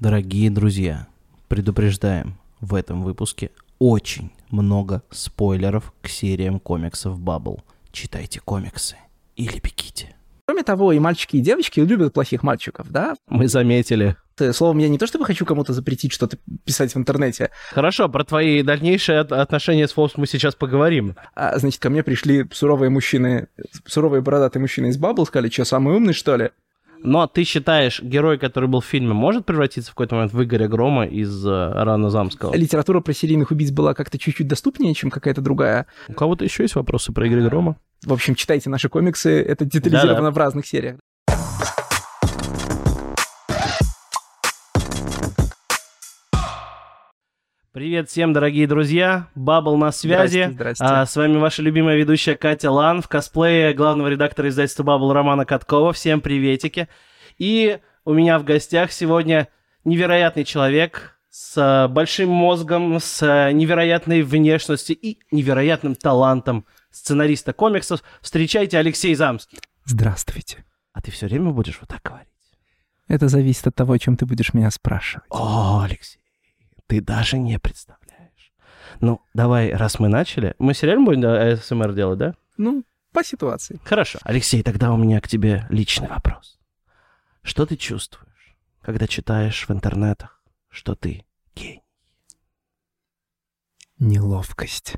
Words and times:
Дорогие 0.00 0.50
друзья, 0.50 1.06
предупреждаем, 1.48 2.38
в 2.60 2.74
этом 2.74 3.02
выпуске 3.02 3.50
очень 3.78 4.30
много 4.50 5.02
спойлеров 5.10 5.92
к 6.02 6.08
сериям 6.08 6.60
комиксов 6.60 7.18
Bubble. 7.18 7.60
Читайте 7.92 8.40
комиксы 8.40 8.96
или 9.36 9.54
бегите. 9.60 10.14
Кроме 10.46 10.62
того, 10.62 10.92
и 10.92 10.98
мальчики, 10.98 11.36
и 11.36 11.40
девочки 11.40 11.80
любят 11.80 12.14
плохих 12.14 12.42
мальчиков, 12.42 12.90
да? 12.90 13.14
Мы 13.28 13.48
заметили. 13.48 14.16
Словом, 14.52 14.78
я 14.78 14.88
не 14.88 14.98
то 14.98 15.06
чтобы 15.06 15.24
хочу 15.24 15.44
кому-то 15.44 15.72
запретить 15.72 16.12
что-то 16.12 16.38
писать 16.64 16.94
в 16.94 16.96
интернете, 16.96 17.50
Хорошо, 17.72 18.08
про 18.08 18.22
твои 18.24 18.62
дальнейшие 18.62 19.18
от- 19.18 19.32
отношения 19.32 19.88
с 19.88 19.92
Фобс 19.92 20.16
мы 20.16 20.26
сейчас 20.28 20.54
поговорим. 20.54 21.16
а, 21.34 21.58
значит, 21.58 21.80
ко 21.82 21.90
мне 21.90 22.04
пришли 22.04 22.46
суровые 22.52 22.88
мужчины, 22.88 23.48
суровые 23.84 24.22
бородатые 24.22 24.60
мужчины 24.60 24.86
из 24.86 24.96
Баббл, 24.96 25.26
сказали, 25.26 25.50
что, 25.50 25.64
самый 25.64 25.96
умный, 25.96 26.12
что 26.12 26.36
ли? 26.36 26.50
Но 27.02 27.26
ты 27.26 27.44
считаешь, 27.44 28.02
герой, 28.02 28.38
который 28.38 28.68
был 28.68 28.80
в 28.80 28.84
фильме, 28.84 29.12
может 29.12 29.46
превратиться 29.46 29.90
в 29.90 29.94
какой-то 29.94 30.16
момент 30.16 30.32
в 30.32 30.42
Игоря 30.42 30.68
Грома 30.68 31.06
из 31.06 31.46
э, 31.46 31.50
Рана 31.50 32.10
Замского? 32.10 32.54
Литература 32.54 33.00
про 33.00 33.12
серийных 33.12 33.50
убийц 33.50 33.70
была 33.70 33.94
как-то 33.94 34.18
чуть-чуть 34.18 34.48
доступнее, 34.48 34.94
чем 34.94 35.10
какая-то 35.10 35.40
другая. 35.40 35.86
У 36.08 36.12
кого-то 36.12 36.44
еще 36.44 36.64
есть 36.64 36.74
вопросы 36.74 37.12
про 37.12 37.26
Игоря 37.28 37.48
Грома? 37.48 37.76
В 38.04 38.12
общем, 38.12 38.34
читайте 38.34 38.70
наши 38.70 38.88
комиксы, 38.88 39.42
это 39.42 39.64
детализировано 39.64 40.30
в 40.30 40.38
разных 40.38 40.66
сериях. 40.66 40.98
Привет 47.78 48.10
всем, 48.10 48.32
дорогие 48.32 48.66
друзья. 48.66 49.28
Бабл 49.36 49.76
на 49.76 49.92
связи. 49.92 50.50
Здрасте, 50.50 50.50
здрасте. 50.50 50.84
А, 50.84 51.06
с 51.06 51.14
вами 51.14 51.36
ваша 51.36 51.62
любимая 51.62 51.94
ведущая 51.94 52.34
Катя 52.34 52.72
Лан 52.72 53.02
в 53.02 53.06
косплее 53.06 53.72
главного 53.72 54.08
редактора 54.08 54.48
издательства 54.48 54.82
Бабл 54.82 55.12
Романа 55.12 55.44
Каткова. 55.44 55.92
Всем 55.92 56.20
приветики. 56.20 56.88
И 57.38 57.78
у 58.04 58.14
меня 58.14 58.40
в 58.40 58.44
гостях 58.44 58.90
сегодня 58.90 59.46
невероятный 59.84 60.42
человек 60.42 61.20
с 61.30 61.54
а, 61.56 61.86
большим 61.86 62.30
мозгом, 62.30 62.98
с 62.98 63.22
а, 63.22 63.52
невероятной 63.52 64.22
внешностью 64.22 64.96
и 64.96 65.20
невероятным 65.30 65.94
талантом 65.94 66.66
сценариста 66.90 67.52
комиксов. 67.52 68.02
Встречайте 68.20 68.76
Алексей 68.76 69.14
Замский. 69.14 69.60
Здравствуйте. 69.84 70.64
А 70.92 71.00
ты 71.00 71.12
все 71.12 71.26
время 71.26 71.52
будешь 71.52 71.78
вот 71.80 71.88
так 71.88 72.02
говорить? 72.02 72.26
Это 73.06 73.28
зависит 73.28 73.68
от 73.68 73.76
того, 73.76 73.92
о 73.92 73.98
чем 74.00 74.16
ты 74.16 74.26
будешь 74.26 74.52
меня 74.52 74.68
спрашивать. 74.72 75.26
О, 75.30 75.82
Алексей, 75.84 76.18
ты 76.88 77.00
даже 77.00 77.38
не 77.38 77.58
представляешь. 77.58 78.52
Ну, 79.00 79.20
давай, 79.34 79.72
раз 79.72 80.00
мы 80.00 80.08
начали, 80.08 80.54
мы 80.58 80.74
сериально 80.74 81.04
будем 81.04 81.24
АСМР 81.24 81.92
делать, 81.92 82.18
да? 82.18 82.34
Ну, 82.56 82.82
по 83.12 83.22
ситуации. 83.22 83.78
Хорошо. 83.84 84.18
Алексей, 84.22 84.62
тогда 84.62 84.92
у 84.92 84.96
меня 84.96 85.20
к 85.20 85.28
тебе 85.28 85.66
личный 85.68 86.08
вопрос. 86.08 86.58
Что 87.42 87.66
ты 87.66 87.76
чувствуешь, 87.76 88.56
когда 88.80 89.06
читаешь 89.06 89.68
в 89.68 89.70
интернетах, 89.70 90.42
что 90.68 90.94
ты 90.94 91.24
гений? 91.54 91.82
Неловкость. 93.98 94.96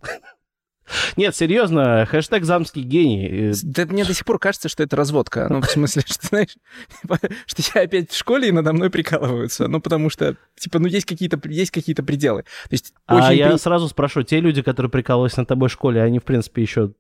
Нет, 1.16 1.34
серьезно, 1.36 2.06
хэштег 2.06 2.44
замский 2.44 2.82
гений. 2.82 3.50
Э, 3.50 3.52
Да 3.62 3.86
мне 3.86 4.04
до 4.04 4.14
сих 4.14 4.24
пор 4.24 4.38
кажется, 4.38 4.68
что 4.68 4.82
это 4.82 4.96
разводка. 4.96 5.46
Ну, 5.50 5.60
в 5.60 5.66
смысле, 5.70 6.02
что, 6.06 6.26
знаешь, 6.26 6.56
типа, 7.00 7.18
что 7.46 7.62
я 7.74 7.82
опять 7.82 8.10
в 8.10 8.16
школе 8.16 8.48
и 8.48 8.52
надо 8.52 8.72
мной 8.72 8.90
прикалываются. 8.90 9.68
Ну, 9.68 9.80
потому 9.80 10.10
что, 10.10 10.36
типа, 10.58 10.78
ну, 10.78 10.86
есть 10.88 11.06
какие-то, 11.06 11.40
есть 11.48 11.70
какие-то 11.70 12.02
пределы. 12.02 12.42
То 12.42 12.72
есть, 12.72 12.92
А 13.06 13.16
очень 13.16 13.38
я 13.38 13.50
при- 13.50 13.56
сразу 13.58 13.88
спрошу, 13.88 14.22
те 14.22 14.40
люди, 14.40 14.62
которые 14.62 14.90
прикалывались 14.90 15.36
над 15.36 15.48
тобой 15.48 15.68
в 15.68 15.72
школе, 15.72 16.02
они, 16.02 16.18
в 16.18 16.24
принципе, 16.24 16.62
еще 16.62 16.92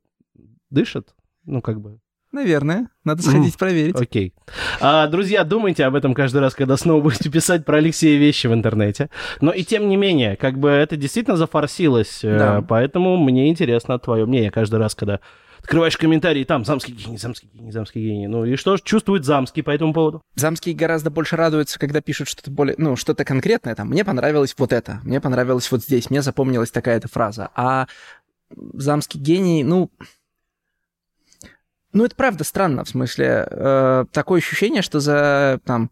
дышат? 0.70 1.14
Ну, 1.44 1.60
как 1.62 1.80
бы, 1.80 1.98
Наверное, 2.32 2.88
надо 3.04 3.22
сходить 3.22 3.56
проверить. 3.58 4.00
Окей. 4.00 4.34
А, 4.80 5.06
друзья, 5.08 5.42
думайте 5.42 5.84
об 5.84 5.94
этом 5.96 6.14
каждый 6.14 6.38
раз, 6.40 6.54
когда 6.54 6.76
снова 6.76 7.00
будете 7.02 7.28
писать 7.30 7.64
про 7.64 7.78
Алексея 7.78 8.18
вещи 8.18 8.46
в 8.46 8.54
интернете. 8.54 9.10
Но 9.40 9.50
и 9.52 9.64
тем 9.64 9.88
не 9.88 9.96
менее, 9.96 10.36
как 10.36 10.58
бы 10.58 10.68
это 10.68 10.96
действительно 10.96 11.36
зафорсилось, 11.36 12.20
э, 12.22 12.38
Да. 12.38 12.62
поэтому 12.62 13.16
мне 13.16 13.48
интересно 13.48 13.98
твое 13.98 14.26
мнение 14.26 14.50
каждый 14.50 14.78
раз, 14.78 14.94
когда 14.94 15.18
открываешь 15.58 15.96
комментарии, 15.96 16.44
там, 16.44 16.64
замский 16.64 16.94
гений, 16.94 17.18
замский 17.18 17.50
гений, 17.52 17.70
замский 17.72 18.00
гений. 18.02 18.28
Ну 18.28 18.44
и 18.44 18.56
что 18.56 18.76
ж 18.76 18.80
чувствует 18.82 19.24
замский 19.24 19.62
по 19.62 19.70
этому 19.70 19.92
поводу? 19.92 20.22
Замские 20.34 20.74
гораздо 20.74 21.10
больше 21.10 21.36
радуются, 21.36 21.78
когда 21.78 22.00
пишут 22.00 22.28
что-то 22.28 22.50
более, 22.50 22.76
ну, 22.78 22.96
что-то 22.96 23.24
конкретное. 23.24 23.74
Там, 23.74 23.88
мне 23.88 24.04
понравилось 24.04 24.54
вот 24.56 24.72
это, 24.72 25.00
мне 25.04 25.20
понравилось 25.20 25.70
вот 25.70 25.82
здесь, 25.82 26.08
мне 26.10 26.22
запомнилась 26.22 26.70
такая-то 26.70 27.08
фраза. 27.08 27.50
А 27.54 27.86
Замский 28.74 29.20
гений, 29.20 29.62
ну... 29.64 29.90
Ну, 31.92 32.04
это 32.04 32.14
правда 32.14 32.44
странно, 32.44 32.84
в 32.84 32.88
смысле, 32.88 33.48
э, 33.50 34.04
такое 34.12 34.38
ощущение, 34.38 34.82
что 34.82 35.00
за, 35.00 35.60
там, 35.64 35.90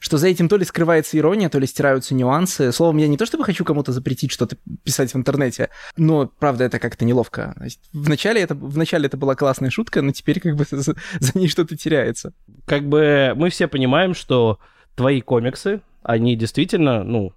что 0.00 0.16
за 0.16 0.28
этим 0.28 0.48
то 0.48 0.56
ли 0.56 0.64
скрывается 0.64 1.18
ирония, 1.18 1.50
то 1.50 1.58
ли 1.58 1.66
стираются 1.66 2.14
нюансы. 2.14 2.72
Словом, 2.72 2.96
я 2.96 3.06
не 3.06 3.18
то 3.18 3.26
чтобы 3.26 3.44
хочу 3.44 3.64
кому-то 3.64 3.92
запретить 3.92 4.32
что-то 4.32 4.56
писать 4.82 5.12
в 5.12 5.16
интернете, 5.16 5.68
но, 5.96 6.26
правда, 6.26 6.64
это 6.64 6.78
как-то 6.78 7.04
неловко. 7.04 7.54
Вначале 7.92 8.40
это, 8.40 8.54
вначале 8.54 9.06
это 9.06 9.18
была 9.18 9.34
классная 9.34 9.70
шутка, 9.70 10.00
но 10.00 10.12
теперь 10.12 10.40
как 10.40 10.56
бы 10.56 10.64
за, 10.70 10.94
за 11.20 11.38
ней 11.38 11.48
что-то 11.48 11.76
теряется. 11.76 12.32
Как 12.66 12.88
бы 12.88 13.34
мы 13.36 13.50
все 13.50 13.68
понимаем, 13.68 14.14
что 14.14 14.58
твои 14.96 15.20
комиксы, 15.20 15.82
они 16.02 16.34
действительно, 16.34 17.04
ну, 17.04 17.34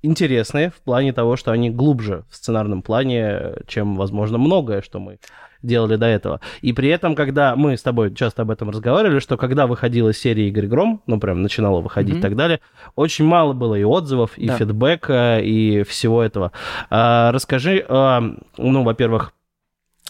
интересные 0.00 0.70
в 0.70 0.80
плане 0.80 1.12
того, 1.12 1.36
что 1.36 1.52
они 1.52 1.70
глубже 1.70 2.24
в 2.30 2.36
сценарном 2.36 2.82
плане, 2.82 3.54
чем, 3.66 3.96
возможно, 3.96 4.38
многое, 4.38 4.80
что 4.80 4.98
мы 4.98 5.18
делали 5.62 5.96
до 5.96 6.06
этого. 6.06 6.40
И 6.62 6.72
при 6.72 6.88
этом, 6.88 7.14
когда 7.14 7.56
мы 7.56 7.76
с 7.76 7.82
тобой 7.82 8.14
часто 8.14 8.42
об 8.42 8.50
этом 8.50 8.70
разговаривали, 8.70 9.18
что 9.18 9.36
когда 9.36 9.66
выходила 9.66 10.12
серия 10.12 10.48
Игорь 10.48 10.66
Гром, 10.66 11.02
ну, 11.06 11.18
прям 11.18 11.42
начинала 11.42 11.80
выходить 11.80 12.14
Мгм. 12.14 12.18
и 12.18 12.22
так 12.22 12.36
далее, 12.36 12.60
очень 12.96 13.24
мало 13.24 13.52
было 13.52 13.74
и 13.74 13.84
отзывов, 13.84 14.36
и 14.38 14.46
Да. 14.46 14.56
фидбэка, 14.56 15.40
и 15.40 15.82
всего 15.82 16.22
этого. 16.22 16.52
А, 16.90 17.32
расскажи, 17.32 17.84
а, 17.88 18.22
ну, 18.56 18.82
во-первых, 18.84 19.32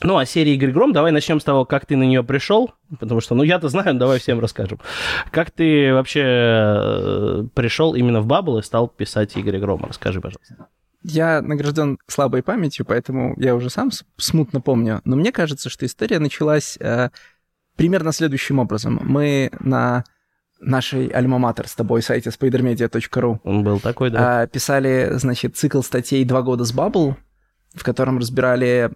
ну, 0.03 0.17
о 0.17 0.25
серии 0.27 0.53
Игорь 0.55 0.71
Гром, 0.71 0.93
давай 0.93 1.11
начнем 1.11 1.41
с 1.41 1.45
того, 1.45 1.65
как 1.65 1.85
ты 1.87 1.97
на 1.97 2.05
нее 2.05 2.23
пришел, 2.23 2.71
потому 3.01 3.21
что, 3.21 3.35
ну, 3.35 3.43
я-то 3.43 3.69
знаю, 3.69 3.95
давай 3.99 4.21
всем 4.21 4.39
расскажем. 4.39 4.79
Как 5.33 5.51
ты 5.51 5.93
вообще 5.93 6.23
э, 6.25 7.45
пришел 7.55 7.95
именно 7.95 8.21
в 8.21 8.27
Баббл 8.27 8.59
и 8.59 8.63
стал 8.63 8.87
писать 8.89 9.37
Игоря 9.37 9.59
Грома? 9.59 9.89
Расскажи, 9.89 10.21
пожалуйста. 10.21 10.69
Я 11.03 11.41
награжден 11.43 11.99
слабой 12.07 12.43
памятью, 12.43 12.85
поэтому 12.85 13.35
я 13.39 13.55
уже 13.55 13.71
сам 13.71 13.91
смутно 14.17 14.61
помню. 14.61 15.01
Но 15.05 15.17
мне 15.17 15.33
кажется, 15.33 15.71
что 15.71 15.87
история 15.87 16.19
началась 16.19 16.77
э, 16.81 17.11
примерно 17.77 18.13
следующим 18.13 18.59
образом. 18.59 19.01
Мы 19.03 19.51
на 19.61 20.05
нашей 20.61 21.07
альма-матер 21.09 21.69
с 21.69 21.75
тобой 21.75 22.03
сайте 22.03 22.31
spidermedia.ru 22.31 23.39
Он 23.45 23.63
был 23.63 23.79
такой, 23.79 24.11
да? 24.11 24.43
а, 24.43 24.47
писали, 24.47 25.11
значит, 25.13 25.57
цикл 25.57 25.83
статей 25.83 26.25
«Два 26.25 26.43
года 26.43 26.65
с 26.65 26.73
Баббл», 26.73 27.17
в 27.75 27.85
котором 27.85 28.19
разбирали, 28.19 28.91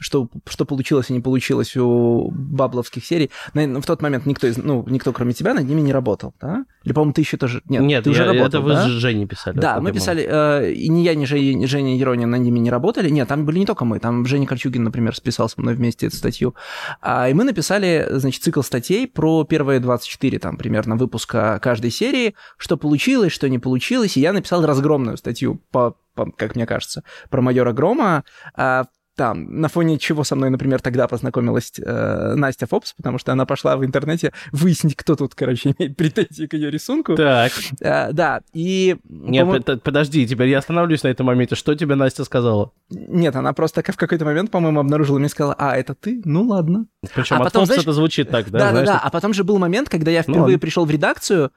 что, 0.00 0.28
что 0.48 0.64
получилось 0.64 1.10
и 1.10 1.12
не 1.12 1.20
получилось 1.20 1.76
у 1.76 2.30
бабловских 2.32 3.04
серий. 3.04 3.30
На- 3.54 3.80
В 3.80 3.86
тот 3.86 4.02
момент 4.02 4.26
никто, 4.26 4.46
из, 4.46 4.56
ну, 4.56 4.84
никто 4.88 5.12
кроме 5.12 5.32
тебя 5.32 5.54
над 5.54 5.66
ними 5.68 5.80
не 5.80 5.92
работал, 5.92 6.34
да? 6.40 6.64
Или, 6.84 6.92
по-моему, 6.92 7.12
ты 7.14 7.20
еще 7.22 7.36
тоже... 7.36 7.62
Нет, 7.68 7.82
Нет, 7.82 8.04
ты 8.04 8.10
уже 8.10 8.22
я- 8.24 8.26
работал, 8.32 8.46
это 8.48 8.60
вы 8.60 8.70
да? 8.70 8.82
с 8.84 8.86
Женей 8.88 9.26
писали. 9.26 9.58
Да, 9.58 9.80
мы 9.80 9.92
писали, 9.92 10.26
э, 10.28 10.72
и 10.72 10.88
ни 10.88 11.00
я, 11.02 11.14
ни 11.14 11.24
Женя, 11.24 11.54
ни 11.54 11.66
Женя 11.66 11.96
Еронин 11.96 12.28
над 12.30 12.40
ними 12.40 12.58
не 12.58 12.70
работали. 12.70 13.08
Нет, 13.08 13.28
там 13.28 13.44
были 13.46 13.60
не 13.60 13.66
только 13.66 13.84
мы, 13.84 13.98
там 14.00 14.26
Женя 14.26 14.46
Кольчугин, 14.46 14.82
например, 14.84 15.14
списал 15.14 15.48
со 15.48 15.60
мной 15.60 15.74
вместе 15.74 16.06
эту 16.08 16.16
статью. 16.16 16.54
А, 17.00 17.28
и 17.28 17.34
мы 17.34 17.44
написали, 17.44 18.06
значит, 18.10 18.42
цикл 18.42 18.62
статей 18.62 19.06
про 19.06 19.44
первые 19.44 19.78
24, 19.80 20.38
там, 20.40 20.56
примерно, 20.56 20.96
выпуска 20.96 21.60
каждой 21.62 21.90
серии, 21.90 22.34
что 22.58 22.76
получилось, 22.76 23.32
что 23.32 23.48
не 23.48 23.58
получилось, 23.60 24.16
и 24.16 24.20
я 24.20 24.32
написал 24.32 24.66
разгромную 24.66 25.16
статью, 25.16 25.60
по- 25.70 25.96
как 26.36 26.54
мне 26.56 26.66
кажется, 26.66 27.02
про 27.30 27.40
майора 27.42 27.72
Грома, 27.72 28.24
а, 28.54 28.84
там, 29.14 29.60
на 29.60 29.68
фоне 29.68 29.98
чего 29.98 30.24
со 30.24 30.34
мной, 30.36 30.48
например, 30.48 30.80
тогда 30.80 31.06
познакомилась 31.06 31.70
э, 31.78 32.32
Настя 32.34 32.66
Фопс, 32.66 32.94
потому 32.94 33.18
что 33.18 33.30
она 33.30 33.44
пошла 33.44 33.76
в 33.76 33.84
интернете 33.84 34.32
выяснить, 34.52 34.96
кто 34.96 35.16
тут, 35.16 35.34
короче, 35.34 35.74
имеет 35.78 35.98
претензии 35.98 36.46
к 36.46 36.54
ее 36.54 36.70
рисунку. 36.70 37.14
Так, 37.14 37.52
А, 37.84 38.10
да, 38.12 38.40
и... 38.54 38.96
нет, 39.04 39.66
под- 39.66 39.82
подожди, 39.82 40.26
теперь 40.26 40.48
я 40.48 40.58
остановлюсь 40.60 41.02
на 41.02 41.08
этом 41.08 41.26
моменте. 41.26 41.56
Что 41.56 41.74
тебе 41.74 41.94
Настя 41.94 42.24
сказала? 42.24 42.72
Нет, 42.88 43.36
она 43.36 43.52
просто 43.52 43.82
в 43.86 43.96
какой-то 43.98 44.24
момент, 44.24 44.50
по-моему, 44.50 44.80
обнаружила 44.80 45.18
меня 45.18 45.26
и 45.26 45.30
сказала, 45.30 45.56
а, 45.58 45.76
это 45.76 45.94
ты? 45.94 46.22
Ну 46.24 46.44
ладно. 46.46 46.86
Причем 47.14 47.36
А 47.36 47.40
от 47.40 47.44
потом, 47.44 47.60
Фокса 47.62 47.66
знаешь- 47.74 47.82
это 47.82 47.92
звучит 47.92 48.30
так, 48.30 48.50
да? 48.50 48.58
Да, 48.60 48.64
да, 48.64 48.70
знаешь, 48.70 48.86
да. 48.88 48.94
так- 48.94 49.02
А 49.04 49.10
потом 49.10 49.34
же 49.34 49.44
был 49.44 49.58
момент, 49.58 49.90
когда 49.90 50.10
я 50.10 50.20
Ну 50.20 50.32
впервые 50.32 50.42
ладно. 50.54 50.58
пришел 50.58 50.86
в 50.86 50.90
редакцию, 50.90 51.46
э, 51.46 51.50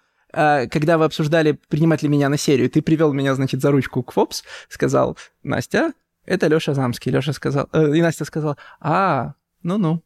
когда 0.72 0.98
вы 0.98 1.06
обсуждали, 1.06 1.60
принимать 1.70 2.04
ли 2.04 2.10
меня 2.10 2.30
на 2.30 2.38
серию. 2.38 2.70
Ты 2.70 2.82
привел 2.82 3.14
меня, 3.14 3.36
значит, 3.36 3.62
за 3.62 3.72
ручку 3.72 4.04
к 4.04 4.12
Фопс, 4.12 4.44
сказал, 4.70 5.18
Настя, 5.44 5.94
это 6.26 6.48
Леша 6.48 6.74
Замский. 6.74 7.12
Леша 7.12 7.34
сказал, 7.34 7.70
э, 7.72 7.96
и 7.96 8.02
Настя 8.02 8.26
сказала, 8.26 8.58
а, 8.80 9.34
ну-ну. 9.64 10.02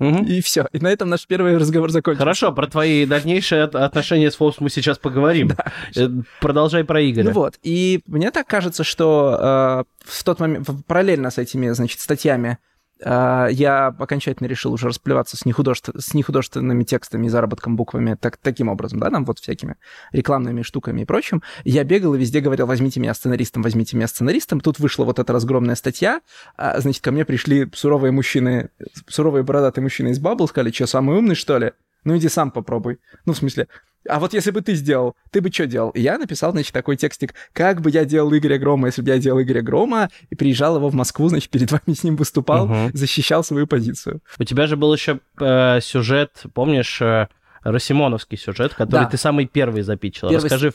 Мгм. 0.00 0.24
И 0.24 0.40
все. 0.40 0.66
И 0.72 0.80
на 0.80 0.88
этом 0.88 1.08
наш 1.08 1.26
первый 1.26 1.56
разговор 1.56 1.90
закончился. 1.90 2.22
Хорошо, 2.24 2.52
про 2.52 2.66
твои 2.66 3.06
дальнейшие 3.06 3.62
от- 3.62 3.76
отношения 3.76 4.30
с 4.30 4.34
Фокс 4.36 4.58
мы 4.60 4.70
сейчас 4.70 4.98
поговорим. 4.98 5.52
Э, 5.96 6.08
Продолжай 6.40 6.84
про 6.84 7.00
Игоря. 7.00 7.26
Ну 7.26 7.30
вот, 7.32 7.58
и 7.62 8.00
мне 8.06 8.30
так 8.30 8.46
кажется, 8.46 8.82
что 8.84 9.36
э, 9.40 9.84
в 10.04 10.24
тот 10.24 10.40
момент, 10.40 10.68
параллельно 10.86 11.30
с 11.30 11.38
этими, 11.38 11.68
значит, 11.70 12.00
статьями 12.00 12.58
я 13.00 13.94
окончательно 13.98 14.46
решил 14.46 14.72
уже 14.72 14.88
расплеваться 14.88 15.36
с, 15.36 15.44
нехудожеств... 15.44 15.90
с 15.96 16.14
нехудожественными 16.14 16.84
текстами 16.84 17.26
и 17.26 17.28
заработком 17.28 17.76
буквами 17.76 18.16
так, 18.20 18.36
таким 18.36 18.68
образом, 18.68 18.98
да, 18.98 19.10
там 19.10 19.24
вот 19.24 19.38
всякими 19.38 19.76
рекламными 20.12 20.62
штуками 20.62 21.02
и 21.02 21.04
прочим. 21.04 21.42
Я 21.64 21.84
бегал 21.84 22.14
и 22.14 22.18
везде 22.18 22.40
говорил, 22.40 22.66
возьмите 22.66 23.00
меня 23.00 23.14
сценаристом, 23.14 23.62
возьмите 23.62 23.96
меня 23.96 24.08
сценаристом. 24.08 24.60
Тут 24.60 24.78
вышла 24.78 25.04
вот 25.04 25.18
эта 25.18 25.32
разгромная 25.32 25.74
статья, 25.74 26.20
а, 26.56 26.80
значит, 26.80 27.02
ко 27.02 27.12
мне 27.12 27.24
пришли 27.24 27.70
суровые 27.74 28.12
мужчины, 28.12 28.70
суровые 29.06 29.42
бородатые 29.42 29.82
мужчины 29.82 30.08
из 30.08 30.18
Бабл, 30.18 30.48
сказали, 30.48 30.72
что, 30.72 30.86
самый 30.86 31.16
умный, 31.16 31.34
что 31.34 31.58
ли? 31.58 31.72
Ну 32.04 32.16
иди 32.16 32.28
сам 32.28 32.50
попробуй. 32.50 32.98
Ну, 33.26 33.32
в 33.32 33.36
смысле, 33.36 33.68
а 34.08 34.18
вот 34.20 34.32
если 34.32 34.50
бы 34.50 34.62
ты 34.62 34.74
сделал, 34.74 35.14
ты 35.30 35.40
бы 35.40 35.50
что 35.50 35.66
делал? 35.66 35.90
И 35.90 36.00
я 36.00 36.18
написал, 36.18 36.52
значит, 36.52 36.72
такой 36.72 36.96
текстик, 36.96 37.34
как 37.52 37.80
бы 37.80 37.90
я 37.90 38.04
делал 38.04 38.34
Игоря 38.34 38.58
Грома, 38.58 38.88
если 38.88 39.02
бы 39.02 39.10
я 39.10 39.18
делал 39.18 39.40
Игоря 39.40 39.62
Грома, 39.62 40.08
и 40.30 40.34
приезжал 40.34 40.76
его 40.76 40.88
в 40.88 40.94
Москву, 40.94 41.28
значит, 41.28 41.50
перед 41.50 41.70
вами 41.70 41.94
с 41.94 42.04
ним 42.04 42.16
выступал, 42.16 42.64
угу. 42.64 42.90
защищал 42.94 43.44
свою 43.44 43.66
позицию. 43.66 44.20
У 44.38 44.44
тебя 44.44 44.66
же 44.66 44.76
был 44.76 44.92
еще 44.92 45.20
э, 45.40 45.80
сюжет, 45.80 46.42
помнишь, 46.54 47.00
э, 47.02 47.28
Росимоновский 47.62 48.38
сюжет, 48.38 48.74
который 48.74 49.04
да. 49.04 49.06
ты 49.06 49.16
самый 49.16 49.46
первый 49.46 49.82
запичил. 49.82 50.28
Первый... 50.28 50.44
Расскажи 50.44 50.72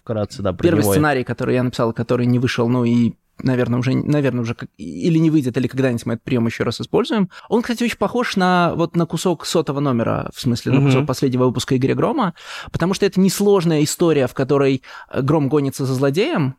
вкратце, 0.00 0.42
да, 0.42 0.52
про 0.52 0.62
Первый 0.62 0.80
него. 0.80 0.90
сценарий, 0.90 1.24
который 1.24 1.54
я 1.54 1.62
написал, 1.62 1.92
который 1.92 2.26
не 2.26 2.38
вышел, 2.38 2.68
ну 2.68 2.84
и 2.84 3.14
наверное, 3.42 3.78
уже, 3.78 3.94
наверное, 3.94 4.42
уже 4.42 4.56
или 4.76 5.18
не 5.18 5.30
выйдет, 5.30 5.56
или 5.56 5.66
когда-нибудь 5.66 6.06
мы 6.06 6.14
этот 6.14 6.24
прием 6.24 6.46
еще 6.46 6.64
раз 6.64 6.80
используем. 6.80 7.30
Он, 7.48 7.62
кстати, 7.62 7.82
очень 7.84 7.98
похож 7.98 8.36
на 8.36 8.74
вот 8.74 8.96
на 8.96 9.06
кусок 9.06 9.46
сотого 9.46 9.80
номера, 9.80 10.30
в 10.34 10.40
смысле, 10.40 10.72
на 10.72 10.86
кусок 10.86 11.06
последнего 11.06 11.44
выпуска 11.44 11.76
Игоря 11.76 11.94
Грома, 11.94 12.34
потому 12.72 12.94
что 12.94 13.06
это 13.06 13.20
несложная 13.20 13.82
история, 13.82 14.26
в 14.26 14.34
которой 14.34 14.82
Гром 15.14 15.48
гонится 15.48 15.84
за 15.86 15.94
злодеем, 15.94 16.56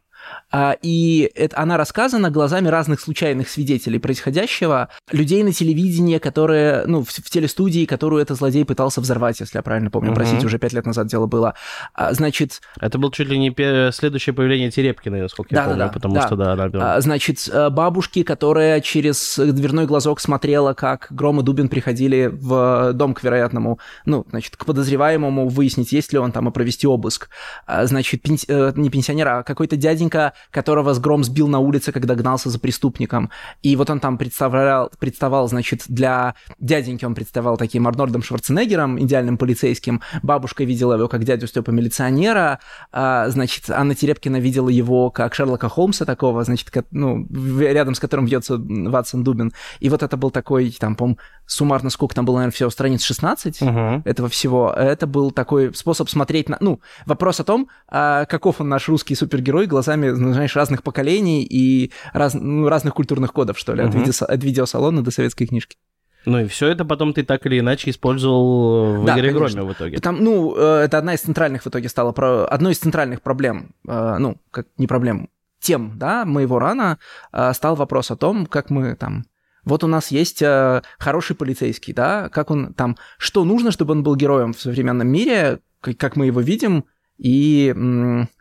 и 0.81 1.31
это, 1.35 1.57
она 1.59 1.77
рассказана 1.77 2.29
глазами 2.29 2.67
разных 2.67 2.99
случайных 2.99 3.49
свидетелей 3.49 3.99
происходящего, 3.99 4.89
людей 5.11 5.43
на 5.43 5.51
телевидении, 5.51 6.17
которые, 6.17 6.85
ну, 6.85 7.03
в, 7.03 7.09
в 7.09 7.29
телестудии, 7.29 7.85
которую 7.85 8.21
этот 8.21 8.37
злодей 8.37 8.65
пытался 8.65 9.01
взорвать, 9.01 9.39
если 9.39 9.57
я 9.57 9.61
правильно 9.61 9.89
помню. 9.89 10.11
Угу. 10.11 10.15
Простите, 10.15 10.45
уже 10.45 10.59
пять 10.59 10.73
лет 10.73 10.85
назад 10.85 11.07
дело 11.07 11.25
было. 11.25 11.55
А, 11.93 12.13
значит... 12.13 12.61
Это 12.79 12.97
был 12.97 13.11
чуть 13.11 13.27
ли 13.27 13.37
не 13.37 13.91
следующее 13.91 14.33
появление 14.33 14.71
Терепкиной, 14.71 15.21
насколько 15.21 15.53
да, 15.53 15.61
я 15.61 15.67
помню, 15.67 15.79
да, 15.79 15.87
потому 15.89 16.15
да. 16.15 16.25
что, 16.25 16.35
да, 16.35 16.53
она... 16.53 16.95
А, 16.95 17.01
значит, 17.01 17.49
э, 17.51 17.69
бабушки, 17.69 18.23
которая 18.23 18.81
через 18.81 19.37
дверной 19.37 19.85
глазок 19.85 20.19
смотрела, 20.19 20.73
как 20.73 21.07
Гром 21.09 21.39
и 21.39 21.43
Дубин 21.43 21.69
приходили 21.69 22.29
в 22.31 22.93
дом 22.93 23.13
к 23.13 23.23
вероятному, 23.23 23.79
ну, 24.05 24.25
значит, 24.29 24.55
к 24.55 24.65
подозреваемому 24.65 25.47
выяснить, 25.47 25.91
есть 25.91 26.13
ли 26.13 26.19
он 26.19 26.31
там, 26.31 26.47
и 26.49 26.51
провести 26.51 26.87
обыск. 26.87 27.29
А, 27.65 27.85
значит, 27.85 28.21
пенс... 28.21 28.45
Э, 28.47 28.73
не 28.75 28.89
пенсионера, 28.89 29.39
а 29.39 29.43
какой-то 29.43 29.75
дяденька 29.75 30.14
человека, 30.15 30.33
которого 30.51 30.93
с 30.93 30.99
гром 30.99 31.23
сбил 31.23 31.47
на 31.47 31.59
улице, 31.59 31.91
когда 31.91 32.15
гнался 32.15 32.49
за 32.49 32.59
преступником. 32.59 33.29
И 33.61 33.75
вот 33.75 33.89
он 33.89 33.99
там 33.99 34.17
представлял, 34.17 34.91
представал, 34.99 35.47
значит, 35.47 35.83
для 35.87 36.35
дяденьки 36.59 37.05
он 37.05 37.15
представал 37.15 37.57
таким 37.57 37.87
Арнольдом 37.87 38.23
Шварценеггером, 38.23 38.99
идеальным 38.99 39.37
полицейским. 39.37 40.01
Бабушка 40.23 40.63
видела 40.63 40.93
его 40.95 41.07
как 41.07 41.23
дядю 41.23 41.47
Степа 41.47 41.71
милиционера. 41.71 42.59
А, 42.91 43.29
значит, 43.29 43.69
Анна 43.69 43.95
Терепкина 43.95 44.39
видела 44.39 44.69
его 44.69 45.09
как 45.11 45.35
Шерлока 45.35 45.69
Холмса 45.69 46.05
такого, 46.05 46.43
значит, 46.43 46.69
ну, 46.91 47.27
рядом 47.59 47.95
с 47.95 47.99
которым 47.99 48.25
бьется 48.25 48.57
Ватсон 48.57 49.23
Дубин. 49.23 49.51
И 49.79 49.89
вот 49.89 50.03
это 50.03 50.17
был 50.17 50.31
такой, 50.31 50.71
там, 50.71 50.95
по 50.95 51.15
суммарно 51.45 51.89
сколько 51.89 52.15
там 52.15 52.25
было, 52.25 52.35
наверное, 52.37 52.53
всего 52.53 52.69
страниц 52.69 53.03
16 53.03 53.61
uh-huh. 53.61 54.01
этого 54.05 54.29
всего. 54.29 54.71
Это 54.71 55.05
был 55.07 55.31
такой 55.31 55.73
способ 55.75 56.09
смотреть 56.09 56.49
на... 56.49 56.57
Ну, 56.59 56.79
вопрос 57.05 57.39
о 57.39 57.43
том, 57.43 57.69
а, 57.87 58.25
каков 58.25 58.61
он 58.61 58.69
наш 58.69 58.89
русский 58.89 59.15
супергерой 59.15 59.67
глазами 59.67 60.04
языками, 60.05 60.27
ну, 60.27 60.33
знаешь, 60.33 60.55
разных 60.55 60.83
поколений 60.83 61.43
и 61.43 61.91
раз, 62.13 62.33
ну, 62.33 62.67
разных 62.67 62.93
культурных 62.93 63.33
кодов, 63.33 63.59
что 63.59 63.73
ли, 63.73 63.83
угу. 63.83 63.89
от, 63.89 63.95
видео, 63.95 64.25
от 64.25 64.43
видеосалона 64.43 65.03
до 65.03 65.11
советской 65.11 65.45
книжки. 65.45 65.77
Ну 66.25 66.39
и 66.39 66.47
все 66.47 66.67
это 66.67 66.85
потом 66.85 67.13
ты 67.13 67.23
так 67.23 67.45
или 67.45 67.59
иначе 67.59 67.91
использовал 67.91 69.01
в 69.01 69.05
да, 69.05 69.13
игре 69.13 69.31
конечно. 69.31 69.61
Громе 69.61 69.73
в 69.73 69.77
итоге. 69.77 69.97
Там, 69.99 70.23
ну, 70.23 70.55
э, 70.57 70.81
это 70.85 70.97
одна 70.97 71.13
из 71.13 71.21
центральных 71.21 71.63
в 71.63 71.67
итоге 71.67 71.87
стала, 71.87 72.13
про... 72.13 72.45
одной 72.45 72.73
из 72.73 72.79
центральных 72.79 73.21
проблем, 73.21 73.75
э, 73.87 74.17
ну, 74.17 74.37
как 74.49 74.67
не 74.77 74.87
проблем, 74.87 75.29
тем, 75.59 75.93
да, 75.97 76.25
моего 76.25 76.57
рана 76.57 76.97
э, 77.31 77.53
стал 77.53 77.75
вопрос 77.75 78.09
о 78.11 78.15
том, 78.15 78.47
как 78.47 78.69
мы 78.71 78.95
там 78.95 79.25
вот 79.65 79.83
у 79.83 79.87
нас 79.87 80.11
есть 80.11 80.41
э, 80.41 80.81
хороший 80.99 81.35
полицейский, 81.35 81.93
да, 81.93 82.29
как 82.29 82.51
он 82.51 82.73
там, 82.73 82.97
что 83.17 83.43
нужно, 83.43 83.71
чтобы 83.71 83.93
он 83.93 84.03
был 84.03 84.15
героем 84.15 84.53
в 84.53 84.61
современном 84.61 85.07
мире, 85.07 85.59
как, 85.81 85.97
как 85.97 86.15
мы 86.15 86.27
его 86.27 86.39
видим, 86.39 86.85
и 87.17 87.73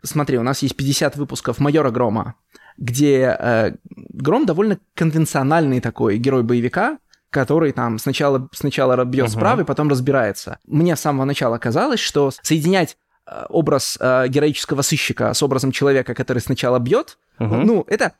смотри, 0.03 0.37
у 0.37 0.43
нас 0.43 0.61
есть 0.61 0.75
50 0.75 1.15
выпусков 1.15 1.59
«Майора 1.59 1.91
Грома», 1.91 2.35
где 2.77 3.35
э, 3.39 3.71
Гром 3.89 4.45
довольно 4.45 4.79
конвенциональный 4.95 5.79
такой 5.79 6.17
герой 6.17 6.43
боевика, 6.43 6.97
который 7.29 7.71
там 7.71 7.99
сначала, 7.99 8.49
сначала 8.51 9.03
бьет 9.05 9.27
uh-huh. 9.27 9.31
справа 9.31 9.61
и 9.61 9.65
потом 9.65 9.89
разбирается. 9.89 10.59
Мне 10.65 10.95
с 10.95 11.01
самого 11.01 11.25
начала 11.25 11.57
казалось, 11.57 11.99
что 11.99 12.31
соединять 12.41 12.97
э, 13.27 13.45
образ 13.49 13.97
э, 13.99 14.27
героического 14.27 14.81
сыщика 14.81 15.33
с 15.33 15.41
образом 15.41 15.71
человека, 15.71 16.13
который 16.13 16.39
сначала 16.39 16.79
бьет, 16.79 17.17
uh-huh. 17.39 17.63
ну, 17.63 17.85
это 17.87 18.13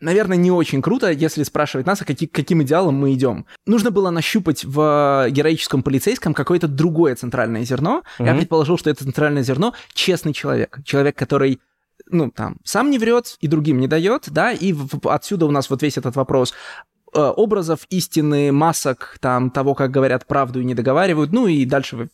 наверное, 0.00 0.36
не 0.36 0.50
очень 0.50 0.82
круто, 0.82 1.10
если 1.10 1.42
спрашивать 1.42 1.86
нас, 1.86 2.02
а 2.02 2.04
каки, 2.04 2.26
каким 2.26 2.62
идеалом 2.62 2.94
мы 2.94 3.12
идем. 3.14 3.46
Нужно 3.66 3.90
было 3.90 4.10
нащупать 4.10 4.64
в 4.64 5.28
героическом 5.30 5.82
полицейском 5.82 6.34
какое-то 6.34 6.68
другое 6.68 7.14
центральное 7.14 7.64
зерно. 7.64 8.02
Mm-hmm. 8.18 8.26
Я 8.26 8.34
предположил, 8.34 8.78
что 8.78 8.90
это 8.90 9.04
центральное 9.04 9.42
зерно 9.42 9.74
честный 9.92 10.32
человек. 10.32 10.78
Человек, 10.84 11.16
который 11.16 11.60
ну, 12.10 12.30
там, 12.30 12.56
сам 12.64 12.90
не 12.90 12.98
врет 12.98 13.36
и 13.40 13.48
другим 13.48 13.78
не 13.78 13.88
дает, 13.88 14.24
да, 14.28 14.52
и 14.52 14.74
отсюда 15.04 15.46
у 15.46 15.50
нас 15.50 15.68
вот 15.68 15.82
весь 15.82 15.98
этот 15.98 16.16
вопрос 16.16 16.54
э, 17.12 17.20
образов 17.20 17.80
истины, 17.90 18.52
масок, 18.52 19.18
там, 19.20 19.50
того, 19.50 19.74
как 19.74 19.90
говорят 19.90 20.26
правду 20.26 20.60
и 20.60 20.64
не 20.64 20.74
договаривают, 20.74 21.32
ну 21.32 21.46
и 21.46 21.64
дальше 21.64 21.96
вы 21.96 22.08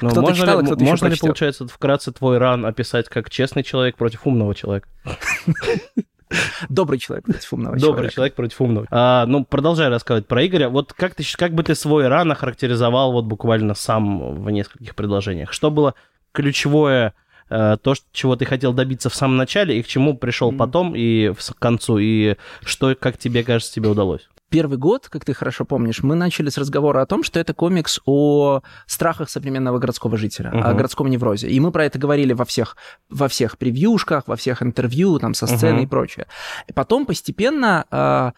но 0.00 0.10
кто-то 0.10 0.28
можно 0.28 0.46
читал, 0.46 0.60
ли, 0.60 0.66
кто-то 0.66 0.84
можно 0.84 1.06
ли, 1.08 1.16
получается, 1.16 1.66
вкратце 1.66 2.12
твой 2.12 2.38
ран 2.38 2.64
описать 2.64 3.08
как 3.08 3.30
честный 3.30 3.64
человек 3.64 3.96
против 3.96 4.26
умного 4.26 4.54
человека? 4.54 4.88
Добрый 6.68 6.98
человек 6.98 7.24
против 7.24 7.52
умного 7.52 7.76
Добрый 7.76 7.90
человека. 7.90 8.14
человек 8.14 8.34
против 8.34 8.60
умного. 8.60 8.86
А, 8.90 9.26
ну, 9.26 9.44
продолжай 9.44 9.88
рассказывать 9.88 10.26
про 10.26 10.44
Игоря. 10.46 10.68
Вот 10.68 10.92
как, 10.92 11.14
ты, 11.14 11.24
как 11.36 11.54
бы 11.54 11.62
ты 11.62 11.74
свой 11.74 12.08
ран 12.08 12.30
охарактеризовал 12.32 13.12
вот 13.12 13.24
буквально 13.24 13.74
сам 13.74 14.42
в 14.42 14.50
нескольких 14.50 14.94
предложениях? 14.94 15.52
Что 15.52 15.70
было 15.70 15.94
ключевое 16.32 17.14
э, 17.48 17.76
то, 17.80 17.94
чего 18.12 18.36
ты 18.36 18.44
хотел 18.44 18.72
добиться 18.72 19.08
в 19.08 19.14
самом 19.14 19.36
начале, 19.36 19.78
и 19.78 19.82
к 19.82 19.86
чему 19.86 20.16
пришел 20.16 20.52
mm-hmm. 20.52 20.56
потом 20.56 20.94
и 20.96 21.32
в 21.36 21.54
концу, 21.58 21.98
и 21.98 22.36
что, 22.64 22.94
как 22.94 23.18
тебе 23.18 23.44
кажется, 23.44 23.72
тебе 23.72 23.88
удалось? 23.88 24.28
Первый 24.50 24.78
год, 24.78 25.08
как 25.08 25.24
ты 25.24 25.34
хорошо 25.34 25.64
помнишь, 25.64 26.02
мы 26.02 26.14
начали 26.14 26.48
с 26.48 26.58
разговора 26.58 27.02
о 27.02 27.06
том, 27.06 27.22
что 27.22 27.40
это 27.40 27.54
комикс 27.54 28.00
о 28.06 28.60
страхах 28.86 29.30
современного 29.30 29.78
городского 29.78 30.16
жителя, 30.16 30.50
угу. 30.50 30.58
о 30.58 30.74
городском 30.74 31.08
неврозе. 31.08 31.48
И 31.48 31.58
мы 31.60 31.72
про 31.72 31.84
это 31.84 31.98
говорили 31.98 32.32
во 32.32 32.44
всех, 32.44 32.76
во 33.08 33.28
всех 33.28 33.58
превьюшках, 33.58 34.24
во 34.26 34.36
всех 34.36 34.62
интервью, 34.62 35.18
там, 35.18 35.34
со 35.34 35.46
сцены 35.46 35.78
угу. 35.78 35.82
и 35.84 35.86
прочее. 35.86 36.26
И 36.68 36.72
потом 36.72 37.06
постепенно 37.06 37.84
а, 37.90 38.32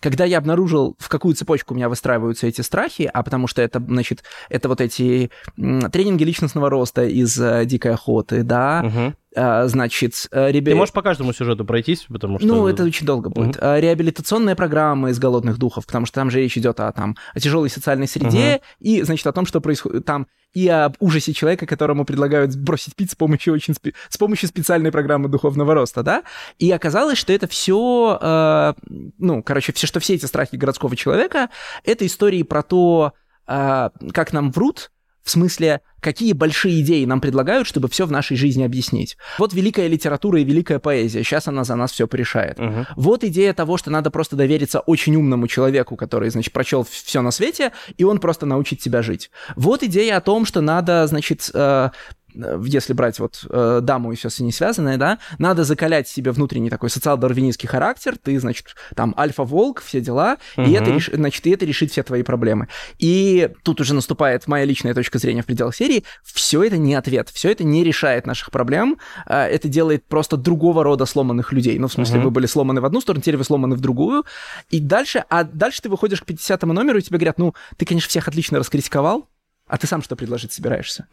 когда 0.00 0.24
я 0.24 0.38
обнаружил, 0.38 0.96
в 0.98 1.08
какую 1.08 1.34
цепочку 1.34 1.72
у 1.72 1.76
меня 1.76 1.88
выстраиваются 1.88 2.46
эти 2.46 2.60
страхи, 2.60 3.08
а 3.12 3.22
потому 3.22 3.46
что 3.46 3.62
это, 3.62 3.80
значит, 3.80 4.24
это 4.48 4.68
вот 4.68 4.80
эти 4.80 5.30
тренинги 5.56 6.24
личностного 6.24 6.68
роста 6.68 7.04
из 7.04 7.38
э, 7.40 7.64
«Дикой 7.64 7.94
охоты», 7.94 8.42
да, 8.42 8.82
угу. 8.84 8.98
А, 8.98 9.12
значит, 9.34 10.26
э, 10.30 10.50
ребя... 10.50 10.72
Ты 10.72 10.76
можешь 10.76 10.92
по 10.92 11.02
каждому 11.02 11.32
сюжету 11.32 11.64
пройтись, 11.64 12.06
потому 12.08 12.38
что... 12.38 12.48
Ну, 12.48 12.66
это 12.66 12.84
очень 12.84 13.06
долго 13.06 13.28
будет. 13.28 13.56
Угу. 13.56 13.64
Реабилитационные 13.64 14.56
программы 14.56 15.10
из 15.10 15.18
«Голодных 15.18 15.58
духов», 15.58 15.86
потому 15.86 16.06
что 16.06 16.14
там 16.16 16.30
же 16.30 16.38
речь 16.40 16.56
идет 16.56 16.80
о, 16.80 16.90
там, 16.92 17.16
о 17.34 17.40
тяжелой 17.40 17.70
социальной 17.70 18.08
среде 18.08 18.56
угу. 18.56 18.64
и, 18.80 19.02
значит, 19.02 19.26
о 19.26 19.32
том, 19.32 19.46
что 19.46 19.60
происходит 19.60 20.04
там, 20.04 20.26
и 20.54 20.68
об 20.68 20.96
ужасе 20.98 21.32
человека, 21.32 21.66
которому 21.66 22.04
предлагают 22.04 22.56
бросить 22.56 22.96
пить 22.96 23.10
с 23.10 23.14
помощью 23.14 23.52
очень 23.52 23.74
спе... 23.74 23.92
с 24.08 24.16
помощью 24.16 24.48
специальной 24.48 24.90
программы 24.90 25.28
духовного 25.28 25.74
роста, 25.74 26.02
да? 26.02 26.22
И 26.58 26.70
оказалось, 26.70 27.18
что 27.18 27.32
это 27.32 27.46
все, 27.46 28.18
э, 28.20 28.74
ну, 29.18 29.42
короче, 29.42 29.72
все, 29.72 29.86
что 29.86 30.00
все 30.00 30.14
эти 30.14 30.24
страхи 30.24 30.56
городского 30.56 30.96
человека, 30.96 31.50
это 31.84 32.06
истории 32.06 32.42
про 32.42 32.62
то, 32.62 33.12
э, 33.46 33.90
как 34.12 34.32
нам 34.32 34.50
врут, 34.50 34.90
в 35.28 35.30
смысле, 35.30 35.82
какие 36.00 36.32
большие 36.32 36.80
идеи 36.80 37.04
нам 37.04 37.20
предлагают, 37.20 37.68
чтобы 37.68 37.88
все 37.88 38.06
в 38.06 38.10
нашей 38.10 38.34
жизни 38.34 38.62
объяснить. 38.62 39.18
Вот 39.36 39.52
великая 39.52 39.86
литература 39.86 40.40
и 40.40 40.44
великая 40.44 40.78
поэзия. 40.78 41.22
Сейчас 41.22 41.48
она 41.48 41.64
за 41.64 41.74
нас 41.76 41.92
все 41.92 42.08
порешает. 42.08 42.58
Угу. 42.58 42.86
Вот 42.96 43.24
идея 43.24 43.52
того, 43.52 43.76
что 43.76 43.90
надо 43.90 44.10
просто 44.10 44.36
довериться 44.36 44.80
очень 44.80 45.16
умному 45.16 45.46
человеку, 45.46 45.96
который, 45.96 46.30
значит, 46.30 46.54
прочел 46.54 46.86
все 46.90 47.20
на 47.20 47.30
свете, 47.30 47.72
и 47.98 48.04
он 48.04 48.20
просто 48.20 48.46
научит 48.46 48.80
тебя 48.80 49.02
жить. 49.02 49.30
Вот 49.54 49.82
идея 49.82 50.16
о 50.16 50.22
том, 50.22 50.46
что 50.46 50.62
надо, 50.62 51.06
значит, 51.06 51.50
э, 51.52 51.90
если 52.34 52.92
брать 52.92 53.18
вот 53.18 53.44
э, 53.48 53.80
даму 53.82 54.12
и 54.12 54.16
все 54.16 54.30
с 54.30 54.40
ней 54.40 54.52
связанное, 54.52 54.96
да, 54.96 55.18
надо 55.38 55.64
закалять 55.64 56.08
себе 56.08 56.30
внутренний 56.32 56.70
такой 56.70 56.90
социал-дарвинистский 56.90 57.68
характер, 57.68 58.16
ты, 58.22 58.38
значит, 58.38 58.74
там 58.94 59.14
альфа-волк, 59.16 59.80
все 59.80 60.00
дела, 60.00 60.38
угу. 60.56 60.66
и 60.66 60.72
это, 60.72 60.90
реш... 60.90 61.10
значит, 61.12 61.46
и 61.46 61.50
это 61.50 61.64
решит 61.64 61.90
все 61.90 62.02
твои 62.02 62.22
проблемы. 62.22 62.68
И 62.98 63.50
тут 63.62 63.80
уже 63.80 63.94
наступает 63.94 64.46
моя 64.46 64.64
личная 64.64 64.94
точка 64.94 65.18
зрения 65.18 65.42
в 65.42 65.46
пределах 65.46 65.74
серии, 65.74 66.04
все 66.22 66.62
это 66.62 66.76
не 66.76 66.94
ответ, 66.94 67.30
все 67.30 67.50
это 67.50 67.64
не 67.64 67.84
решает 67.84 68.26
наших 68.26 68.50
проблем, 68.50 68.98
э, 69.26 69.34
это 69.34 69.68
делает 69.68 70.04
просто 70.06 70.36
другого 70.36 70.84
рода 70.84 71.06
сломанных 71.06 71.52
людей. 71.52 71.78
Ну, 71.78 71.88
в 71.88 71.92
смысле, 71.92 72.18
угу. 72.18 72.24
вы 72.26 72.30
были 72.30 72.46
сломаны 72.46 72.80
в 72.80 72.84
одну 72.84 73.00
сторону, 73.00 73.22
теперь 73.22 73.36
вы 73.36 73.44
сломаны 73.44 73.76
в 73.76 73.80
другую, 73.80 74.24
и 74.70 74.80
дальше, 74.80 75.24
а 75.28 75.44
дальше 75.44 75.82
ты 75.82 75.88
выходишь 75.88 76.22
к 76.22 76.26
50 76.26 76.62
номеру, 76.62 76.98
и 76.98 77.02
тебе 77.02 77.18
говорят, 77.18 77.38
ну, 77.38 77.54
ты, 77.76 77.86
конечно, 77.86 78.08
всех 78.08 78.28
отлично 78.28 78.58
раскритиковал, 78.58 79.28
а 79.68 79.78
ты 79.78 79.86
сам 79.86 80.02
что 80.02 80.16
предложить 80.16 80.52
собираешься? 80.52 81.06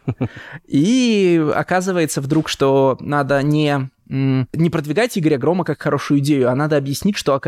И 0.65 1.45
оказывается 1.53 2.21
вдруг, 2.21 2.49
что 2.49 2.97
надо 2.99 3.41
не 3.43 3.89
не 4.07 4.69
продвигать 4.69 5.17
Игоря 5.17 5.39
Грома 5.39 5.63
как 5.63 5.81
хорошую 5.81 6.19
идею, 6.19 6.51
а 6.51 6.55
надо 6.55 6.77
объяснить, 6.77 7.17
что, 7.17 7.41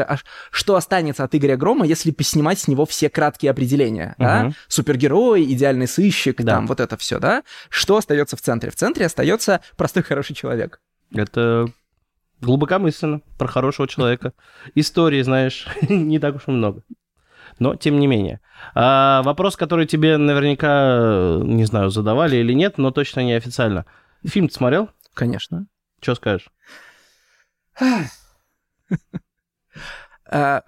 что 0.50 0.76
останется 0.76 1.24
от 1.24 1.36
Игоря 1.36 1.56
Грома, 1.56 1.86
если 1.86 2.10
поснимать 2.10 2.58
с 2.58 2.68
него 2.68 2.88
все 2.88 3.12
краткие 3.12 3.52
определения. 3.52 4.16
Uh-huh. 4.18 4.24
Да? 4.24 4.52
Супергерой, 4.68 5.44
идеальный 5.44 5.88
сыщик, 5.88 6.42
да. 6.42 6.56
там 6.56 6.66
вот 6.66 6.80
это 6.80 6.98
все, 6.98 7.20
да? 7.20 7.44
Что 7.70 7.98
остается 7.98 8.38
в 8.38 8.42
центре? 8.42 8.72
В 8.72 8.76
центре 8.76 9.06
остается 9.06 9.62
простой 9.76 10.02
хороший 10.02 10.36
человек. 10.36 10.82
Это 11.14 11.68
глубокомысленно 12.42 13.22
про 13.38 13.48
хорошего 13.48 13.88
человека. 13.88 14.34
Истории, 14.74 15.22
знаешь, 15.22 15.68
не 15.90 16.18
так 16.18 16.38
уж 16.38 16.48
и 16.48 16.52
много 16.52 16.82
но 17.60 17.76
тем 17.76 18.00
не 18.00 18.08
менее. 18.08 18.40
А, 18.76 19.22
вопрос, 19.24 19.56
который 19.56 19.86
тебе 19.86 20.18
наверняка, 20.18 21.40
не 21.44 21.66
знаю, 21.66 21.90
задавали 21.90 22.38
или 22.38 22.54
нет, 22.54 22.78
но 22.78 22.92
точно 22.92 23.22
не 23.22 23.34
официально. 23.34 23.86
Фильм 24.26 24.48
ты 24.48 24.54
смотрел? 24.54 24.90
Конечно. 25.14 25.68
Что 26.02 26.16
скажешь? 26.16 26.50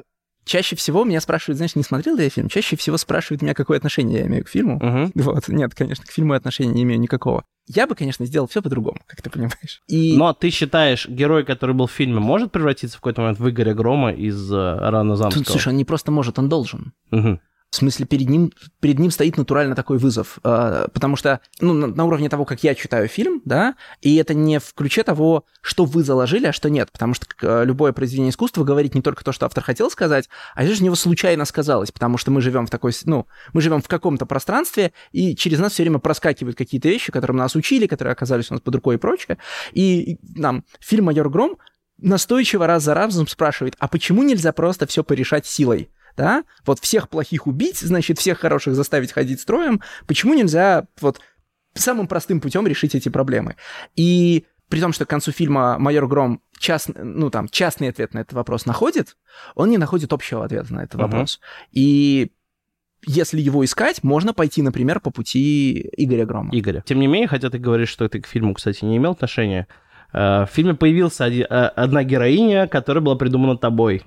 А, 0.50 0.51
чаще 0.51 0.75
всего 0.75 1.03
меня 1.03 1.22
спрашивают, 1.22 1.58
знаешь, 1.58 1.75
не 1.75 1.84
смотрел 1.84 2.15
ли 2.15 2.24
я 2.24 2.29
фильм? 2.29 2.50
Чаще 2.50 2.75
всего 2.75 2.98
спрашивают 2.98 3.41
меня, 3.41 3.53
какое 3.53 3.77
отношение 3.77 4.20
я 4.20 4.27
имею 4.27 4.44
к 4.44 4.50
фильму. 4.50 4.79
Uh-huh. 4.79 5.12
Вот, 5.29 5.48
нет, 5.48 5.75
конечно, 5.75 6.06
к 6.06 6.12
фильму 6.12 6.34
отношения 6.34 6.74
не 6.74 6.84
имею 6.84 7.00
никакого. 7.00 7.44
Я 7.68 7.86
бы, 7.86 7.94
конечно, 7.94 8.25
сделал 8.25 8.48
все 8.48 8.62
по-другому, 8.63 9.00
как 9.06 9.22
ты 9.22 9.29
понимаешь. 9.29 9.84
И... 9.88 10.18
Но 10.18 10.34
ты 10.34 10.50
считаешь, 10.50 11.08
герой, 11.08 11.46
который 11.46 11.75
был 11.75 11.86
в 11.86 11.91
фильме, 11.91 12.20
может 12.20 12.51
превратиться 12.51 12.98
в 12.98 13.00
какой-то 13.00 13.22
момент 13.22 13.39
в 13.39 13.48
Игоря 13.48 13.75
Грома 13.75 14.12
из 14.12 14.51
uh, 14.51 14.89
Рана 14.89 15.15
Замского? 15.15 15.44
Слушай, 15.44 15.70
он 15.70 15.77
не 15.77 15.86
просто 15.86 16.12
может, 16.12 16.39
он 16.39 16.50
должен. 16.50 16.94
Uh-huh. 17.12 17.38
В 17.72 17.76
смысле, 17.76 18.08
перед 18.08 18.28
ним, 18.30 18.52
перед 18.80 18.98
ним 18.98 19.12
стоит 19.12 19.38
натурально 19.38 19.76
такой 19.76 20.00
вызов. 20.00 20.40
Э, 20.44 20.88
потому 20.92 21.16
что, 21.16 21.40
ну, 21.62 21.74
на, 21.74 22.06
уровне 22.06 22.28
того, 22.28 22.44
как 22.44 22.64
я 22.64 22.74
читаю 22.74 23.08
фильм, 23.08 23.44
да, 23.46 23.76
и 24.02 24.16
это 24.16 24.34
не 24.34 24.60
в 24.60 24.74
ключе 24.74 25.04
того, 25.04 25.46
что 25.62 25.86
вы 25.86 26.04
заложили, 26.04 26.48
а 26.48 26.54
что 26.54 26.72
нет. 26.72 26.92
Потому 26.92 27.14
что 27.14 27.28
э, 27.44 27.66
любое 27.66 27.92
произведение 27.92 28.32
искусства 28.32 28.64
говорит 28.64 28.96
не 28.96 29.04
только 29.04 29.24
то, 29.24 29.32
что 29.32 29.46
автор 29.46 29.64
хотел 29.64 29.92
сказать, 29.92 30.30
а 30.56 30.64
это 30.64 30.74
же 30.74 30.84
него 30.84 30.96
случайно 30.96 31.46
сказалось. 31.46 31.92
Потому 31.92 32.18
что 32.18 32.32
мы 32.32 32.42
живем 32.42 32.66
в 32.66 32.72
такой, 32.72 32.92
ну, 33.06 33.28
мы 33.54 33.62
живем 33.62 33.84
в 33.84 33.88
каком-то 33.88 34.26
пространстве, 34.26 34.92
и 35.12 35.36
через 35.36 35.60
нас 35.60 35.74
все 35.74 35.84
время 35.84 36.00
проскакивают 36.00 36.58
какие-то 36.58 36.90
вещи, 36.90 37.12
которым 37.12 37.38
нас 37.38 37.56
учили, 37.56 37.86
которые 37.86 38.14
оказались 38.14 38.50
у 38.50 38.56
нас 38.56 38.62
под 38.62 38.74
рукой 38.74 38.96
и 38.96 38.98
прочее. 38.98 39.38
И 39.74 40.18
нам 40.36 40.64
фильм 40.80 41.06
«Майор 41.06 41.30
Гром» 41.30 41.58
настойчиво 42.02 42.66
раз 42.66 42.84
за 42.84 42.96
разом 42.96 43.28
спрашивает, 43.28 43.76
а 43.78 43.88
почему 43.88 44.24
нельзя 44.24 44.54
просто 44.54 44.88
все 44.88 45.04
порешать 45.04 45.46
силой? 45.46 45.90
Да, 46.20 46.44
вот 46.66 46.80
всех 46.80 47.08
плохих 47.08 47.48
убить, 47.48 47.78
значит, 47.80 48.20
всех 48.20 48.40
хороших 48.40 48.76
заставить 48.76 49.14
ходить 49.14 49.40
строем, 49.40 49.82
почему 50.06 50.34
нельзя 50.34 50.86
вот 51.00 51.22
самым 51.74 52.08
простым 52.08 52.42
путем 52.42 52.68
решить 52.68 52.94
эти 52.94 53.08
проблемы? 53.08 53.56
И 53.96 54.46
при 54.68 54.82
том, 54.82 54.92
что 54.92 55.06
к 55.06 55.10
концу 55.10 55.32
фильма 55.32 55.80
майор 55.80 56.08
Гром 56.08 56.42
част, 56.60 56.90
ну, 56.94 57.30
там, 57.30 57.48
частный 57.48 57.88
ответ 57.88 58.14
на 58.14 58.20
этот 58.20 58.34
вопрос 58.34 58.66
находит, 58.66 59.16
он 59.56 59.70
не 59.70 59.78
находит 59.78 60.12
общего 60.12 60.44
ответа 60.44 60.74
на 60.74 60.84
этот 60.84 60.96
uh-huh. 61.00 61.04
вопрос. 61.04 61.40
И 61.72 62.34
если 63.08 63.40
его 63.40 63.64
искать, 63.64 64.04
можно 64.04 64.34
пойти, 64.34 64.62
например, 64.62 65.00
по 65.00 65.12
пути 65.12 65.90
Игоря 65.96 66.26
Грома. 66.26 66.50
Игоря. 66.52 66.84
Тем 66.86 67.00
не 67.00 67.08
менее, 67.08 67.30
хотя 67.30 67.50
ты 67.50 67.60
говоришь, 67.60 67.90
что 67.90 68.10
ты 68.10 68.20
к 68.20 68.28
фильму, 68.28 68.54
кстати, 68.54 68.84
не 68.84 68.98
имел 68.98 69.12
отношения, 69.12 69.70
э, 70.12 70.18
в 70.18 70.50
фильме 70.52 70.74
появилась 70.74 71.22
э, 71.22 71.44
одна 71.44 72.04
героиня, 72.04 72.68
которая 72.68 73.02
была 73.02 73.16
придумана 73.16 73.58
тобой 73.58 74.04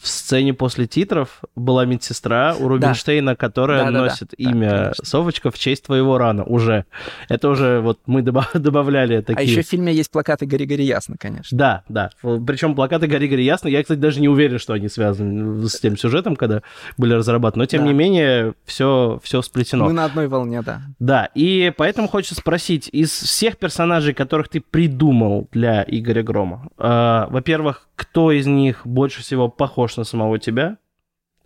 в 0.00 0.06
сцене 0.06 0.54
после 0.54 0.86
титров 0.86 1.42
была 1.56 1.84
медсестра 1.84 2.54
у 2.58 2.68
Рубинштейна, 2.68 3.32
да. 3.32 3.36
которая 3.36 3.84
да, 3.86 3.90
да, 3.90 3.98
носит 3.98 4.30
да, 4.30 4.50
имя 4.50 4.70
да, 4.70 4.92
Совочка 5.02 5.50
в 5.50 5.58
честь 5.58 5.84
твоего 5.84 6.18
рана 6.18 6.44
уже. 6.44 6.84
Это 7.28 7.48
уже 7.48 7.80
вот 7.80 7.98
мы 8.06 8.22
добавляли 8.54 9.16
а 9.16 9.22
такие... 9.22 9.40
А 9.40 9.42
еще 9.42 9.62
в 9.62 9.66
фильме 9.66 9.92
есть 9.92 10.10
плакаты 10.10 10.46
«Гори-гори 10.46 10.84
ясно», 10.84 11.16
конечно. 11.18 11.56
Да, 11.56 11.82
да. 11.88 12.10
Причем 12.22 12.74
плакаты 12.74 13.06
«Гори-гори 13.06 13.44
ясно», 13.44 13.68
я, 13.68 13.82
кстати, 13.82 13.98
даже 13.98 14.20
не 14.20 14.28
уверен, 14.28 14.58
что 14.58 14.72
они 14.72 14.88
связаны 14.88 15.68
с 15.68 15.80
тем 15.80 15.96
сюжетом, 15.96 16.36
когда 16.36 16.62
были 16.96 17.14
разрабатываны. 17.14 17.62
Но, 17.62 17.66
тем 17.66 17.82
да. 17.82 17.88
не 17.88 17.94
менее, 17.94 18.54
все, 18.64 19.20
все 19.24 19.42
сплетено. 19.42 19.86
Мы 19.86 19.92
на 19.92 20.04
одной 20.04 20.28
волне, 20.28 20.62
да. 20.62 20.82
Да, 20.98 21.28
и 21.34 21.72
поэтому 21.76 22.08
хочется 22.08 22.36
спросить, 22.36 22.88
из 22.92 23.10
всех 23.10 23.56
персонажей, 23.56 24.14
которых 24.14 24.48
ты 24.48 24.60
придумал 24.60 25.48
для 25.52 25.84
Игоря 25.86 26.22
Грома, 26.22 26.68
э, 26.78 27.26
во-первых, 27.30 27.88
кто 27.96 28.30
из 28.30 28.46
них 28.46 28.86
больше 28.86 29.22
всего 29.22 29.48
похож 29.48 29.87
на 29.96 30.04
самого 30.04 30.38
тебя. 30.38 30.78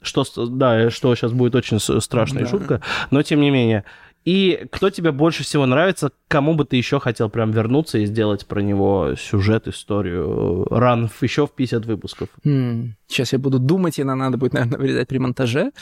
Что, 0.00 0.24
да, 0.46 0.90
что 0.90 1.14
сейчас 1.14 1.32
будет 1.32 1.54
очень 1.54 1.78
страшная 1.78 2.42
да. 2.42 2.50
шутка, 2.50 2.82
но 3.10 3.22
тем 3.22 3.40
не 3.40 3.50
менее. 3.50 3.84
И 4.24 4.66
кто 4.70 4.90
тебе 4.90 5.10
больше 5.10 5.42
всего 5.42 5.66
нравится, 5.66 6.12
кому 6.28 6.54
бы 6.54 6.64
ты 6.64 6.76
еще 6.76 7.00
хотел 7.00 7.28
прям 7.28 7.50
вернуться 7.50 7.98
и 7.98 8.06
сделать 8.06 8.46
про 8.46 8.60
него 8.60 9.14
сюжет, 9.18 9.66
историю, 9.66 10.66
ран 10.70 11.10
еще 11.20 11.46
в 11.46 11.52
50 11.52 11.86
выпусков? 11.86 12.28
Hmm. 12.44 12.90
Сейчас 13.08 13.32
я 13.32 13.40
буду 13.40 13.58
думать, 13.58 13.98
и 13.98 14.04
надо 14.04 14.38
будет, 14.38 14.52
наверное, 14.52 14.78
вырезать 14.78 15.08
при 15.08 15.18
монтаже. 15.18 15.72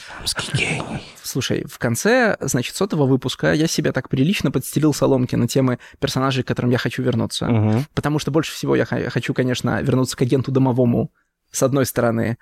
Слушай, 1.21 1.65
в 1.69 1.77
конце, 1.77 2.35
значит, 2.39 2.75
сотого 2.75 3.05
выпуска 3.05 3.53
я 3.53 3.67
себя 3.67 3.91
так 3.91 4.09
прилично 4.09 4.49
подстелил 4.49 4.93
соломки 4.93 5.35
на 5.35 5.47
темы 5.47 5.77
персонажей, 5.99 6.43
к 6.43 6.47
которым 6.47 6.71
я 6.71 6.79
хочу 6.79 7.03
вернуться. 7.03 7.47
Угу. 7.47 7.85
Потому 7.93 8.17
что 8.17 8.31
больше 8.31 8.53
всего 8.53 8.75
я 8.75 8.85
хочу, 8.85 9.35
конечно, 9.35 9.81
вернуться 9.83 10.17
к 10.17 10.21
агенту 10.23 10.51
домовому, 10.51 11.11
с 11.51 11.63
одной 11.63 11.85
стороны. 11.85 12.37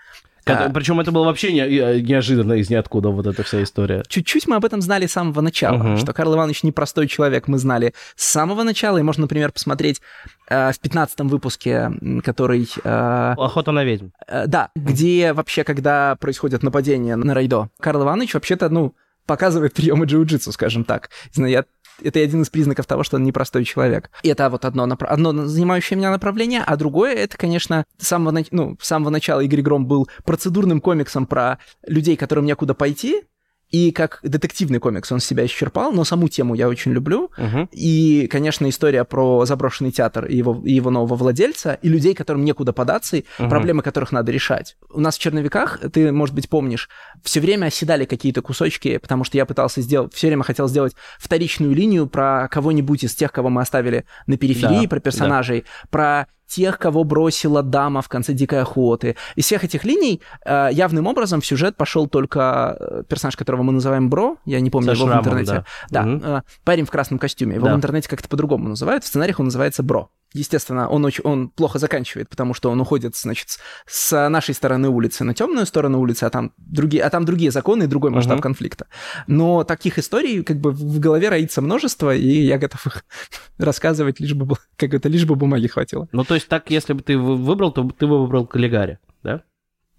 А, 0.46 0.70
Причем 0.70 1.00
это 1.00 1.12
было 1.12 1.26
вообще 1.26 1.54
не, 1.54 1.62
э, 1.62 2.00
неожиданно 2.02 2.54
из 2.54 2.70
ниоткуда 2.70 3.10
вот 3.10 3.28
эта 3.28 3.44
вся 3.44 3.62
история. 3.64 4.04
Чуть-чуть 4.08 4.48
мы 4.48 4.56
об 4.56 4.66
этом 4.66 4.82
знали 4.82 5.06
с 5.06 5.12
самого 5.12 5.42
начала, 5.42 5.76
угу. 5.76 5.98
что 5.98 6.14
Карл 6.14 6.36
Иванович 6.36 6.64
непростой 6.64 7.08
человек, 7.08 7.48
мы 7.48 7.58
знали 7.58 7.94
с 8.16 8.26
самого 8.26 8.64
начала, 8.64 8.98
и 8.98 9.04
можно, 9.04 9.22
например, 9.22 9.52
посмотреть 9.52 10.02
э, 10.50 10.72
в 10.72 10.80
15 10.80 11.20
выпуске, 11.22 11.92
который... 12.24 12.68
Э, 12.84 13.36
«Охота 13.38 13.72
на 13.72 13.84
ведьм». 13.84 14.08
Э, 14.28 14.48
да, 14.48 14.70
где 14.76 15.34
вообще, 15.34 15.64
когда 15.64 16.16
происходит 16.16 16.64
нападение 16.64 17.16
на 17.16 17.34
Райдо, 17.34 17.70
Карл 17.80 18.04
Иванович 18.04 18.34
вообще-то, 18.34 18.70
ну, 18.70 18.96
показывает 19.26 19.74
приемы 19.74 20.06
джиу-джитсу, 20.06 20.52
скажем 20.52 20.84
так. 20.84 21.12
Я 21.36 21.66
это 22.04 22.20
один 22.20 22.42
из 22.42 22.50
признаков 22.50 22.86
того, 22.86 23.04
что 23.04 23.18
он 23.18 23.24
непростой 23.24 23.64
человек. 23.64 24.10
И 24.24 24.30
это 24.30 24.50
вот 24.50 24.66
одно, 24.66 24.86
направ... 24.86 25.12
одно 25.12 25.46
занимающее 25.46 25.98
меня 25.98 26.12
направление, 26.12 26.64
а 26.66 26.76
другое, 26.78 27.14
это, 27.14 27.38
конечно, 27.38 27.86
с 27.98 28.08
самого, 28.08 28.44
ну, 28.52 28.78
с 28.82 28.88
самого 28.88 29.10
начала 29.10 29.42
Игорь 29.42 29.62
Гром 29.62 29.86
был 29.86 30.10
процедурным 30.24 30.82
комиксом 30.82 31.26
про 31.26 31.60
людей, 31.86 32.16
которым 32.16 32.46
некуда 32.46 32.74
пойти, 32.74 33.24
и 33.70 33.92
как 33.92 34.20
детективный 34.24 34.80
комикс 34.80 35.12
он 35.12 35.20
себя 35.20 35.46
исчерпал, 35.46 35.92
но 35.92 36.04
саму 36.04 36.28
тему 36.28 36.56
я 36.56 36.68
очень 36.68 36.92
люблю. 36.92 37.32
Uh-huh. 37.38 37.68
И, 37.72 38.28
конечно, 38.28 38.68
история 38.68 39.04
про 39.04 39.46
заброшенный 39.46 39.92
театр 39.92 40.26
и 40.26 40.36
его, 40.36 40.62
и 40.66 40.74
его 40.74 40.90
нового 40.90 41.16
владельца, 41.16 41.74
и 41.74 41.88
людей, 41.88 42.16
которым 42.16 42.44
некуда 42.44 42.74
податься, 42.74 43.18
и 43.18 43.22
uh-huh. 43.22 43.50
проблемы 43.50 43.84
которых 43.84 44.12
надо 44.12 44.32
решать. 44.32 44.76
У 44.90 45.00
нас 45.00 45.18
в 45.18 45.22
черновиках, 45.22 45.80
ты, 45.94 46.12
может 46.12 46.34
быть, 46.34 46.50
помнишь, 46.50 46.90
все 47.24 47.40
время 47.40 47.68
оседали 47.68 48.06
какие-то 48.06 48.42
кусочки, 48.42 48.98
потому 48.98 49.24
что 49.24 49.38
я 49.38 49.46
пытался 49.46 49.82
сделать, 49.82 50.14
все 50.14 50.28
время 50.28 50.44
хотел 50.44 50.68
сделать 50.68 50.96
вторичную 51.20 51.74
линию 51.74 52.08
про 52.08 52.48
кого-нибудь 52.50 53.04
из 53.04 53.14
тех, 53.14 53.32
кого 53.32 53.50
мы 53.50 53.62
оставили 53.62 54.06
на 54.26 54.38
периферии, 54.38 54.84
да, 54.84 54.90
про 54.90 55.00
персонажей, 55.00 55.62
да. 55.62 55.88
про 55.92 56.28
тех, 56.50 56.80
кого 56.80 57.04
бросила 57.04 57.64
дама 57.64 58.02
в 58.02 58.10
конце 58.10 58.34
«Дикой 58.34 58.62
охоты». 58.62 59.16
Из 59.36 59.46
всех 59.46 59.64
этих 59.64 59.86
линий 59.86 60.22
э, 60.46 60.70
явным 60.72 61.08
образом 61.08 61.42
в 61.42 61.46
сюжет 61.46 61.78
пошел 61.78 62.08
только 62.08 62.76
э, 62.80 63.04
персонаж, 63.08 63.38
которого 63.38 63.64
мы 63.64 63.72
называем 63.72 64.10
Бро, 64.10 64.38
я 64.46 64.60
не 64.60 64.70
помню 64.70 64.88
Со 64.88 64.94
его 64.94 65.08
шрамом, 65.08 65.24
в 65.24 65.28
интернете. 65.28 65.66
Да, 65.90 66.04
да 66.04 66.10
угу. 66.10 66.26
э, 66.26 66.42
парень 66.66 66.86
в 66.86 66.92
красном 66.92 67.20
костюме. 67.20 67.56
Его 67.56 67.68
да. 67.68 67.74
в 67.74 67.78
интернете 67.78 68.10
как-то 68.10 68.28
по-другому 68.28 68.68
называют, 68.68 69.04
в 69.04 69.08
сценариях 69.08 69.40
он 69.40 69.46
называется 69.46 69.84
Бро. 69.84 70.10
Естественно, 70.34 70.88
он, 70.88 71.06
очень, 71.06 71.24
он 71.24 71.50
плохо 71.50 71.80
заканчивает, 71.80 72.30
потому 72.30 72.54
что 72.54 72.70
он 72.70 72.80
уходит, 72.80 73.16
значит, 73.16 73.58
с 73.88 74.30
нашей 74.30 74.54
стороны 74.54 74.90
улицы 74.90 75.24
на 75.24 75.34
темную 75.34 75.66
сторону 75.66 76.00
улицы, 76.00 76.26
а 76.26 76.30
там 76.30 76.54
другие, 76.58 77.04
а 77.04 77.10
там 77.10 77.26
другие 77.26 77.52
законы 77.52 77.84
и 77.84 77.88
другой 77.88 78.12
масштаб 78.12 78.38
uh-huh. 78.38 78.44
конфликта. 78.44 78.88
Но 79.28 79.64
таких 79.64 79.98
историй 79.98 80.44
как 80.44 80.58
бы 80.58 80.72
в 80.72 81.00
голове 81.00 81.30
роится 81.30 81.62
множество, 81.62 82.16
и 82.16 82.28
я 82.28 82.60
готов 82.60 82.86
их 82.86 83.06
рассказывать, 83.58 84.20
лишь 84.20 84.34
бы, 84.34 84.56
как 84.76 84.94
это, 84.94 85.10
лишь 85.10 85.26
бы 85.26 85.36
бумаги 85.36 85.68
хватило. 85.68 86.08
Ну, 86.12 86.24
то 86.24 86.36
есть 86.36 86.48
так, 86.48 86.70
если 86.70 86.94
бы 86.94 87.02
ты 87.02 87.18
выбрал, 87.18 87.72
то 87.72 87.90
ты 87.90 88.06
бы 88.06 88.22
выбрал 88.22 88.46
Каллигари, 88.46 89.00
да? 89.24 89.44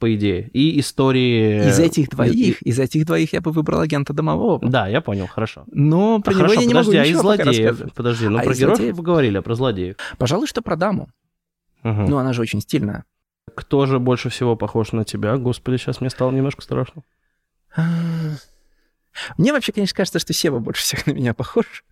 По 0.00 0.12
идее, 0.14 0.49
и 0.52 0.80
истории... 0.80 1.69
Из 1.69 1.78
этих 1.78 2.09
двоих, 2.09 2.61
из 2.62 2.78
этих 2.80 3.07
двоих 3.07 3.33
я 3.33 3.40
бы 3.40 3.52
выбрал 3.52 3.80
агента 3.80 4.12
домового. 4.12 4.59
Да, 4.69 4.88
я 4.88 5.00
понял, 5.00 5.28
хорошо. 5.28 5.64
Но 5.71 6.21
про 6.21 6.33
А 6.33 6.35
него 6.35 6.47
хорошо, 6.49 6.61
я 6.61 6.66
не 6.66 6.73
подожди, 6.75 6.90
могу 6.97 7.00
а 7.00 7.07
из 7.07 7.19
злодеев? 7.21 7.92
Подожди, 7.95 8.28
ну 8.28 8.38
А 8.38 8.42
про 8.42 8.52
из 8.52 8.59
героев 8.59 8.76
злодеев? 8.78 8.97
вы 8.97 9.02
говорили, 9.04 9.37
а 9.38 9.42
про 9.42 9.54
злодеев. 9.54 9.97
Пожалуй, 10.19 10.47
что 10.49 10.62
про 10.62 10.75
даму. 10.76 11.09
Мгм. 11.85 12.07
Ну, 12.07 12.19
она 12.19 12.33
же 12.33 12.42
очень 12.42 12.61
стильная. 12.61 13.04
Кто 13.54 13.87
же 13.87 13.99
больше 13.99 14.30
всего 14.30 14.57
похож 14.57 14.92
на 14.92 15.04
тебя? 15.04 15.37
Господи, 15.37 15.76
сейчас 15.76 16.00
мне 16.00 16.11
стало 16.11 16.30
немножко 16.33 16.62
страшно. 16.62 17.02
Мне 19.38 19.52
вообще, 19.52 19.73
конечно, 19.73 19.97
кажется, 19.97 20.19
что 20.19 20.33
Сева 20.33 20.61
больше 20.61 20.83
всех 20.83 21.07
на 21.07 21.11
меня 21.12 21.35
похож. 21.35 21.85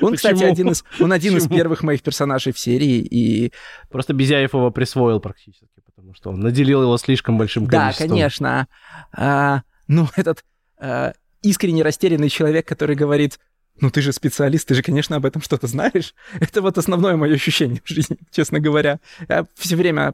Он, 0.00 0.14
кстати, 0.16 0.34
Почему? 0.34 0.52
один 0.52 0.70
из, 0.70 0.84
он 1.00 1.12
один 1.12 1.36
из 1.36 1.44
Почему? 1.44 1.58
первых 1.58 1.82
моих 1.82 2.02
персонажей 2.02 2.52
в 2.52 2.58
серии, 2.58 2.98
и 2.98 3.52
Просто 3.90 4.12
Безяев 4.14 4.54
его 4.54 4.70
присвоил 4.70 5.20
практически, 5.20 5.66
потому 6.04 6.14
что 6.14 6.30
он 6.30 6.40
наделил 6.40 6.82
его 6.82 6.98
слишком 6.98 7.38
большим 7.38 7.66
да, 7.66 7.84
количеством. 7.84 8.08
конечно. 8.08 8.68
А, 9.12 9.62
ну, 9.88 10.06
этот 10.16 10.44
а, 10.78 11.14
искренне 11.40 11.82
растерянный 11.82 12.28
человек, 12.28 12.68
который 12.68 12.94
говорит, 12.94 13.40
ну 13.80 13.90
ты 13.90 14.02
же 14.02 14.12
специалист, 14.12 14.68
ты 14.68 14.74
же, 14.74 14.82
конечно, 14.82 15.16
об 15.16 15.24
этом 15.24 15.40
что-то 15.40 15.66
знаешь. 15.66 16.14
Это 16.40 16.60
вот 16.60 16.76
основное 16.76 17.16
мое 17.16 17.34
ощущение 17.34 17.80
в 17.82 17.88
жизни, 17.88 18.18
честно 18.30 18.60
говоря. 18.60 19.00
Я 19.30 19.46
все 19.54 19.76
время 19.76 20.12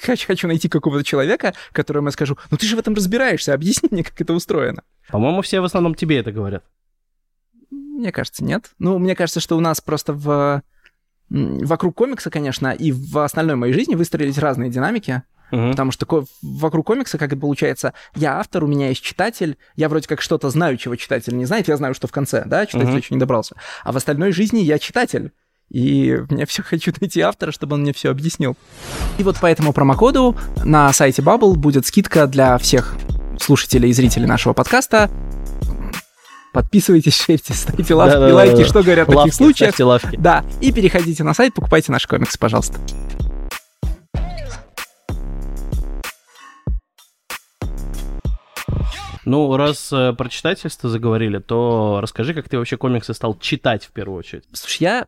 хочу, 0.00 0.28
хочу 0.28 0.46
найти 0.46 0.68
какого-то 0.68 1.02
человека, 1.02 1.54
которому 1.72 2.06
я 2.06 2.12
скажу, 2.12 2.38
ну 2.52 2.56
ты 2.56 2.66
же 2.66 2.76
в 2.76 2.78
этом 2.78 2.94
разбираешься, 2.94 3.52
объясни 3.52 3.88
мне, 3.90 4.04
как 4.04 4.20
это 4.20 4.32
устроено. 4.32 4.84
По-моему, 5.08 5.42
все 5.42 5.60
в 5.60 5.64
основном 5.64 5.96
тебе 5.96 6.18
это 6.18 6.30
говорят. 6.30 6.62
Мне 7.72 8.12
кажется, 8.12 8.44
нет. 8.44 8.70
Ну, 8.78 8.98
мне 8.98 9.16
кажется, 9.16 9.40
что 9.40 9.56
у 9.56 9.60
нас 9.60 9.80
просто 9.80 10.12
в 10.12 10.62
вокруг 11.30 11.94
комикса, 11.94 12.30
конечно, 12.30 12.68
и 12.72 12.92
в 12.92 13.18
остальной 13.18 13.56
моей 13.56 13.72
жизни 13.72 13.94
выстроились 13.94 14.38
разные 14.38 14.70
динамики. 14.70 15.22
Мгм. 15.52 15.70
Потому 15.72 15.90
что 15.90 16.06
ко- 16.06 16.24
вокруг 16.42 16.86
комикса, 16.86 17.18
как 17.18 17.32
это 17.32 17.40
получается, 17.40 17.92
я 18.14 18.38
автор, 18.38 18.62
у 18.62 18.66
меня 18.68 18.88
есть 18.90 19.02
читатель, 19.02 19.56
я 19.74 19.88
вроде 19.88 20.06
как 20.06 20.20
что-то 20.20 20.48
знаю, 20.50 20.76
чего 20.76 20.94
читатель 20.94 21.36
не 21.36 21.44
знает, 21.44 21.66
я 21.66 21.76
знаю, 21.76 21.94
что 21.94 22.06
в 22.06 22.12
конце, 22.12 22.44
да, 22.46 22.66
читатель 22.66 22.88
Мгм. 22.90 22.96
еще 22.98 23.14
не 23.14 23.18
добрался. 23.20 23.56
А 23.82 23.90
в 23.92 23.96
остальной 23.96 24.30
жизни 24.32 24.60
я 24.60 24.78
читатель. 24.78 25.32
И 25.68 26.18
мне 26.30 26.46
все 26.46 26.62
хочу 26.62 26.92
найти 27.00 27.20
автора, 27.20 27.52
чтобы 27.52 27.74
он 27.74 27.82
мне 27.82 27.92
все 27.92 28.10
объяснил. 28.10 28.56
И 29.18 29.22
вот 29.22 29.38
по 29.38 29.46
этому 29.46 29.72
промокоду 29.72 30.36
на 30.64 30.92
сайте 30.92 31.22
Bubble 31.22 31.54
будет 31.54 31.86
скидка 31.86 32.26
для 32.26 32.58
всех 32.58 32.96
слушателей 33.40 33.90
и 33.90 33.92
зрителей 33.92 34.26
нашего 34.26 34.52
подкаста. 34.52 35.08
Подписывайтесь, 36.52 37.14
шерьте, 37.16 37.54
ставьте 37.54 37.94
лавки, 37.94 38.14
Да-да-да-да. 38.14 38.34
лайки, 38.34 38.64
что 38.64 38.82
говорят 38.82 39.08
в 39.08 39.12
таких 39.14 39.34
случаях. 39.34 39.70
ставьте 39.70 39.84
лавки. 39.84 40.16
Да, 40.16 40.44
и 40.60 40.72
переходите 40.72 41.22
на 41.22 41.32
сайт, 41.32 41.54
покупайте 41.54 41.92
наши 41.92 42.08
комиксы, 42.08 42.38
пожалуйста. 42.38 42.78
Ну, 49.24 49.56
раз 49.56 49.92
э, 49.92 50.12
про 50.14 50.28
читательство 50.28 50.88
заговорили, 50.88 51.38
то 51.38 52.00
расскажи, 52.02 52.34
как 52.34 52.48
ты 52.48 52.58
вообще 52.58 52.76
комиксы 52.76 53.12
стал 53.14 53.38
читать 53.38 53.84
в 53.84 53.92
первую 53.92 54.18
очередь. 54.18 54.44
Слушай, 54.52 54.82
я 54.82 55.06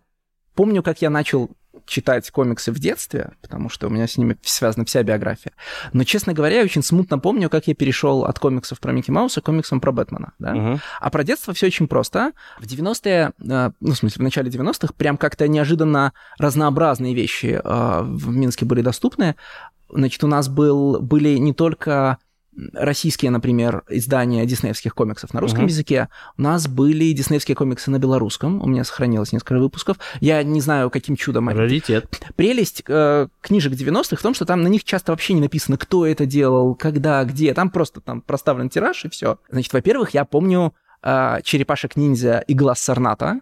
помню, 0.55 0.83
как 0.83 1.03
я 1.03 1.11
начал 1.11 1.51
читать 1.87 2.31
комиксы 2.31 2.73
в 2.73 2.79
детстве, 2.79 3.33
потому 3.41 3.69
что 3.69 3.87
у 3.87 3.91
меня 3.91 4.07
с 4.07 4.17
ними 4.17 4.37
связана 4.43 4.85
вся 4.85 5.03
биография. 5.03 5.53
Но, 5.93 6.05
честно 6.05 6.33
говоря, 6.33 6.59
я 6.59 6.65
очень 6.65 6.83
смутно 6.83 7.19
помню, 7.19 7.49
как 7.51 7.67
я 7.67 7.75
перешел 7.75 8.25
от 8.25 8.39
комиксов 8.39 8.81
про 8.81 8.93
Микки 8.93 9.11
Мауса 9.11 9.41
к 9.41 9.45
комиксам 9.45 9.81
про 9.81 9.93
Бэтмена. 9.93 10.33
Да? 10.39 10.55
Мгм. 10.55 10.81
А 11.01 11.11
про 11.11 11.25
детство 11.25 11.53
все 11.55 11.67
очень 11.67 11.89
просто. 11.89 12.33
В 12.61 12.65
90-е, 12.65 13.33
э, 13.39 13.71
ну, 13.81 13.93
в 13.93 13.97
смысле, 13.97 14.21
в 14.21 14.23
начале 14.23 14.51
90-х, 14.51 14.95
прям 14.97 15.17
как-то 15.17 15.49
неожиданно 15.49 16.13
разнообразные 16.39 17.15
вещи 17.15 17.61
э, 17.63 18.01
в 18.03 18.29
Минске 18.29 18.65
были 18.65 18.83
доступны. 18.83 19.37
Значит, 19.89 20.25
у 20.25 20.27
нас 20.27 20.49
был, 20.49 21.01
были 21.01 21.37
не 21.37 21.53
только 21.53 22.19
российские, 22.75 23.31
например, 23.31 23.83
издания 23.89 24.45
диснеевских 24.45 24.95
комиксов 24.95 25.33
на 25.33 25.41
русском 25.41 25.63
Мгм. 25.63 25.69
языке. 25.69 26.09
У 26.37 26.43
нас 26.43 26.69
были 26.69 27.13
диснеевские 27.13 27.55
комиксы 27.55 27.91
на 27.91 27.99
белорусском. 27.99 28.61
У 28.63 28.67
меня 28.67 28.85
сохранилось 28.85 29.33
несколько 29.33 29.59
выпусков. 29.59 29.97
Я 30.21 30.43
не 30.43 30.61
знаю, 30.61 30.91
каким 30.91 31.17
чудом 31.17 31.49
Раритет. 31.49 32.21
Прелесть 32.37 32.83
э, 32.87 33.29
книжек 33.41 33.73
90-х 33.73 34.17
в 34.17 34.23
том, 34.23 34.35
что 34.35 34.45
там 34.45 34.63
на 34.63 34.69
них 34.69 34.85
часто 34.85 35.13
вообще 35.13 35.33
не 35.33 35.41
написано, 35.41 35.79
кто 35.79 36.07
это 36.07 36.27
делал, 36.27 36.75
когда, 36.75 37.25
где. 37.25 37.55
Там 37.55 37.71
просто 37.71 38.01
там 38.01 38.21
проставлен 38.21 38.69
тираж 38.69 39.05
и 39.05 39.09
все. 39.09 39.39
Значит, 39.51 39.73
во-первых, 39.73 40.11
я 40.11 40.25
помню 40.25 40.75
э, 41.03 41.39
черепашек-ниндзя 41.43 42.41
и 42.47 42.55
глаз 42.55 42.81
Сарната. 42.81 43.41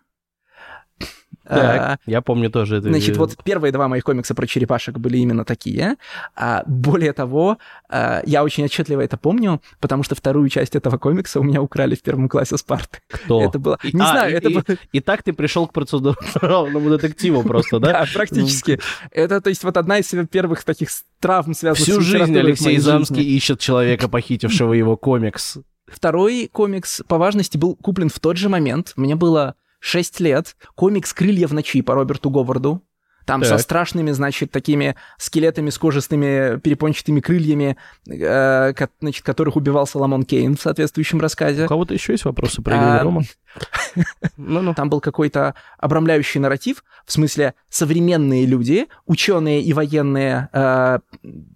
Так, 1.51 1.99
я 2.07 2.21
помню 2.21 2.51
тоже 2.51 2.77
это. 2.77 2.89
Значит, 2.89 3.17
вот 3.17 3.37
первые 3.43 3.73
два 3.73 3.89
моих 3.89 4.05
комикса 4.05 4.35
про 4.35 4.47
черепашек 4.47 4.99
были 4.99 5.19
именно 5.19 5.45
такие. 5.45 5.97
А, 6.37 6.63
более 6.67 7.13
того, 7.13 7.59
а, 7.89 8.23
я 8.25 8.45
очень 8.45 8.65
отчетливо 8.65 9.01
это 9.01 9.17
помню, 9.17 9.61
потому 9.81 10.03
что 10.03 10.15
вторую 10.15 10.49
часть 10.49 10.77
этого 10.77 10.99
комикса 10.99 11.41
у 11.41 11.43
меня 11.43 11.61
украли 11.61 11.95
в 11.95 12.03
первом 12.03 12.29
классе 12.29 12.57
с 12.57 12.63
парты. 12.63 12.99
Кто? 13.09 13.43
Это 13.43 13.59
было... 13.59 13.79
Не 13.83 14.01
а, 14.01 14.07
знаю, 14.07 14.33
и- 14.33 14.37
это 14.37 14.49
и- 14.49 14.55
было... 14.55 14.65
И 14.93 15.01
так 15.01 15.23
ты 15.23 15.33
пришел 15.33 15.67
к 15.67 15.73
процедурному 15.73 16.91
детективу 16.99 17.43
просто, 17.43 17.79
да? 17.79 17.91
Да, 18.01 18.07
практически. 18.15 18.79
Это, 19.11 19.41
то 19.41 19.51
есть, 19.51 19.65
вот 19.65 19.77
одна 19.77 19.99
из 19.99 20.15
первых 20.31 20.63
таких 20.65 20.91
травм, 21.19 21.55
связанных 21.55 21.89
Всю 21.89 22.01
с 22.01 22.05
жизнь 22.05 22.33
литературой 22.33 22.43
в 22.43 22.47
Алексей 22.47 22.79
Замский 22.79 23.25
ищет 23.25 23.59
человека, 23.59 24.09
похитившего 24.09 24.73
его 24.73 24.97
комикс. 24.97 25.59
Второй 25.87 26.49
комикс 26.53 27.03
по 27.09 27.19
важности 27.19 27.59
был 27.59 27.75
куплен 27.75 28.09
в 28.09 28.21
тот 28.21 28.37
же 28.37 28.49
момент. 28.49 28.93
Мне 28.97 29.17
было 29.17 29.57
6 29.81 30.21
лет. 30.21 30.57
Комикс 30.75 31.13
«Крылья 31.13 31.49
в 31.49 31.55
ночи» 31.55 31.83
по 31.83 31.95
Роберту 31.95 32.31
Говарду. 32.31 32.83
Там 33.27 33.45
со 33.45 33.51
Так. 33.51 33.61
страшными, 33.61 34.11
значит, 34.13 34.51
такими 34.51 34.97
скелетами 35.19 35.71
с 35.71 35.79
кожистыми 35.79 36.59
перепончатыми 36.61 37.21
крыльями, 37.21 37.77
э, 38.09 38.73
ко- 38.75 38.89
значит, 39.01 39.25
которых 39.25 39.57
убивал 39.57 39.87
Соломон 39.87 40.25
Кейн 40.25 40.57
в 40.57 40.61
соответствующем 40.63 41.19
У 41.19 41.21
рассказе. 41.21 41.67
кого-то 41.69 41.95
еще 41.95 42.13
есть 42.13 42.25
вопросы 42.25 42.63
про 42.63 42.75
А, 42.75 42.77
Илья 42.77 43.03
Рома? 43.05 43.23
Ну-ну. 44.37 44.75
Там 44.75 44.89
был 44.91 45.01
какой-то 45.01 45.55
обрамляющий 45.79 46.41
нарратив, 46.41 46.85
в 47.05 47.13
смысле 47.13 47.55
современные 47.69 48.47
люди, 48.47 48.87
ученые 49.07 49.63
и 49.63 49.73
военные, 49.73 50.49
э, 50.53 50.99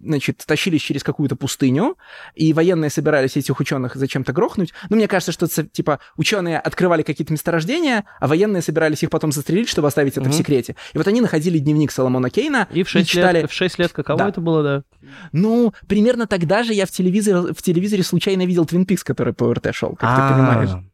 значит, 0.01 0.43
тащились 0.45 0.81
через 0.81 1.03
какую-то 1.03 1.35
пустыню, 1.35 1.97
и 2.35 2.51
военные 2.53 2.89
собирались 2.89 3.37
этих 3.37 3.59
ученых 3.59 3.95
зачем-то 3.95 4.33
грохнуть. 4.33 4.73
Ну, 4.89 4.97
мне 4.97 5.07
кажется, 5.07 5.31
что 5.31 5.47
типа 5.47 5.99
ученые 6.17 6.59
открывали 6.59 7.01
какие-то 7.01 7.31
месторождения, 7.33 8.05
а 8.19 8.27
военные 8.27 8.61
собирались 8.61 9.03
их 9.03 9.09
потом 9.09 9.31
застрелить, 9.31 9.69
чтобы 9.69 9.87
оставить 9.87 10.17
это 10.17 10.29
в 10.29 10.33
секрете. 10.33 10.75
И 10.93 10.97
вот 10.97 11.07
они 11.07 11.21
находили 11.21 11.54
дневник 11.59 11.91
Соломона 11.91 12.29
Кейна 12.29 12.67
И 12.71 12.83
в 12.83 12.89
6 12.89 13.09
читали... 13.09 13.41
лет, 13.41 13.51
в 13.51 13.53
6 13.53 13.79
лет 13.79 13.91
каково 13.91 14.19
Да. 14.19 14.29
это 14.29 14.41
было, 14.41 14.63
да? 14.63 14.83
Ну, 15.31 15.73
примерно 15.87 16.27
тогда 16.27 16.63
же 16.63 16.73
я 16.73 16.85
в 16.85 16.91
телевизоре, 16.91 17.53
в 17.53 17.61
телевизоре 17.61 18.03
случайно 18.03 18.45
видел 18.45 18.65
Твин 18.65 18.85
Пикс, 18.85 19.03
который 19.03 19.33
по 19.33 19.53
РТ 19.53 19.73
шел, 19.73 19.91
как 19.91 20.09
А, 20.11 20.27
ты 20.29 20.33
понимаешь. 20.33 20.85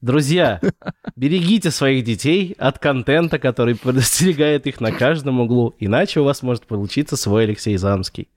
Друзья, 0.00 0.60
берегите 1.16 1.70
своих 1.70 2.04
детей 2.04 2.54
от 2.58 2.78
контента, 2.78 3.38
который 3.38 3.74
предостерегает 3.82 4.66
их 4.66 4.80
на 4.80 4.92
каждом 4.92 5.40
углу, 5.40 5.74
иначе 5.78 6.20
у 6.20 6.24
вас 6.24 6.42
может 6.42 6.66
получиться 6.66 7.16
свой 7.16 7.44
Алексей 7.44 7.76
Замский. 7.78 8.28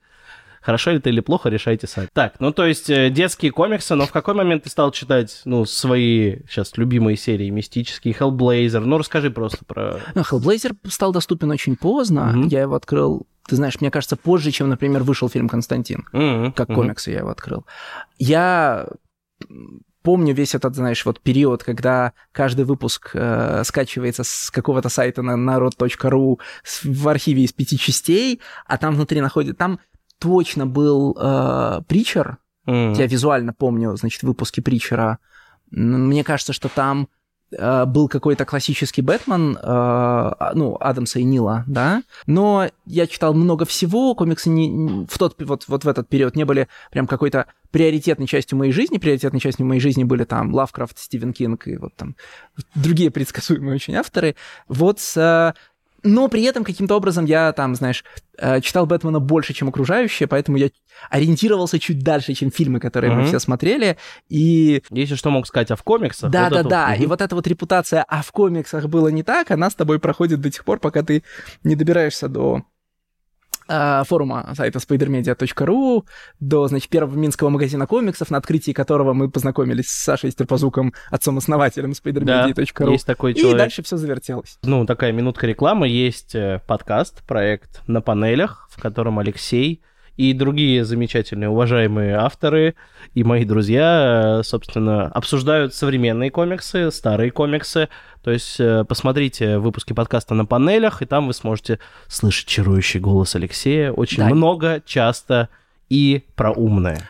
Хорошо 0.60 0.90
ли 0.90 0.98
это 0.98 1.08
или 1.08 1.20
плохо, 1.20 1.48
решайте 1.48 1.86
сами. 1.86 2.08
Так, 2.12 2.34
ну 2.40 2.52
то 2.52 2.66
есть 2.66 2.90
э, 2.90 3.10
детские 3.10 3.52
комиксы, 3.52 3.94
но 3.94 4.06
в 4.06 4.12
какой 4.12 4.34
момент 4.34 4.64
ты 4.64 4.70
стал 4.70 4.90
читать, 4.90 5.40
ну, 5.44 5.64
свои 5.64 6.38
сейчас 6.48 6.76
любимые 6.76 7.16
серии, 7.16 7.50
мистические, 7.50 8.14
Hellblazer? 8.14 8.80
Ну, 8.80 8.98
расскажи 8.98 9.30
просто 9.30 9.64
про... 9.64 10.00
Ну, 10.14 10.22
Hellblazer 10.22 10.76
стал 10.88 11.12
доступен 11.12 11.50
очень 11.50 11.76
поздно. 11.76 12.26
Мгм. 12.26 12.48
Я 12.48 12.62
его 12.62 12.74
открыл, 12.74 13.26
ты 13.48 13.56
знаешь, 13.56 13.80
мне 13.80 13.90
кажется, 13.90 14.16
позже, 14.16 14.50
чем, 14.50 14.68
например, 14.68 15.02
вышел 15.02 15.28
фильм 15.28 15.48
«Константин». 15.48 16.06
Мгм, 16.12 16.52
Как 16.52 16.68
комиксы 16.68 17.10
я 17.10 17.18
его 17.18 17.30
открыл. 17.30 17.64
Я 18.18 18.88
помню 20.02 20.34
весь 20.34 20.54
этот, 20.54 20.74
знаешь, 20.74 21.04
вот 21.04 21.20
период, 21.20 21.62
когда 21.62 22.12
каждый 22.32 22.64
выпуск 22.64 23.10
э, 23.14 23.62
скачивается 23.64 24.24
с 24.24 24.50
какого-то 24.50 24.88
сайта 24.88 25.22
на 25.22 25.36
народ.ру 25.36 26.40
в 26.84 27.08
архиве 27.08 27.44
из 27.44 27.52
пяти 27.52 27.78
частей, 27.78 28.40
а 28.66 28.78
там 28.78 28.94
внутри 28.94 29.20
находит... 29.20 29.58
Там 29.58 29.80
точно 30.18 30.66
был 30.66 31.16
э, 31.20 31.80
Притчер, 31.88 32.38
Мгм. 32.66 32.92
я 32.92 33.06
визуально 33.06 33.54
помню, 33.54 33.96
значит, 33.96 34.22
выпуски 34.22 34.60
Притчера. 34.60 35.18
Мне 35.70 36.22
кажется, 36.22 36.52
что 36.52 36.68
там 36.68 37.08
э, 37.50 37.84
был 37.86 38.08
какой-то 38.08 38.44
классический 38.44 39.00
Бэтмен, 39.00 39.56
э, 39.56 39.58
а, 39.62 40.52
ну, 40.54 40.76
Адамса 40.78 41.18
и 41.18 41.24
Нила, 41.24 41.64
да, 41.66 42.02
но 42.26 42.68
я 42.84 43.06
читал 43.06 43.32
много 43.32 43.64
всего, 43.64 44.14
комиксы 44.14 44.50
не, 44.50 45.06
в 45.08 45.16
тот, 45.18 45.40
вот, 45.40 45.64
вот 45.66 45.84
в 45.84 45.88
этот 45.88 46.10
период 46.10 46.36
не 46.36 46.44
были 46.44 46.68
прям 46.90 47.06
какой-то 47.06 47.46
приоритетной 47.70 48.26
частью 48.26 48.58
моей 48.58 48.72
жизни, 48.72 48.98
приоритетной 48.98 49.40
частью 49.40 49.64
моей 49.64 49.80
жизни 49.80 50.04
были 50.04 50.24
там 50.24 50.54
Лавкрафт, 50.54 50.98
Стивен 50.98 51.32
Кинг 51.32 51.66
и 51.68 51.78
вот 51.78 51.94
там 51.96 52.16
другие 52.74 53.10
предсказуемые 53.10 53.76
очень 53.76 53.94
авторы, 53.94 54.36
вот 54.68 55.00
с... 55.00 55.54
Но 56.04 56.28
при 56.28 56.42
этом 56.44 56.62
каким-то 56.64 56.94
образом 56.96 57.24
я 57.24 57.52
там, 57.52 57.74
знаешь, 57.74 58.04
э, 58.38 58.60
читал 58.60 58.86
Бэтмена 58.86 59.18
больше, 59.18 59.52
чем 59.52 59.68
окружающие, 59.68 60.28
поэтому 60.28 60.56
я 60.56 60.70
ориентировался 61.10 61.78
чуть 61.78 62.00
дальше, 62.04 62.34
чем 62.34 62.50
фильмы, 62.50 62.78
которые 62.80 63.12
мы 63.12 63.18
Мгм. 63.20 63.26
все 63.28 63.38
смотрели. 63.40 63.96
И 64.28 64.82
Если 64.90 65.16
что 65.16 65.30
мог 65.30 65.46
сказать, 65.46 65.70
а 65.70 65.76
в 65.76 65.82
комиксах? 65.82 66.30
да, 66.30 66.44
вот 66.44 66.52
да, 66.52 66.60
это 66.60 66.68
да. 66.68 66.88
вот, 66.90 67.00
И 67.02 67.06
вот 67.06 67.20
эта 67.20 67.34
вот 67.34 67.46
репутация, 67.46 68.04
а 68.06 68.22
в 68.22 68.30
комиксах 68.32 68.86
было 68.86 69.08
не 69.08 69.22
так, 69.22 69.50
она 69.50 69.70
с 69.70 69.74
тобой 69.74 69.98
проходит 69.98 70.40
до 70.40 70.50
тех 70.50 70.64
пор, 70.64 70.78
пока 70.78 71.02
ты 71.02 71.22
не 71.64 71.74
добираешься 71.74 72.28
до 72.28 72.62
форума 73.68 74.52
сайта 74.54 74.78
spidermedia.ru, 74.78 76.04
до, 76.40 76.68
значит, 76.68 76.88
первого 76.88 77.16
минского 77.16 77.48
магазина 77.50 77.86
комиксов, 77.86 78.30
на 78.30 78.38
открытии 78.38 78.72
которого 78.72 79.12
мы 79.12 79.30
познакомились 79.30 79.88
с 79.88 80.04
Сашей 80.04 80.30
Стерпозуком, 80.30 80.94
отцом-основателем 81.10 81.90
spidermedia.ru. 81.92 82.86
Да, 82.86 82.90
есть 82.92 83.06
такой 83.06 83.34
человек. 83.34 83.54
И 83.54 83.58
дальше 83.58 83.82
все 83.82 83.96
завертелось. 83.96 84.58
Ну, 84.62 84.86
такая 84.86 85.12
минутка 85.12 85.46
рекламы. 85.46 85.88
Есть 85.88 86.34
э, 86.34 86.60
подкаст, 86.66 87.22
проект 87.26 87.82
«На 87.86 88.00
панелях», 88.00 88.68
в 88.70 88.80
котором 88.80 89.18
Алексей 89.18 89.82
и 90.18 90.32
другие 90.32 90.84
замечательные, 90.84 91.48
уважаемые 91.48 92.16
авторы 92.16 92.74
и 93.14 93.22
мои 93.22 93.44
друзья, 93.44 94.40
э, 94.40 94.42
собственно, 94.42 95.06
обсуждают 95.06 95.74
современные 95.74 96.32
комиксы, 96.32 96.90
старые 96.90 97.30
комиксы. 97.30 97.88
То 98.24 98.32
есть 98.32 98.58
э, 98.58 98.84
посмотрите 98.84 99.58
выпуски 99.58 99.92
подкаста 99.92 100.34
на 100.34 100.44
панелях, 100.44 101.02
и 101.02 101.06
там 101.06 101.28
вы 101.28 101.34
сможете 101.34 101.78
слышать 102.08 102.48
чарующий 102.48 102.98
голос 102.98 103.36
Алексея 103.36 103.92
очень 103.92 104.24
да. 104.24 104.30
много, 104.30 104.82
часто 104.84 105.50
и 105.88 106.24
про 106.34 106.50
умное. 106.50 107.08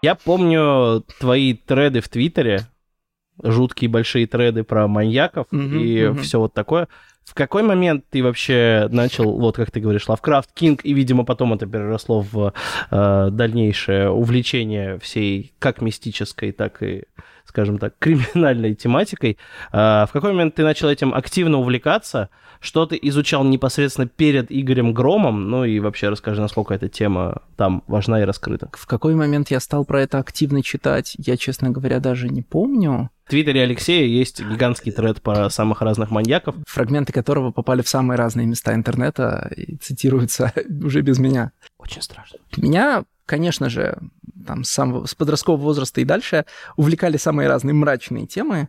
Я 0.00 0.14
помню 0.14 1.04
твои 1.18 1.54
треды 1.54 2.00
в 2.00 2.08
Твиттере, 2.08 2.68
жуткие 3.42 3.90
большие 3.90 4.28
треды 4.28 4.62
про 4.62 4.86
маньяков 4.86 5.48
mm-hmm, 5.50 5.80
и 5.80 5.98
mm-hmm. 5.98 6.20
все 6.20 6.38
вот 6.38 6.54
такое. 6.54 6.86
В 7.24 7.34
какой 7.34 7.62
момент 7.62 8.04
ты 8.10 8.22
вообще 8.22 8.88
начал, 8.90 9.38
вот 9.38 9.56
как 9.56 9.70
ты 9.70 9.80
говоришь, 9.80 10.08
Лавкрафт, 10.08 10.50
Кинг, 10.52 10.84
и, 10.84 10.92
видимо, 10.92 11.24
потом 11.24 11.54
это 11.54 11.66
переросло 11.66 12.20
в 12.20 12.52
э, 12.90 13.28
дальнейшее 13.30 14.10
увлечение 14.10 14.98
всей 14.98 15.54
как 15.58 15.80
мистической, 15.80 16.52
так 16.52 16.82
и, 16.82 17.04
скажем 17.46 17.78
так, 17.78 17.94
криминальной 17.98 18.74
тематикой. 18.74 19.38
Э, 19.72 20.04
в 20.06 20.10
какой 20.12 20.32
момент 20.32 20.56
ты 20.56 20.62
начал 20.62 20.88
этим 20.88 21.14
активно 21.14 21.58
увлекаться? 21.58 22.28
Что 22.62 22.86
ты 22.86 22.96
изучал 23.02 23.42
непосредственно 23.42 24.06
перед 24.06 24.52
Игорем 24.52 24.94
Громом? 24.94 25.50
Ну 25.50 25.64
и 25.64 25.80
вообще 25.80 26.10
расскажи, 26.10 26.40
насколько 26.40 26.72
эта 26.72 26.88
тема 26.88 27.42
там 27.56 27.82
важна 27.88 28.22
и 28.22 28.24
раскрыта. 28.24 28.70
В 28.72 28.86
какой 28.86 29.16
момент 29.16 29.50
я 29.50 29.58
стал 29.58 29.84
про 29.84 30.00
это 30.00 30.18
активно 30.20 30.62
читать, 30.62 31.16
я, 31.18 31.36
честно 31.36 31.70
говоря, 31.70 31.98
даже 31.98 32.28
не 32.28 32.40
помню. 32.42 33.10
В 33.24 33.30
Твиттере 33.30 33.62
Алексея 33.62 34.06
есть 34.06 34.40
гигантский 34.40 34.92
тред 34.92 35.20
по 35.22 35.48
самых 35.48 35.82
разных 35.82 36.12
маньяков. 36.12 36.54
Фрагменты 36.68 37.12
которого 37.12 37.50
попали 37.50 37.82
в 37.82 37.88
самые 37.88 38.16
разные 38.16 38.46
места 38.46 38.74
интернета 38.74 39.50
и 39.56 39.74
цитируются 39.78 40.52
уже 40.84 41.00
без 41.00 41.18
меня. 41.18 41.50
Очень 41.78 42.02
страшно. 42.02 42.38
Меня, 42.56 43.02
конечно 43.26 43.70
же, 43.70 43.98
там, 44.46 44.62
с, 44.62 44.70
самого, 44.70 45.06
с 45.06 45.16
подросткового 45.16 45.60
возраста 45.60 46.00
и 46.00 46.04
дальше 46.04 46.44
увлекали 46.76 47.16
самые 47.16 47.48
разные 47.48 47.74
мрачные 47.74 48.28
темы. 48.28 48.68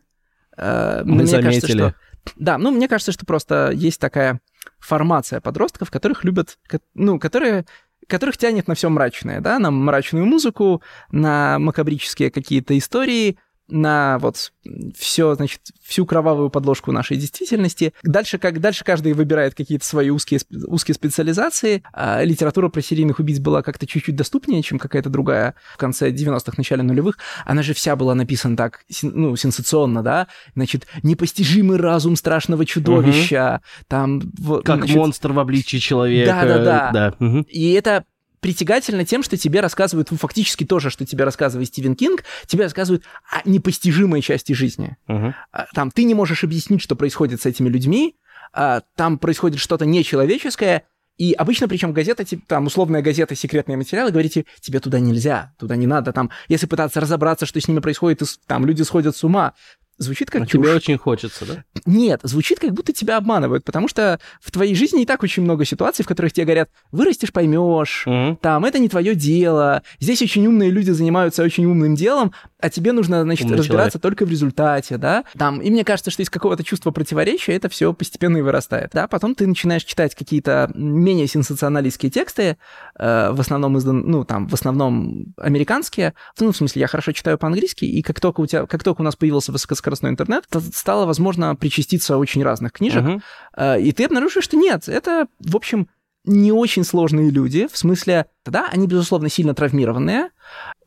Э, 0.58 1.04
Мы 1.06 1.16
мне 1.16 1.26
заметили. 1.28 1.52
Кажется, 1.52 1.68
что 1.68 1.96
да, 2.36 2.58
ну, 2.58 2.72
мне 2.72 2.88
кажется, 2.88 3.12
что 3.12 3.26
просто 3.26 3.72
есть 3.74 4.00
такая 4.00 4.40
формация 4.80 5.42
подростков, 5.42 5.92
которых 5.92 6.24
любят, 6.24 6.58
ну, 6.94 7.20
которые 7.20 7.66
которых 8.08 8.38
тянет 8.38 8.68
на 8.68 8.76
все 8.76 8.90
мрачное, 8.90 9.40
да, 9.40 9.60
на 9.60 9.72
мрачную 9.72 10.26
музыку, 10.26 10.82
на 11.12 11.58
макабрические 11.60 12.32
какие-то 12.32 12.78
истории, 12.78 13.38
на 13.68 14.18
вот 14.20 14.52
все, 14.96 15.36
значит, 15.36 15.62
всю 15.82 16.06
кровавую 16.06 16.50
подложку 16.50 16.92
нашей 16.92 17.18
действительности. 17.18 17.94
Дальше, 18.04 18.38
как, 18.38 18.60
дальше 18.60 18.84
каждый 18.84 19.14
выбирает 19.14 19.56
какие-то 19.56 19.86
свои 19.86 20.10
узкие, 20.10 20.42
узкие 20.68 20.96
специализации. 20.96 21.84
А 21.94 22.24
литература 22.24 22.70
про 22.70 22.82
серийных 22.82 23.20
убийц 23.20 23.40
была 23.40 23.62
как-то 23.62 23.88
чуть-чуть 23.88 24.16
доступнее, 24.16 24.62
чем 24.62 24.80
какая-то 24.80 25.10
другая 25.10 25.56
в 25.74 25.78
конце 25.78 26.12
90-х, 26.12 26.54
начале 26.58 26.84
нулевых. 26.84 27.18
Она 27.46 27.64
же 27.64 27.74
вся 27.74 27.96
была 27.96 28.16
написана 28.16 28.58
так, 28.58 28.82
ну, 29.02 29.36
сенсационно, 29.36 30.04
да? 30.04 30.28
Значит, 30.56 30.88
непостижимый 31.02 31.78
разум 31.78 32.16
страшного 32.16 32.66
чудовища, 32.66 33.62
угу. 33.62 33.86
там... 33.88 34.22
Как 34.64 34.78
значит, 34.80 34.96
монстр 34.96 35.32
в 35.32 35.40
обличии 35.40 35.78
человека. 35.78 36.32
Да-да-да. 36.32 36.92
Да. 36.92 37.26
Угу. 37.26 37.46
И 37.48 37.72
это 37.72 38.06
притягательно 38.44 39.06
тем, 39.06 39.24
что 39.24 39.38
тебе 39.38 39.62
рассказывают 39.62 40.12
ну, 40.12 40.18
фактически 40.18 40.66
то 40.66 40.78
же, 40.80 40.90
что 40.90 41.06
тебе 41.06 41.24
рассказывает 41.24 41.70
Стивен 41.70 41.96
Кинг, 41.96 42.26
тебе 42.46 42.66
рассказывают 42.66 43.06
о 43.32 43.48
непостижимой 43.48 44.22
части 44.22 44.52
жизни. 44.52 44.98
Uh-huh. 45.08 45.34
Там 45.74 45.92
ты 45.92 46.04
не 46.04 46.14
можешь 46.14 46.44
объяснить, 46.44 46.82
что 46.82 46.98
происходит 46.98 47.42
с 47.42 47.46
этими 47.46 47.70
людьми, 47.70 48.18
а, 48.52 48.82
там 48.98 49.18
происходит 49.18 49.62
что-то 49.62 49.86
нечеловеческое, 49.86 50.84
и 51.18 51.32
обычно, 51.32 51.70
причем 51.70 51.94
газета, 51.94 52.26
там, 52.48 52.66
условная 52.66 53.02
газета 53.02 53.34
«Секретные 53.34 53.78
материалы», 53.78 54.12
говорите, 54.12 54.46
тебе 54.60 54.80
туда 54.80 55.00
нельзя, 55.00 55.54
туда 55.58 55.76
не 55.78 55.88
надо, 55.88 56.12
там, 56.12 56.30
если 56.50 56.66
пытаться 56.66 57.00
разобраться, 57.00 57.46
что 57.46 57.62
с 57.62 57.68
ними 57.68 57.80
происходит, 57.80 58.24
там 58.46 58.66
люди 58.66 58.82
сходят 58.82 59.16
с 59.16 59.24
ума, 59.24 59.54
Звучит 59.98 60.32
как 60.32 60.44
а 60.44 60.46
чушь. 60.46 60.62
тебе 60.62 60.74
очень 60.74 60.98
хочется, 60.98 61.46
да? 61.46 61.64
Нет, 61.86 62.22
звучит 62.24 62.60
как 62.60 62.72
будто 62.72 62.94
тебя 62.94 63.18
обманывают, 63.18 63.64
потому 63.64 63.88
что 63.88 64.20
в 64.42 64.52
твоей 64.52 64.74
жизни 64.74 65.04
и 65.04 65.06
так 65.06 65.22
очень 65.22 65.44
много 65.44 65.66
ситуаций, 65.66 66.04
в 66.04 66.08
которых 66.08 66.34
тебе 66.34 66.46
говорят, 66.46 66.70
вырастешь, 66.92 67.32
поймешь, 67.32 68.06
mm-hmm. 68.08 68.38
там, 68.42 68.66
это 68.66 68.80
не 68.80 68.90
твое 68.90 69.14
дело, 69.14 69.84
здесь 70.00 70.22
очень 70.22 70.48
умные 70.48 70.72
люди 70.72 70.92
занимаются 70.92 71.44
очень 71.44 71.66
умным 71.66 71.96
делом, 71.96 72.34
а 72.64 72.70
тебе 72.70 72.94
нужно, 72.94 73.24
значит, 73.24 73.46
Умный 73.46 73.58
разбираться 73.58 74.00
человек. 74.00 74.02
только 74.02 74.26
в 74.26 74.32
результате, 74.32 74.98
да? 74.98 75.26
Там, 75.38 75.60
и 75.60 75.70
мне 75.70 75.84
кажется, 75.84 76.12
что 76.12 76.22
из 76.22 76.30
какого-то 76.30 76.64
чувства 76.64 76.92
противоречия 76.92 77.54
это 77.54 77.68
все 77.68 77.94
постепенно 77.94 78.38
и 78.38 78.42
вырастает, 78.42 78.92
да? 78.94 79.10
Потом 79.10 79.36
ты 79.36 79.46
начинаешь 79.46 79.84
читать 79.84 80.16
какие-то 80.16 80.72
менее 80.74 81.28
сенсационалистские 81.28 82.10
тексты, 82.10 82.56
э, 82.98 83.32
в 83.32 83.40
основном 83.42 83.78
издан, 83.78 84.04
ну, 84.10 84.24
там, 84.24 84.48
в 84.48 84.54
основном 84.54 85.34
американские, 85.36 86.14
ну, 86.40 86.54
в 86.54 86.56
смысле, 86.56 86.80
я 86.80 86.88
хорошо 86.88 87.12
читаю 87.12 87.38
по-английски, 87.38 87.84
и 87.84 88.02
как 88.02 88.22
только 88.22 88.40
у 88.40 88.46
тебя, 88.46 88.66
как 88.66 88.82
только 88.82 89.02
у 89.02 89.04
нас 89.04 89.18
появился 89.18 89.52
высокоскоростной 89.52 89.84
скоростной 89.84 90.12
интернет, 90.12 90.46
стало 90.74 91.06
возможно 91.06 91.54
причаститься 91.58 92.18
очень 92.18 92.42
разных 92.44 92.72
книжек, 92.72 93.22
uh-huh. 93.58 93.82
и 93.82 93.92
ты 93.92 94.06
обнаружишь, 94.06 94.46
что 94.46 94.56
нет, 94.56 94.88
это, 94.88 95.28
в 95.40 95.58
общем, 95.58 95.90
не 96.26 96.52
очень 96.52 96.84
сложные 96.84 97.30
люди, 97.30 97.68
в 97.72 97.78
смысле, 97.78 98.28
да, 98.46 98.70
они, 98.72 98.88
безусловно, 98.88 99.30
сильно 99.30 99.54
травмированные, 99.54 100.30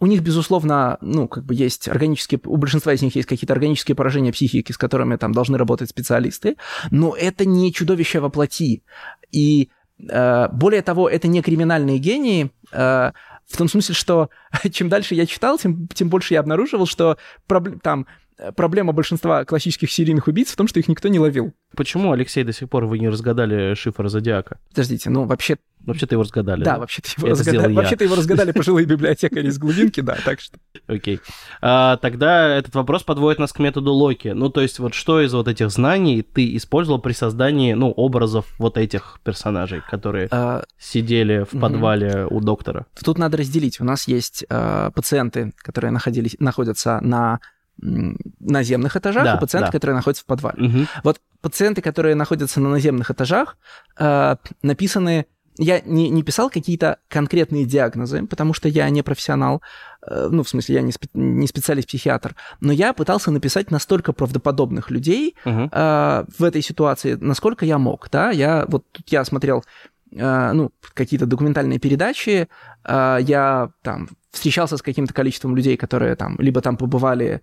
у 0.00 0.06
них, 0.06 0.22
безусловно, 0.22 0.96
ну, 1.00 1.28
как 1.28 1.44
бы 1.44 1.54
есть 1.54 1.88
органические, 1.88 2.40
у 2.44 2.56
большинства 2.56 2.92
из 2.94 3.02
них 3.02 3.14
есть 3.16 3.28
какие-то 3.28 3.52
органические 3.52 3.94
поражения 3.94 4.32
психики, 4.32 4.72
с 4.72 4.78
которыми 4.78 5.16
там 5.16 5.32
должны 5.32 5.58
работать 5.58 5.90
специалисты, 5.90 6.56
но 6.90 7.14
это 7.14 7.44
не 7.44 7.72
чудовище 7.72 8.20
во 8.20 8.30
плоти. 8.30 8.82
И 9.30 9.70
э, 10.08 10.48
более 10.52 10.82
того, 10.82 11.08
это 11.08 11.28
не 11.28 11.42
криминальные 11.42 11.98
гении, 11.98 12.50
э, 12.72 13.12
в 13.46 13.56
том 13.56 13.68
смысле, 13.68 13.94
что 13.94 14.30
чем 14.70 14.88
дальше 14.88 15.14
я 15.14 15.26
читал, 15.26 15.58
тем, 15.58 15.86
тем 15.88 16.08
больше 16.08 16.34
я 16.34 16.40
обнаруживал, 16.40 16.86
что 16.86 17.18
проб, 17.46 17.80
там 17.82 18.06
проблема 18.54 18.92
большинства 18.92 19.44
классических 19.44 19.90
серийных 19.90 20.28
убийц 20.28 20.50
в 20.50 20.56
том, 20.56 20.68
что 20.68 20.78
их 20.78 20.88
никто 20.88 21.08
не 21.08 21.18
ловил. 21.18 21.52
Почему, 21.74 22.12
Алексей, 22.12 22.44
до 22.44 22.52
сих 22.52 22.68
пор 22.68 22.86
вы 22.86 22.98
не 22.98 23.08
разгадали 23.08 23.74
шифр 23.74 24.08
Зодиака? 24.08 24.58
Подождите, 24.70 25.10
ну 25.10 25.24
вообще... 25.24 25.56
Вообще-то 25.80 26.16
его 26.16 26.24
разгадали. 26.24 26.64
Да, 26.64 26.74
да? 26.74 26.78
вообще-то 26.80 27.08
его, 27.16 27.28
разгадали. 27.28 27.72
Вообще-то 27.72 28.04
его 28.04 28.16
разгадали 28.16 28.50
пожилые 28.50 28.86
библиотекари 28.86 29.46
из 29.46 29.56
глубинки, 29.56 30.00
да, 30.00 30.16
так 30.24 30.40
что... 30.40 30.58
Окей. 30.88 31.20
А, 31.60 31.96
тогда 31.98 32.56
этот 32.56 32.74
вопрос 32.74 33.04
подводит 33.04 33.38
нас 33.38 33.52
к 33.52 33.60
методу 33.60 33.92
Локи. 33.92 34.28
Ну, 34.28 34.50
то 34.50 34.62
есть 34.62 34.80
вот 34.80 34.94
что 34.94 35.20
из 35.20 35.32
вот 35.32 35.46
этих 35.46 35.70
знаний 35.70 36.22
ты 36.22 36.56
использовал 36.56 37.00
при 37.00 37.12
создании, 37.12 37.74
ну, 37.74 37.92
образов 37.92 38.46
вот 38.58 38.78
этих 38.78 39.20
персонажей, 39.22 39.80
которые 39.88 40.26
а... 40.32 40.64
сидели 40.76 41.46
в 41.48 41.56
подвале 41.58 42.26
угу. 42.26 42.38
у 42.38 42.40
доктора? 42.40 42.86
Тут 43.04 43.18
надо 43.18 43.36
разделить. 43.36 43.80
У 43.80 43.84
нас 43.84 44.08
есть 44.08 44.44
э, 44.48 44.90
пациенты, 44.92 45.52
которые 45.58 45.92
находились, 45.92 46.34
находятся 46.40 46.98
на 47.00 47.38
наземных 47.78 48.96
этажах 48.96 49.24
да, 49.24 49.34
и 49.36 49.40
пациенты, 49.40 49.68
да. 49.68 49.72
которые 49.72 49.96
находятся 49.96 50.24
в 50.24 50.26
подвале. 50.26 50.68
Угу. 50.68 50.78
Вот 51.04 51.20
пациенты, 51.40 51.82
которые 51.82 52.14
находятся 52.14 52.60
на 52.60 52.70
наземных 52.70 53.10
этажах, 53.10 53.56
э, 53.98 54.36
написаны... 54.62 55.26
Я 55.58 55.80
не, 55.80 56.10
не 56.10 56.22
писал 56.22 56.50
какие-то 56.50 56.98
конкретные 57.08 57.64
диагнозы, 57.64 58.26
потому 58.26 58.52
что 58.52 58.68
я 58.68 58.90
не 58.90 59.00
профессионал, 59.02 59.62
э, 60.06 60.28
ну, 60.30 60.42
в 60.42 60.48
смысле, 60.50 60.74
я 60.74 60.82
не, 60.82 60.90
спе- 60.90 61.08
не 61.14 61.46
специалист-психиатр, 61.46 62.36
но 62.60 62.74
я 62.74 62.92
пытался 62.92 63.30
написать 63.30 63.70
настолько 63.70 64.12
правдоподобных 64.12 64.90
людей 64.90 65.34
угу. 65.46 65.70
э, 65.72 66.24
в 66.38 66.44
этой 66.44 66.60
ситуации, 66.60 67.16
насколько 67.18 67.64
я 67.64 67.78
мог, 67.78 68.10
да, 68.10 68.30
я 68.30 68.66
вот 68.68 68.84
тут 68.92 69.08
я 69.08 69.24
смотрел 69.24 69.64
э, 70.12 70.52
ну, 70.52 70.72
какие-то 70.92 71.24
документальные 71.24 71.78
передачи, 71.78 72.48
э, 72.84 73.18
я 73.22 73.70
там 73.80 74.08
встречался 74.32 74.76
с 74.76 74.82
каким-то 74.82 75.14
количеством 75.14 75.56
людей, 75.56 75.78
которые 75.78 76.16
там 76.16 76.36
либо 76.38 76.60
там 76.60 76.76
побывали 76.76 77.40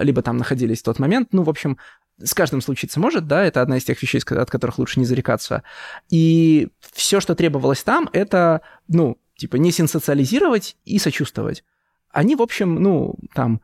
либо 0.00 0.22
там 0.22 0.36
находились 0.36 0.80
в 0.80 0.84
тот 0.84 0.98
момент. 0.98 1.28
Ну, 1.32 1.42
в 1.42 1.50
общем, 1.50 1.78
с 2.18 2.34
каждым 2.34 2.60
случиться 2.60 3.00
может, 3.00 3.26
да, 3.26 3.44
это 3.44 3.62
одна 3.62 3.78
из 3.78 3.84
тех 3.84 4.00
вещей, 4.00 4.20
от 4.20 4.50
которых 4.50 4.78
лучше 4.78 5.00
не 5.00 5.06
зарекаться. 5.06 5.62
И 6.08 6.68
все, 6.92 7.20
что 7.20 7.34
требовалось 7.34 7.82
там, 7.82 8.08
это, 8.12 8.60
ну, 8.88 9.18
типа, 9.36 9.56
не 9.56 9.72
сенсациализировать 9.72 10.76
и 10.84 10.98
сочувствовать. 10.98 11.64
Они, 12.10 12.36
в 12.36 12.42
общем, 12.42 12.76
ну, 12.76 13.16
там, 13.34 13.60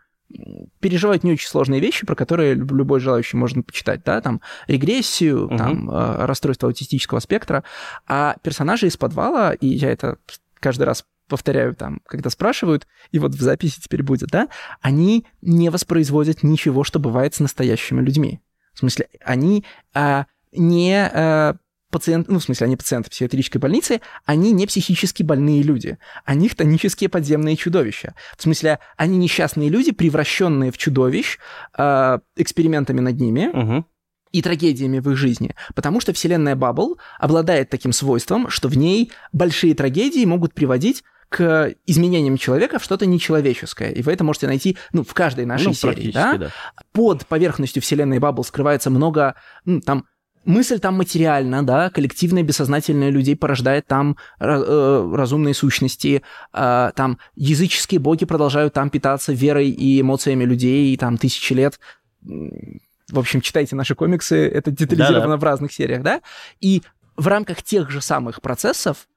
переживают 0.81 1.24
не 1.24 1.33
очень 1.33 1.48
сложные 1.48 1.81
вещи, 1.81 2.07
про 2.07 2.14
которые 2.14 2.54
любой 2.54 3.00
желающий 3.00 3.37
может 3.37 3.64
почитать, 3.64 4.02
да, 4.04 4.20
там, 4.20 4.40
регрессию, 4.66 5.46
угу. 5.46 5.57
там, 5.57 5.90
а, 5.90 6.26
расстройство 6.26 6.68
аутистического 6.68 7.20
спектра, 7.20 7.64
а 8.07 8.37
персонажи 8.42 8.87
из 8.87 8.96
подвала, 8.96 9.52
и 9.54 9.68
я 9.68 9.90
это 9.90 10.18
каждый 10.61 10.85
раз 10.85 11.04
повторяю 11.29 11.75
там, 11.75 12.01
когда 12.07 12.31
спрашивают, 12.31 12.87
и 13.12 13.19
вот 13.19 13.35
в 13.35 13.41
записи 13.41 13.81
теперь 13.81 14.03
будет, 14.03 14.31
да, 14.31 14.49
они 14.81 15.27
не 15.43 15.71
воспроизводят 15.71 16.43
ничего, 16.43 16.85
что 16.85 16.99
бывает 16.99 17.35
с 17.35 17.41
настоящими 17.41 18.01
людьми. 18.01 18.41
В 18.75 18.79
смысле, 18.81 19.09
они 19.25 19.64
а, 19.95 20.27
не 20.53 20.95
а, 20.95 21.57
пациенты, 21.91 22.31
ну, 22.33 22.38
в 22.38 22.45
смысле, 22.45 22.67
они 22.67 22.77
пациенты 22.77 23.11
психиатрической 23.11 23.61
больницы, 23.61 24.01
они 24.25 24.53
не 24.53 24.67
психически 24.67 25.23
больные 25.23 25.62
люди. 25.62 25.99
Они 26.25 26.49
хтонические 26.49 27.09
подземные 27.09 27.57
чудовища. 27.57 28.14
В 28.37 28.43
смысле, 28.43 28.79
они 28.97 29.17
несчастные 29.19 29.69
люди, 29.69 29.93
превращенные 29.93 30.71
в 30.71 30.79
чудовищ 30.79 31.38
э, 31.77 32.19
экспериментами 32.37 33.01
над 33.01 33.19
ними. 33.19 33.49
Угу. 33.53 33.85
И 34.31 34.43
трагедиями 34.43 34.99
в 34.99 35.11
их 35.11 35.17
жизни. 35.17 35.55
Потому 35.75 36.01
что 36.01 36.12
вселенная 36.12 36.55
Баббл 36.55 36.99
обладает 37.19 37.71
таким 37.71 37.93
свойством, 37.93 38.51
что 38.51 38.69
в 38.69 38.77
ней 38.77 39.11
большие 39.33 39.75
трагедии 39.75 40.25
могут 40.27 40.53
приводить 40.53 41.03
к 41.29 41.75
изменениям 41.87 42.37
человека 42.37 42.79
в 42.79 42.85
что-то 42.85 43.07
нечеловеческое. 43.07 43.91
И 43.91 44.03
вы 44.03 44.12
это 44.12 44.25
можете 44.25 44.47
найти 44.47 44.79
ну, 44.93 45.05
в 45.05 45.12
каждой 45.14 45.45
нашей 45.45 45.69
Ну, 45.69 45.75
серии. 45.75 46.11
Да? 46.11 46.37
да. 46.37 46.51
Под 46.93 47.27
поверхностью 47.27 47.83
вселенной 47.83 48.19
Баббл 48.19 48.45
скрывается 48.45 48.91
много 48.91 49.35
ну, 49.64 49.81
там 49.81 50.07
мысль 50.45 50.79
там 50.79 50.95
материальна, 50.97 51.64
да, 51.64 51.91
коллективное 51.91 52.43
бессознательное 52.43 53.11
людей 53.11 53.37
порождает 53.37 53.87
там 53.87 54.17
э, 54.41 55.12
разумные 55.14 55.53
сущности, 55.53 56.23
а, 56.53 56.93
там 56.93 57.19
языческие 57.37 58.01
боги 58.01 58.25
продолжают 58.25 58.73
там 58.73 58.88
питаться 58.88 59.33
верой 59.33 59.69
и 59.69 60.01
эмоциями 60.01 60.45
людей 60.45 60.97
там 60.97 61.19
тысячи 61.19 61.53
лет. 61.53 61.79
В 62.23 63.19
общем, 63.19 63.43
читайте 63.43 63.77
наши 63.77 63.95
комиксы, 63.95 64.49
это 64.49 64.71
детализировано 64.71 65.37
в 65.37 65.45
разных 65.45 65.73
сериях, 65.73 66.03
да? 66.03 66.23
И 66.61 66.83
в 67.17 67.27
рамках 67.27 67.62
тех 67.62 67.91
же 67.91 68.01
самых 68.01 68.41
процессов 68.41 69.09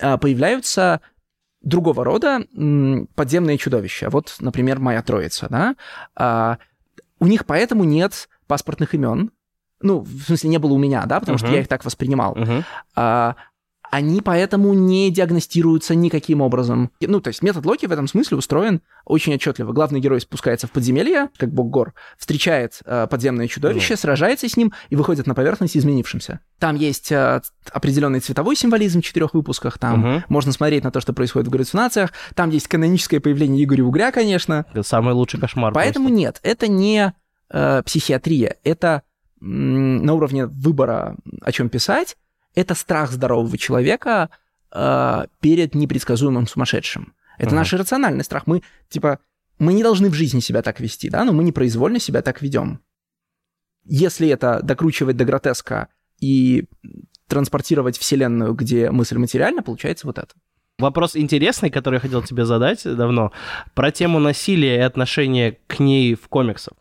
а, 0.00 0.18
появляются 0.18 1.00
другого 1.64 2.04
рода 2.04 2.44
подземные 3.14 3.58
чудовища. 3.58 4.10
Вот, 4.10 4.36
например, 4.40 4.78
моя 4.78 5.02
троица, 5.02 5.48
да? 5.48 5.74
А, 6.14 6.58
у 7.18 7.26
них 7.26 7.46
поэтому 7.46 7.84
нет 7.84 8.28
паспортных 8.46 8.94
имен. 8.94 9.30
Ну, 9.80 10.00
в 10.00 10.22
смысле, 10.22 10.50
не 10.50 10.58
было 10.58 10.72
у 10.72 10.78
меня, 10.78 11.04
да, 11.06 11.20
потому 11.20 11.38
что 11.38 11.48
Мгм. 11.48 11.54
я 11.56 11.60
их 11.62 11.68
так 11.68 11.84
воспринимал. 11.84 12.32
Угу. 12.32 12.64
А, 12.96 13.36
они 13.94 14.20
поэтому 14.20 14.74
не 14.74 15.10
диагностируются 15.10 15.94
никаким 15.94 16.40
образом. 16.40 16.90
Ну, 17.00 17.20
то 17.20 17.28
есть 17.28 17.42
метод 17.42 17.64
Локи 17.66 17.86
в 17.86 17.92
этом 17.92 18.08
смысле 18.08 18.36
устроен 18.38 18.80
очень 19.04 19.34
отчетливо. 19.34 19.72
Главный 19.72 20.00
герой 20.00 20.20
спускается 20.20 20.66
в 20.66 20.70
подземелье, 20.70 21.28
как 21.36 21.52
бог 21.52 21.68
гор, 21.70 21.94
встречает 22.18 22.80
э, 22.84 23.06
подземное 23.08 23.46
чудовище, 23.48 23.96
сражается 23.96 24.48
с 24.48 24.56
ним 24.56 24.72
и 24.90 24.96
выходит 24.96 25.26
на 25.26 25.34
поверхность 25.34 25.76
изменившимся. 25.76 26.40
Там 26.58 26.76
есть 26.76 27.12
э, 27.12 27.40
определенный 27.72 28.20
цветовой 28.20 28.56
символизм 28.56 29.00
в 29.00 29.04
четырех 29.04 29.34
выпусках, 29.34 29.78
там 29.78 30.00
Мгм. 30.00 30.24
можно 30.28 30.52
смотреть 30.52 30.84
на 30.84 30.90
то, 30.90 31.00
что 31.00 31.12
происходит 31.12 31.48
в 31.48 31.50
галлюцинациях, 31.50 32.12
там 32.34 32.50
есть 32.50 32.68
каноническое 32.68 33.20
появление 33.20 33.62
Игоря 33.64 33.84
Угря, 33.84 34.10
конечно, 34.12 34.66
Это 34.72 34.82
самый 34.82 35.14
лучший 35.14 35.38
кошмар. 35.40 35.72
Поэтому 35.72 36.06
просто. 36.08 36.18
нет, 36.20 36.40
это 36.42 36.68
не 36.68 37.12
э, 37.50 37.82
психиатрия, 37.84 38.56
это 38.64 39.02
на 39.40 40.14
уровне 40.14 40.46
выбора, 40.46 41.16
о 41.42 41.52
чем 41.52 41.68
писать, 41.68 42.16
это 42.54 42.74
страх 42.74 43.12
здорового 43.12 43.56
человека 43.58 44.30
э, 44.72 45.26
перед 45.40 45.74
непредсказуемым 45.74 46.46
сумасшедшим. 46.46 47.14
Это 47.38 47.48
Ага. 47.48 47.56
наш 47.56 47.74
иррациональный 47.74 48.24
страх. 48.24 48.46
Мы, 48.46 48.62
типа, 48.88 49.18
мы 49.58 49.72
не 49.72 49.82
должны 49.82 50.08
в 50.08 50.14
жизни 50.14 50.40
себя 50.40 50.62
так 50.62 50.80
вести, 50.80 51.10
да, 51.10 51.24
но 51.24 51.32
мы 51.32 51.44
непроизвольно 51.44 51.98
себя 51.98 52.22
так 52.22 52.42
ведем. 52.42 52.80
Если 53.84 54.28
это 54.28 54.60
докручивать 54.62 55.16
до 55.16 55.24
гротеска 55.24 55.88
и 56.20 56.64
транспортировать 57.28 57.98
вселенную, 57.98 58.54
где 58.54 58.90
мысль 58.90 59.18
материальна, 59.18 59.62
получается 59.62 60.06
вот 60.06 60.18
это. 60.18 60.34
Вопрос 60.78 61.16
интересный, 61.16 61.70
который 61.70 61.96
я 61.96 62.00
хотел 62.00 62.22
тебе 62.22 62.44
задать 62.44 62.82
давно, 62.84 63.32
про 63.74 63.92
тему 63.92 64.18
насилия 64.18 64.76
и 64.76 64.80
отношения 64.80 65.58
к 65.66 65.78
ней 65.78 66.14
в 66.14 66.28
комиксах. 66.28 66.74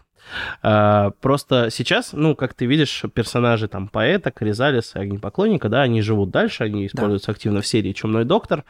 А, 0.61 1.11
Просто 1.21 1.69
сейчас, 1.69 2.13
ну, 2.13 2.35
как 2.35 2.53
ты 2.53 2.65
видишь, 2.65 3.03
персонажи 3.13 3.67
там 3.67 3.87
поэта, 3.87 4.31
Кризалиса, 4.31 4.99
Огнепоклонника, 4.99 5.69
да, 5.69 5.81
они 5.81 6.01
живут 6.01 6.31
дальше, 6.31 6.63
они 6.63 6.87
используются 6.87 7.31
активно 7.31 7.61
в 7.61 7.67
серии 7.67 7.93
«Чумной 7.93 8.25
доктор». 8.25 8.63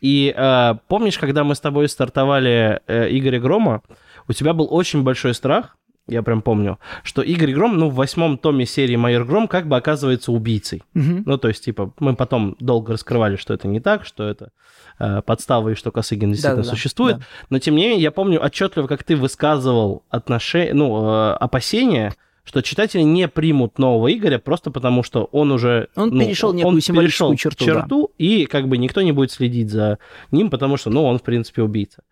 И 0.00 0.32
а, 0.36 0.78
помнишь, 0.88 1.18
когда 1.18 1.44
мы 1.44 1.54
с 1.54 1.60
тобой 1.60 1.88
стартовали 1.88 2.80
э, 2.86 3.08
Игоря 3.10 3.40
Грома, 3.40 3.82
у 4.28 4.32
тебя 4.32 4.52
был 4.52 4.68
очень 4.70 5.02
большой 5.02 5.34
страх, 5.34 5.76
я 6.10 6.22
прям 6.22 6.42
помню, 6.42 6.78
что 7.02 7.22
Игорь 7.22 7.52
Гром, 7.52 7.78
ну, 7.78 7.88
в 7.88 7.94
восьмом 7.94 8.36
томе 8.36 8.66
серии 8.66 8.96
«Майор 8.96 9.24
Гром» 9.24 9.48
как 9.48 9.66
бы 9.66 9.76
оказывается 9.76 10.32
убийцей. 10.32 10.82
Мгм. 10.94 11.22
Ну, 11.24 11.38
то 11.38 11.48
есть, 11.48 11.64
типа, 11.64 11.92
мы 11.98 12.16
потом 12.16 12.56
долго 12.60 12.92
раскрывали, 12.92 13.36
что 13.36 13.54
это 13.54 13.68
не 13.68 13.80
так, 13.80 14.04
что 14.04 14.24
это 14.24 14.50
э, 14.98 15.22
подстава 15.24 15.70
и 15.70 15.74
что 15.74 15.90
Косыгин 15.90 16.30
действительно 16.32 16.62
Да-да-да, 16.62 16.76
существует. 16.76 17.18
да. 17.18 17.24
Но, 17.48 17.58
тем 17.58 17.76
не 17.76 17.82
менее, 17.82 18.00
я 18.00 18.10
помню 18.10 18.42
отчетливо, 18.44 18.86
как 18.86 19.04
ты 19.04 19.16
высказывал 19.16 20.02
отношения, 20.10 20.74
ну, 20.74 21.04
э, 21.04 21.32
опасения, 21.34 22.14
что 22.44 22.62
читатели 22.62 23.02
не 23.02 23.28
примут 23.28 23.78
нового 23.78 24.12
Игоря 24.12 24.38
просто 24.38 24.70
потому, 24.70 25.02
что 25.02 25.24
он 25.24 25.52
уже... 25.52 25.88
Он 25.96 26.10
ну, 26.10 26.20
перешел 26.20 26.52
некую 26.52 26.80
символическую 26.80 27.36
черту, 27.36 27.64
да. 27.64 27.72
черту, 27.72 28.12
и 28.18 28.46
как 28.46 28.68
бы 28.68 28.78
никто 28.78 29.02
не 29.02 29.12
будет 29.12 29.30
следить 29.30 29.70
за 29.70 29.98
ним, 30.30 30.50
потому 30.50 30.76
что, 30.76 30.90
ну, 30.90 31.04
он, 31.04 31.18
в 31.18 31.22
принципе, 31.22 31.62
убийца. 31.62 32.02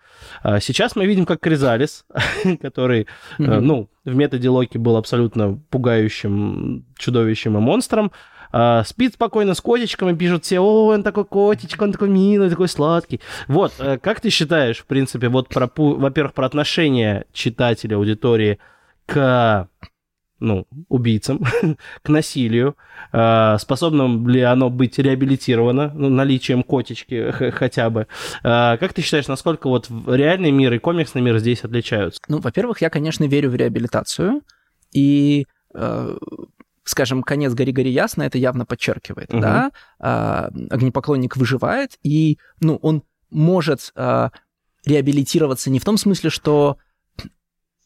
А 0.43 0.61
Сейчас 0.61 0.97
мы 0.97 1.07
видим, 1.07 1.27
как 1.27 1.41
Кризалис, 1.41 2.05
который, 2.61 3.07
Мгм. 3.39 3.67
ну, 3.67 3.91
в 4.05 4.15
методе 4.15 4.49
Локи 4.49 4.79
был 4.79 4.97
абсолютно 4.97 5.61
пугающим 5.71 6.85
чудовищем 6.97 7.57
и 7.57 7.61
монстром, 7.61 8.13
а, 8.51 8.83
спит 8.85 9.15
спокойно 9.15 9.55
с 9.55 9.61
котичком 9.61 10.11
и 10.11 10.17
пишут 10.17 10.45
все, 10.45 10.61
о, 10.61 10.87
он 10.87 11.03
такой 11.03 11.25
котичек, 11.25 11.83
он 11.83 11.93
такой 11.93 12.09
милый, 12.09 12.49
такой 12.49 12.69
сладкий. 12.69 13.21
Вот, 13.47 13.75
э, 13.79 13.99
как 13.99 14.21
ты 14.21 14.31
считаешь, 14.31 14.79
в 14.79 14.87
принципе, 14.87 15.29
вот 15.29 15.49
про, 15.49 15.71
во-первых, 15.77 16.33
про 16.33 16.47
отношение 16.47 17.27
читателя, 17.33 17.97
аудитории 17.97 18.59
к 19.07 19.69
ну, 20.41 20.67
убийцам, 20.89 21.45
к 22.03 22.09
насилию, 22.09 22.77
э, 23.13 23.57
способно 23.59 24.29
ли 24.29 24.41
оно 24.43 24.71
быть 24.71 24.99
реабилитировано, 24.99 25.93
ну, 25.95 26.09
наличием 26.09 26.63
котички 26.63 27.31
х- 27.31 27.51
хотя 27.51 27.91
бы. 27.91 28.07
Э, 28.45 28.77
Как 28.79 28.93
ты 28.93 29.03
считаешь, 29.03 29.27
насколько 29.29 29.69
вот 29.69 29.89
реальный 30.07 30.51
мир 30.51 30.73
и 30.75 30.79
комиксный 30.79 31.23
мир 31.23 31.39
здесь 31.39 31.65
отличаются? 31.65 32.21
Ну, 32.29 32.39
во-первых, 32.39 32.81
я, 32.83 32.91
конечно, 32.91 33.25
верю 33.25 33.51
в 33.51 33.55
реабилитацию, 33.57 34.43
и, 34.93 35.47
э, 35.75 36.17
скажем, 36.85 37.23
конец 37.23 37.53
«Гори-гори 37.55 37.91
ясно» 37.91 38.23
это 38.23 38.39
явно 38.39 38.65
подчеркивает, 38.65 39.33
Мгм. 39.33 39.43
да? 39.43 39.71
А, 39.99 40.51
огнепоклонник 40.71 41.37
выживает, 41.37 41.99
и, 42.03 42.39
ну, 42.61 42.77
он 42.81 43.03
может 43.31 43.93
а, 43.95 44.31
реабилитироваться 44.87 45.69
не 45.71 45.79
в 45.81 45.85
том 45.85 45.99
смысле, 45.99 46.31
что 46.31 46.79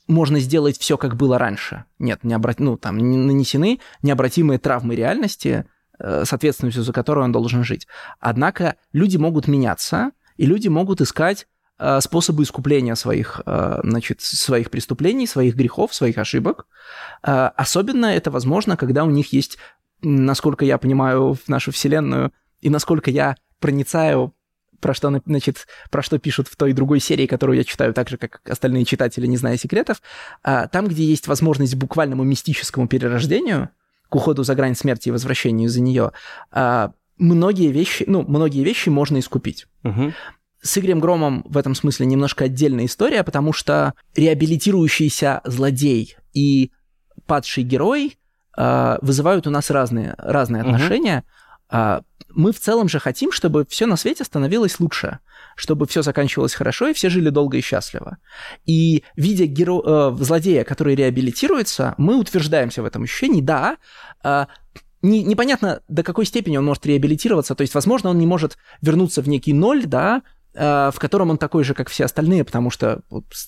можно 0.08 0.40
сделать 0.40 0.78
все, 0.78 0.96
как 0.96 1.16
было 1.16 1.38
раньше. 1.38 1.84
Нет, 1.98 2.24
не 2.24 2.34
обрат... 2.34 2.60
ну, 2.60 2.76
там 2.76 2.98
не 2.98 3.16
нанесены 3.16 3.80
необратимые 4.02 4.58
травмы 4.58 4.94
реальности, 4.94 5.66
э, 5.98 6.24
с 6.24 6.32
ответственностью 6.32 6.82
за 6.82 6.92
которую 6.92 7.24
он 7.24 7.32
должен 7.32 7.64
жить. 7.64 7.86
Однако 8.20 8.76
люди 8.92 9.16
могут 9.16 9.48
меняться, 9.48 10.10
и 10.36 10.46
люди 10.46 10.68
могут 10.68 11.00
искать 11.00 11.46
э, 11.78 12.00
способы 12.00 12.42
искупления 12.42 12.94
своих, 12.94 13.40
э, 13.46 13.80
значит, 13.82 14.20
своих 14.20 14.70
преступлений, 14.70 15.26
своих 15.26 15.54
грехов, 15.54 15.94
своих 15.94 16.18
ошибок. 16.18 16.66
Э, 17.22 17.50
Особенно 17.56 18.06
это 18.06 18.30
возможно, 18.30 18.76
когда 18.76 19.04
у 19.04 19.10
них 19.10 19.32
есть, 19.32 19.58
насколько 20.02 20.64
я 20.64 20.78
понимаю, 20.78 21.34
в 21.34 21.48
нашу 21.48 21.72
вселенную, 21.72 22.32
и 22.60 22.70
насколько 22.70 23.10
я 23.10 23.36
проницаю 23.60 24.34
про 24.82 24.92
что, 24.92 25.08
на- 25.08 25.22
значит, 25.24 25.66
про 25.90 26.02
что 26.02 26.18
пишут 26.18 26.48
в 26.48 26.56
той 26.56 26.70
и 26.70 26.74
другой 26.74 27.00
серии, 27.00 27.26
которую 27.26 27.56
я 27.56 27.64
читаю 27.64 27.94
так 27.94 28.10
же, 28.10 28.18
как 28.18 28.40
остальные 28.46 28.84
читатели, 28.84 29.26
не 29.26 29.38
зная 29.38 29.56
секретов, 29.56 30.02
а, 30.42 30.66
там, 30.66 30.88
где 30.88 31.04
есть 31.04 31.26
возможность 31.28 31.74
буквальному 31.76 32.24
мистическому 32.24 32.88
перерождению, 32.88 33.70
к 34.10 34.14
уходу 34.16 34.42
за 34.44 34.54
грань 34.54 34.74
смерти 34.74 35.08
и 35.08 35.12
возвращению 35.12 35.70
за 35.70 35.80
нее, 35.80 36.12
а, 36.50 36.92
многие 37.16 37.68
вещи, 37.72 38.04
ну, 38.06 38.22
многие 38.28 38.62
вещи 38.64 38.90
можно 38.90 39.18
искупить. 39.20 39.66
Мгм. 39.84 40.12
С 40.60 40.76
Игорем 40.78 41.00
Громом 41.00 41.44
в 41.48 41.56
этом 41.56 41.74
смысле 41.74 42.06
немножко 42.06 42.44
отдельная 42.44 42.84
история, 42.86 43.24
потому 43.24 43.52
что 43.52 43.94
реабилитирующийся 44.16 45.40
злодей 45.44 46.16
и 46.34 46.70
падший 47.26 47.64
герой 47.64 48.18
а, 48.54 48.98
вызывают 49.00 49.46
у 49.46 49.50
нас 49.50 49.70
разные, 49.70 50.14
разные 50.18 50.62
Мгм. 50.62 50.74
отношения. 50.74 51.24
А, 51.24 51.41
мы 52.34 52.52
в 52.52 52.58
целом 52.60 52.88
же 52.88 52.98
хотим, 52.98 53.32
чтобы 53.32 53.66
все 53.68 53.86
на 53.86 53.96
свете 53.96 54.24
становилось 54.24 54.80
лучше, 54.80 55.18
чтобы 55.56 55.86
все 55.86 56.02
заканчивалось 56.02 56.54
хорошо 56.54 56.88
и 56.88 56.92
все 56.92 57.10
жили 57.10 57.30
долго 57.30 57.58
и 57.58 57.60
счастливо. 57.60 58.18
И 58.64 59.04
видя 59.16 59.46
геро... 59.46 59.82
э, 59.84 60.16
злодея, 60.18 60.64
который 60.64 60.94
реабилитируется, 60.94 61.94
мы 61.98 62.16
утверждаемся 62.16 62.82
в 62.82 62.86
этом 62.86 63.02
ощущении, 63.04 63.40
да, 63.40 63.76
а, 64.22 64.48
не- 65.02 65.22
непонятно, 65.22 65.82
до 65.88 66.02
какой 66.02 66.26
степени 66.26 66.56
он 66.56 66.64
может 66.64 66.86
реабилитироваться. 66.86 67.54
То 67.54 67.62
есть, 67.62 67.74
возможно, 67.74 68.10
он 68.10 68.18
не 68.18 68.26
может 68.26 68.56
вернуться 68.80 69.20
в 69.22 69.28
некий 69.28 69.52
ноль, 69.52 69.84
да, 69.84 70.18
э, 70.18 70.22
в 70.54 70.94
котором 70.98 71.30
он 71.30 71.38
такой 71.38 71.64
же, 71.64 71.74
как 71.74 71.88
все 71.88 72.04
остальные, 72.04 72.44
потому 72.44 72.70
что 72.70 73.00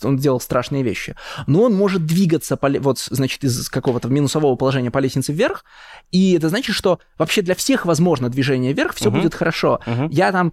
он 0.02 0.16
делал 0.16 0.40
страшные 0.40 0.82
вещи. 0.82 1.14
Но 1.46 1.62
он 1.62 1.74
может 1.74 2.06
двигаться, 2.06 2.56
по 2.56 2.68
вот, 2.70 2.98
значит, 2.98 3.44
из 3.44 3.68
какого-то 3.68 4.08
минусового 4.08 4.56
положения 4.56 4.90
по 4.90 4.98
лестнице 4.98 5.32
вверх, 5.32 5.64
и 6.10 6.32
это 6.34 6.48
значит, 6.48 6.74
что 6.74 7.00
вообще 7.18 7.42
для 7.42 7.54
всех 7.54 7.84
возможно 7.86 8.28
движение 8.28 8.72
вверх, 8.72 8.94
все 8.94 9.10
Мгм. 9.10 9.20
будет 9.20 9.34
хорошо. 9.34 9.80
Мгм. 9.86 10.08
Я 10.08 10.32
там 10.32 10.52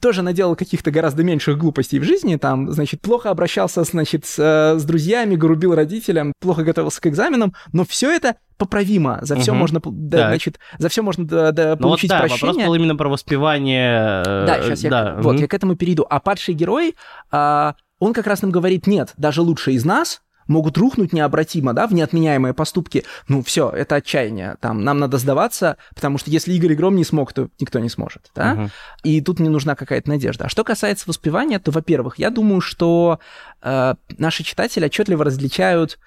тоже 0.00 0.22
наделал 0.22 0.56
каких-то 0.56 0.90
гораздо 0.90 1.24
меньших 1.24 1.58
глупостей 1.58 1.98
в 1.98 2.04
жизни, 2.04 2.36
там, 2.36 2.70
значит, 2.70 3.00
плохо 3.00 3.30
обращался, 3.30 3.82
значит, 3.84 4.24
с, 4.24 4.38
э, 4.38 4.78
с 4.78 4.84
друзьями, 4.84 5.34
грубил 5.36 5.74
родителям, 5.74 6.32
плохо 6.40 6.62
готовился 6.62 7.00
к 7.00 7.06
экзаменам, 7.06 7.52
но 7.72 7.84
все 7.84 8.10
это 8.10 8.36
поправимо, 8.58 9.18
за 9.22 9.36
все 9.36 9.50
Мгм. 9.52 9.60
можно, 9.60 9.80
да, 9.84 10.28
значит, 10.28 10.60
за 10.78 10.88
все 10.88 11.02
можно 11.02 11.26
да, 11.26 11.50
да, 11.52 11.64
Ну 11.64 11.70
вот 11.70 11.80
получить 11.80 12.10
да, 12.10 12.20
прощение. 12.20 12.46
вопрос 12.52 12.66
был 12.66 12.74
именно 12.74 12.94
про 12.96 13.08
воспевание. 13.08 14.22
э, 14.24 14.46
Да, 14.46 14.62
сейчас 14.62 14.80
я, 14.84 14.90
да, 14.90 15.14
вот, 15.18 15.32
мгм. 15.34 15.42
я 15.42 15.48
к 15.48 15.54
этому 15.54 15.74
перейду. 15.76 16.06
А 16.08 16.20
падший 16.20 16.54
герой, 16.54 16.94
а, 17.32 17.74
он 17.98 18.12
как 18.12 18.26
раз 18.26 18.42
нам 18.42 18.50
говорит, 18.52 18.86
нет, 18.86 19.12
даже 19.16 19.42
лучшие 19.42 19.76
из 19.76 19.84
нас 19.84 20.22
могут 20.52 20.78
рухнуть 20.78 21.12
необратимо, 21.12 21.72
да, 21.72 21.86
в 21.88 21.94
неотменяемые 21.94 22.54
поступки. 22.54 23.04
Ну, 23.28 23.42
все, 23.42 23.68
это 23.70 23.96
отчаяние. 23.96 24.56
Там, 24.60 24.84
нам 24.84 24.98
надо 25.00 25.18
сдаваться, 25.18 25.76
потому 25.94 26.18
что 26.18 26.30
если 26.30 26.52
Игорь 26.52 26.74
Гром 26.74 26.94
не 26.94 27.04
смог, 27.04 27.32
то 27.32 27.48
никто 27.58 27.78
не 27.80 27.88
сможет, 27.88 28.30
да? 28.36 28.54
Мгм. 28.54 28.70
И 29.02 29.20
тут 29.20 29.40
мне 29.40 29.50
нужна 29.50 29.74
какая-то 29.74 30.08
надежда. 30.08 30.44
А 30.44 30.48
что 30.48 30.62
касается 30.62 31.04
воспевания, 31.08 31.58
то, 31.58 31.70
во-первых, 31.72 32.18
я 32.18 32.30
думаю, 32.30 32.60
что 32.60 33.18
э, 33.62 33.94
наши 34.18 34.44
читатели 34.44 34.84
отчетливо 34.84 35.24
различают 35.24 35.98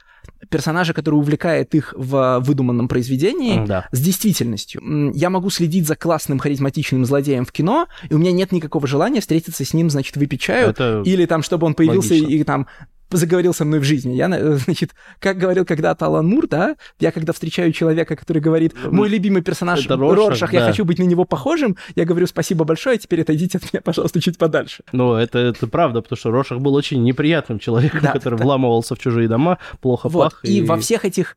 персонажа, 0.49 0.93
который 0.93 1.15
увлекает 1.15 1.75
их 1.75 1.93
в 1.95 2.39
выдуманном 2.39 2.87
произведении, 2.87 3.63
Да. 3.65 3.87
с 3.91 3.99
действительностью. 3.99 5.11
Я 5.13 5.29
могу 5.29 5.51
следить 5.51 5.85
за 5.87 5.95
классным 5.95 6.39
харизматичным 6.39 7.05
злодеем 7.05 7.45
в 7.45 7.51
кино, 7.51 7.87
и 8.09 8.13
у 8.15 8.17
меня 8.17 8.31
нет 8.31 8.51
никакого 8.51 8.87
желания 8.87 9.21
встретиться 9.21 9.63
с 9.63 9.73
ним, 9.75 9.89
значит, 9.91 10.17
выпить 10.17 10.41
чаю, 10.41 10.69
Это 10.69 11.03
или 11.05 11.25
там, 11.27 11.43
чтобы 11.43 11.67
он 11.67 11.75
появился 11.75 12.13
логично. 12.13 12.31
и, 12.31 12.43
там 12.43 12.67
заговорил 13.11 13.53
со 13.53 13.65
мной 13.65 13.79
в 13.79 13.83
жизни. 13.83 14.13
Я, 14.13 14.29
э, 14.29 14.55
значит, 14.65 14.91
как 15.19 15.37
говорил 15.37 15.65
когда-то 15.65 16.05
Алан 16.05 16.27
Мур, 16.27 16.47
да, 16.47 16.75
я 16.99 17.11
когда 17.11 17.33
встречаю 17.33 17.71
человека, 17.71 18.15
который 18.15 18.41
говорит, 18.41 18.73
мой 18.91 19.09
любимый 19.09 19.41
персонаж 19.41 19.85
Это 19.85 19.97
Роршах, 19.97 20.29
Роршах, 20.29 20.53
я 20.53 20.61
да. 20.61 20.67
хочу 20.67 20.85
быть 20.85 20.99
на 20.99 21.03
него 21.03 21.25
похожим, 21.25 21.77
я 21.95 22.05
говорю 22.05 22.27
спасибо 22.27 22.65
большое, 22.65 22.97
теперь 22.97 23.21
отойдите 23.21 23.57
от 23.57 23.73
меня, 23.73 23.81
пожалуйста, 23.81 24.21
чуть 24.21 24.37
подальше. 24.37 24.83
Ну, 24.91 25.13
это, 25.13 25.39
это 25.39 25.67
правда, 25.67 26.01
потому 26.01 26.17
что 26.17 26.31
Рошах 26.31 26.59
был 26.59 26.73
очень 26.75 27.03
неприятным 27.03 27.59
человеком, 27.59 28.01
Да, 28.01 28.11
который 28.11 28.37
да. 28.37 28.43
вламывался 28.43 28.95
в 28.95 28.99
чужие 28.99 29.27
дома, 29.27 29.59
плохо 29.81 30.09
Вот. 30.09 30.31
пах. 30.31 30.39
И... 30.43 30.61
во 30.61 30.77
всех 30.77 31.05
этих 31.05 31.35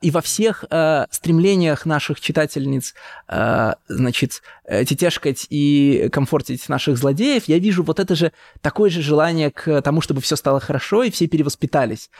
и 0.00 0.10
во 0.10 0.20
всех 0.20 0.64
а, 0.70 1.06
стремлениях 1.10 1.86
наших 1.86 2.20
читательниц, 2.20 2.94
а, 3.28 3.76
значит, 3.88 4.42
э, 4.64 4.84
тетешкать 4.84 5.46
и 5.50 6.08
комфортить 6.12 6.68
наших 6.68 6.96
злодеев, 6.96 7.44
я 7.46 7.58
вижу 7.58 7.84
вот 7.84 8.00
это 8.00 8.14
же 8.14 8.32
такое 8.60 8.90
же 8.90 9.02
желание 9.02 9.50
к 9.50 9.80
тому, 9.82 10.00
чтобы 10.00 10.20
все 10.20 10.36
стало 10.36 10.60
хорошо 10.60 11.04
и 11.04 11.10
все 11.10 11.28
перевоспитались. 11.28 12.10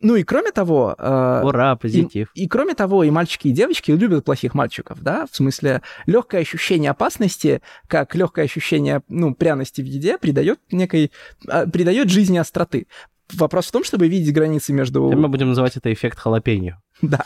Ну 0.00 0.16
и 0.16 0.22
кроме 0.22 0.50
того, 0.50 0.94
Ура, 0.98 1.76
позитив. 1.76 2.28
и 2.34 2.46
кроме 2.46 2.74
того, 2.74 3.04
и 3.04 3.10
мальчики, 3.10 3.48
и 3.48 3.52
девочки 3.52 3.90
любят 3.90 4.26
плохих 4.26 4.52
мальчиков, 4.52 5.00
да, 5.00 5.26
в 5.30 5.34
смысле, 5.34 5.80
легкое 6.04 6.42
ощущение 6.42 6.90
опасности, 6.90 7.62
как 7.86 8.14
легкое 8.14 8.44
ощущение, 8.44 9.02
ну, 9.08 9.34
пряности 9.34 9.80
в 9.80 9.86
еде, 9.86 10.18
придает 10.18 10.60
некой, 10.70 11.10
придает 11.40 12.10
жизни 12.10 12.36
остроты. 12.36 12.86
Вопрос 13.36 13.66
в 13.66 13.72
том, 13.72 13.84
чтобы 13.84 14.08
видеть 14.08 14.32
границы 14.34 14.72
между... 14.72 15.10
Мы 15.10 15.28
будем 15.28 15.48
называть 15.48 15.76
это 15.76 15.92
эффект 15.92 16.18
халапеньо. 16.18 16.80
Да. 17.02 17.22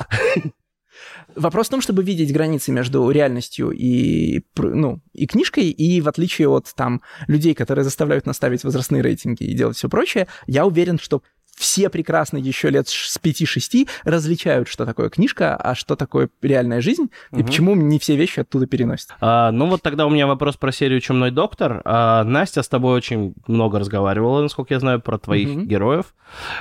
Вопрос 1.37 1.68
в 1.68 1.71
том, 1.71 1.81
чтобы 1.81 2.03
видеть 2.03 2.33
границы 2.33 2.73
между 2.73 3.09
реальностью 3.11 3.71
и, 3.71 4.42
ну, 4.57 5.01
и 5.12 5.27
книжкой, 5.27 5.71
и 5.71 6.01
в 6.01 6.09
отличие 6.09 6.49
от 6.49 6.73
там 6.75 7.03
людей, 7.29 7.55
которые 7.55 7.85
заставляют 7.85 8.27
нас 8.27 8.37
ставить 8.37 8.64
возрастные 8.64 9.03
рейтинги 9.03 9.44
и 9.44 9.55
делать 9.55 9.77
все 9.77 9.88
прочее, 9.88 10.27
я 10.47 10.66
уверен, 10.66 10.99
что 10.99 11.23
все 11.59 11.88
прекрасно 11.90 12.37
еще 12.38 12.71
лет 12.71 12.88
с 12.88 13.18
5-6 13.18 13.88
различают, 14.05 14.68
что 14.68 14.87
такое 14.87 15.09
книжка, 15.11 15.57
а 15.57 15.75
что 15.75 15.97
такое 15.97 16.29
реальная 16.42 16.81
жизнь, 16.81 17.11
и 17.33 17.37
Мгм. 17.37 17.47
почему 17.47 17.75
не 17.75 17.99
все 17.99 18.16
вещи 18.16 18.40
оттуда 18.40 18.66
переносят. 18.66 19.11
А, 19.21 19.51
ну 19.51 19.66
вот 19.66 19.83
тогда 19.83 20.07
у 20.07 20.11
меня 20.11 20.27
вопрос 20.27 20.57
про 20.57 20.73
серию 20.73 21.01
«Чумной 21.01 21.31
доктор». 21.31 21.83
А, 21.85 22.25
Настя 22.25 22.62
с 22.62 22.68
тобой 22.68 22.94
очень 22.97 23.35
много 23.47 23.79
разговаривала, 23.79 24.42
насколько 24.42 24.75
я 24.75 24.81
знаю, 24.81 25.01
про 25.01 25.18
твоих 25.18 25.49
Мгм. 25.49 25.66
героев. 25.66 26.14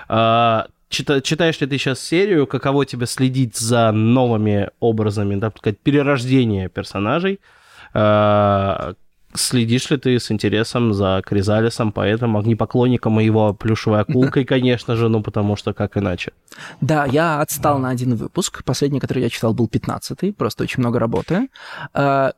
А, 0.10 0.68
чита- 0.90 1.22
читаешь 1.22 1.60
ли 1.62 1.68
ты 1.68 1.78
сейчас 1.78 2.00
серию? 2.00 2.48
Каково 2.48 2.86
тебе 2.86 3.06
следить 3.06 3.56
за 3.58 3.92
новыми 3.92 4.70
образами, 4.80 5.40
так 5.40 5.58
сказать, 5.58 5.80
перерождения 5.80 6.70
персонажей? 6.70 7.40
А, 7.94 8.94
следишь 9.38 9.90
ли 9.90 9.98
ты 9.98 10.20
с 10.20 10.32
интересом 10.32 10.94
за 10.94 11.22
Кризалисом, 11.26 11.92
поэтом 11.92 12.36
огнепоклонником 12.38 13.20
и 13.20 13.26
его 13.26 13.54
плюшевой 13.54 14.02
акулкой, 14.02 14.46
конечно 14.54 14.96
же, 14.96 15.10
ну 15.10 15.22
потому 15.22 15.56
что 15.56 15.74
как 15.74 15.98
иначе? 15.98 16.34
Да, 16.82 17.06
я 17.06 17.42
отстал 17.42 17.80
на 17.80 17.90
один 17.90 18.16
выпуск. 18.16 18.64
Последний, 18.64 19.00
который 19.00 19.24
я 19.24 19.30
читал, 19.30 19.54
был 19.54 19.68
15-й. 19.68 20.34
Просто 20.34 20.64
очень 20.64 20.82
много 20.82 21.00
работы. 21.00 21.50
А, 21.94 22.34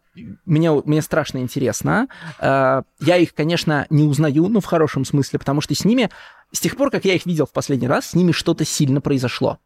Мне, 0.45 0.71
мне 0.71 1.01
страшно 1.01 1.39
интересно. 1.39 2.07
А, 2.39 2.83
Я 2.99 3.17
их, 3.17 3.33
конечно, 3.33 3.87
не 3.89 4.03
узнаю, 4.03 4.47
но 4.49 4.59
в 4.59 4.65
хорошем 4.65 5.05
смысле, 5.05 5.39
потому 5.39 5.61
что 5.61 5.73
с 5.73 5.85
ними, 5.85 6.09
с 6.51 6.59
тех 6.59 6.75
пор, 6.75 6.91
как 6.91 7.05
я 7.05 7.13
их 7.15 7.25
видел 7.25 7.45
в 7.45 7.51
последний 7.51 7.87
раз, 7.87 8.07
с 8.07 8.13
ними 8.13 8.31
что-то 8.31 8.65
сильно 8.65 9.01
произошло. 9.01 9.57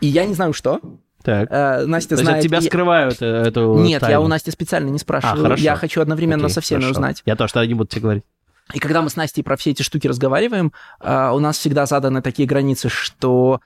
И 0.00 0.06
я 0.06 0.24
не 0.24 0.34
знаю, 0.34 0.52
что. 0.52 0.80
Так. 1.22 1.48
А, 1.50 1.84
Настя 1.86 2.16
То 2.16 2.22
знает... 2.22 2.38
от 2.38 2.44
тебя 2.44 2.60
скрывают 2.60 3.20
э, 3.20 3.26
эту 3.26 3.78
Нет, 3.78 4.02
я 4.02 4.08
тайну? 4.08 4.24
у 4.24 4.28
Насти 4.28 4.50
специально 4.50 4.88
не 4.88 4.98
спрашиваю. 4.98 5.40
А, 5.40 5.42
хорошо. 5.42 5.62
Я 5.62 5.76
хочу 5.76 6.00
одновременно 6.00 6.46
Окей, 6.46 6.54
со 6.54 6.60
всеми 6.60 6.80
хорошо. 6.80 6.92
узнать. 6.92 7.22
Я 7.26 7.36
тоже 7.36 7.52
тогда 7.52 7.66
не 7.66 7.74
буду 7.74 7.88
тебе 7.88 8.02
говорить. 8.02 8.24
И 8.72 8.78
когда 8.78 9.02
мы 9.02 9.10
с 9.10 9.16
Настей 9.16 9.42
про 9.42 9.56
все 9.56 9.70
эти 9.70 9.82
штуки 9.82 10.06
разговариваем, 10.06 10.72
а, 11.00 11.32
у 11.32 11.38
нас 11.40 11.58
всегда 11.58 11.86
заданы 11.86 12.22
такие 12.22 12.48
границы, 12.48 12.88
что 12.88 13.60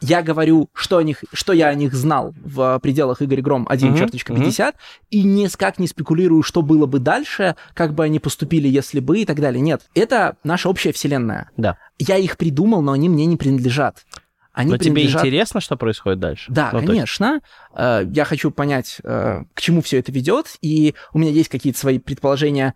я 0.00 0.22
говорю, 0.22 0.68
что, 0.74 0.98
о 0.98 1.02
них, 1.02 1.22
что 1.32 1.52
я 1.52 1.68
о 1.68 1.74
них 1.74 1.94
знал 1.94 2.34
в 2.44 2.78
пределах 2.82 3.22
Игорь 3.22 3.40
Гром 3.40 3.66
1 3.68 3.90
Мгм, 3.90 3.98
черточка 3.98 4.32
мгм. 4.32 4.42
50, 4.42 4.74
и 5.10 5.22
никак 5.22 5.78
не 5.78 5.86
спекулирую, 5.86 6.42
что 6.42 6.62
было 6.62 6.86
бы 6.86 6.98
дальше, 6.98 7.56
как 7.74 7.94
бы 7.94 8.04
они 8.04 8.18
поступили, 8.18 8.68
если 8.68 9.00
бы, 9.00 9.20
и 9.20 9.24
так 9.24 9.40
далее. 9.40 9.60
Нет, 9.60 9.82
это 9.94 10.36
наша 10.44 10.68
общая 10.68 10.92
вселенная. 10.92 11.50
Да. 11.56 11.76
Я 11.98 12.16
их 12.16 12.36
придумал, 12.36 12.82
но 12.82 12.92
они 12.92 13.08
мне 13.08 13.26
не 13.26 13.36
принадлежат. 13.36 14.04
Они 14.52 14.70
Но 14.72 14.76
тебе 14.78 14.92
принадлежат... 14.92 15.22
интересно, 15.22 15.60
что 15.60 15.76
происходит 15.76 16.18
дальше? 16.20 16.52
Да, 16.52 16.66
Ну, 16.66 16.70
то 16.72 16.78
есть- 16.78 16.88
конечно. 16.88 17.40
Э, 17.74 18.02
Я 18.10 18.24
хочу 18.24 18.50
понять, 18.50 18.98
э, 19.02 19.44
к 19.54 19.60
чему 19.60 19.80
все 19.80 19.98
это 19.98 20.12
ведет, 20.12 20.56
и 20.60 20.94
у 21.14 21.18
меня 21.18 21.30
есть 21.30 21.48
какие-то 21.48 21.78
свои 21.78 21.98
предположения, 21.98 22.74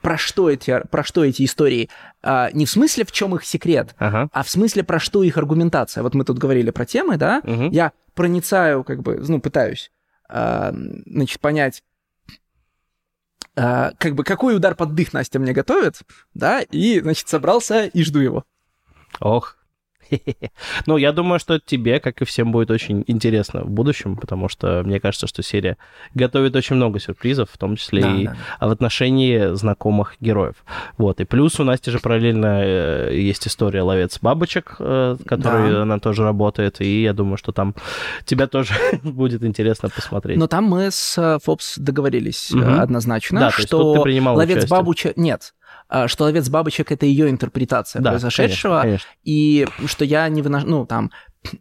про 0.00 0.16
что 0.16 0.48
эти, 0.50 0.82
про 0.90 1.04
что 1.04 1.22
эти 1.24 1.44
истории. 1.44 1.90
А, 2.22 2.50
Не 2.52 2.64
в 2.66 2.70
смысле, 2.70 3.04
в 3.04 3.12
чем 3.12 3.34
их 3.36 3.44
секрет, 3.44 3.94
Ага. 3.98 4.28
а 4.32 4.42
в 4.42 4.48
смысле, 4.48 4.84
про 4.84 4.98
что 4.98 5.22
их 5.22 5.36
аргументация. 5.36 6.02
Вот 6.02 6.14
мы 6.14 6.24
тут 6.24 6.38
говорили 6.38 6.70
про 6.70 6.86
темы, 6.86 7.18
да? 7.18 7.40
Мгм. 7.44 7.68
Я 7.70 7.92
проницаю, 8.14 8.84
как 8.84 9.02
бы, 9.02 9.22
ну, 9.28 9.40
пытаюсь, 9.40 9.90
значит, 10.28 11.40
понять, 11.40 11.82
как 13.54 14.14
бы, 14.14 14.24
какой 14.24 14.56
удар 14.56 14.74
под 14.74 14.94
дых 14.94 15.12
Настя 15.12 15.38
мне 15.38 15.52
готовит, 15.52 16.00
да, 16.34 16.60
и, 16.62 17.00
значит, 17.00 17.28
собрался 17.28 17.84
и 17.86 18.02
жду 18.02 18.18
его. 18.20 18.44
Ох. 19.20 19.56
Ну, 20.86 20.96
я 20.96 21.12
думаю, 21.12 21.38
что 21.38 21.58
тебе, 21.58 22.00
как 22.00 22.22
и 22.22 22.24
всем, 22.24 22.52
будет 22.52 22.70
очень 22.70 23.04
интересно 23.06 23.62
в 23.62 23.70
будущем, 23.70 24.16
потому 24.16 24.48
что 24.48 24.82
мне 24.84 25.00
кажется, 25.00 25.26
что 25.26 25.42
серия 25.42 25.76
готовит 26.14 26.56
очень 26.56 26.76
много 26.76 27.00
сюрпризов, 27.00 27.48
в 27.50 27.58
том 27.58 27.76
числе 27.76 28.02
Да, 28.02 28.14
и 28.14 28.24
да. 28.26 28.36
в 28.60 28.70
отношении 28.70 29.54
знакомых 29.54 30.14
героев. 30.20 30.56
Вот, 30.98 31.20
и 31.20 31.24
плюс 31.24 31.58
у 31.60 31.64
Насти 31.64 31.90
же 31.90 31.98
параллельно 31.98 32.60
э, 32.62 33.16
есть 33.16 33.46
история 33.46 33.82
«Ловец 33.82 34.18
бабочек», 34.20 34.76
э, 34.78 35.16
которой 35.26 35.72
Да. 35.72 35.82
она 35.82 35.98
тоже 35.98 36.22
работает, 36.22 36.80
и 36.80 37.02
я 37.02 37.12
думаю, 37.12 37.36
что 37.36 37.52
там 37.52 37.74
тебя 38.24 38.46
тоже 38.46 38.74
будет 39.02 39.44
интересно 39.44 39.88
посмотреть. 39.88 40.38
Но 40.38 40.46
там 40.46 40.64
мы 40.64 40.90
с 40.90 41.16
э, 41.18 41.38
Фобс 41.42 41.78
договорились 41.78 42.50
Мгм. 42.50 42.80
однозначно, 42.80 43.40
Да, 43.40 43.50
что 43.50 43.94
ты 43.94 44.02
принимал 44.02 44.36
ловец 44.36 44.56
участие. 44.58 44.70
бабочек... 44.78 45.16
Нет, 45.16 45.54
что 46.06 46.24
ловец 46.24 46.48
бабочек 46.48 46.92
это 46.92 47.06
ее 47.06 47.30
интерпретация 47.30 48.02
да, 48.02 48.10
произошедшего, 48.10 48.80
конечно, 48.82 49.08
и 49.22 49.66
что 49.86 50.04
я 50.04 50.28
не 50.28 50.42
выношу, 50.42 50.66
ну, 50.66 50.86
там, 50.86 51.10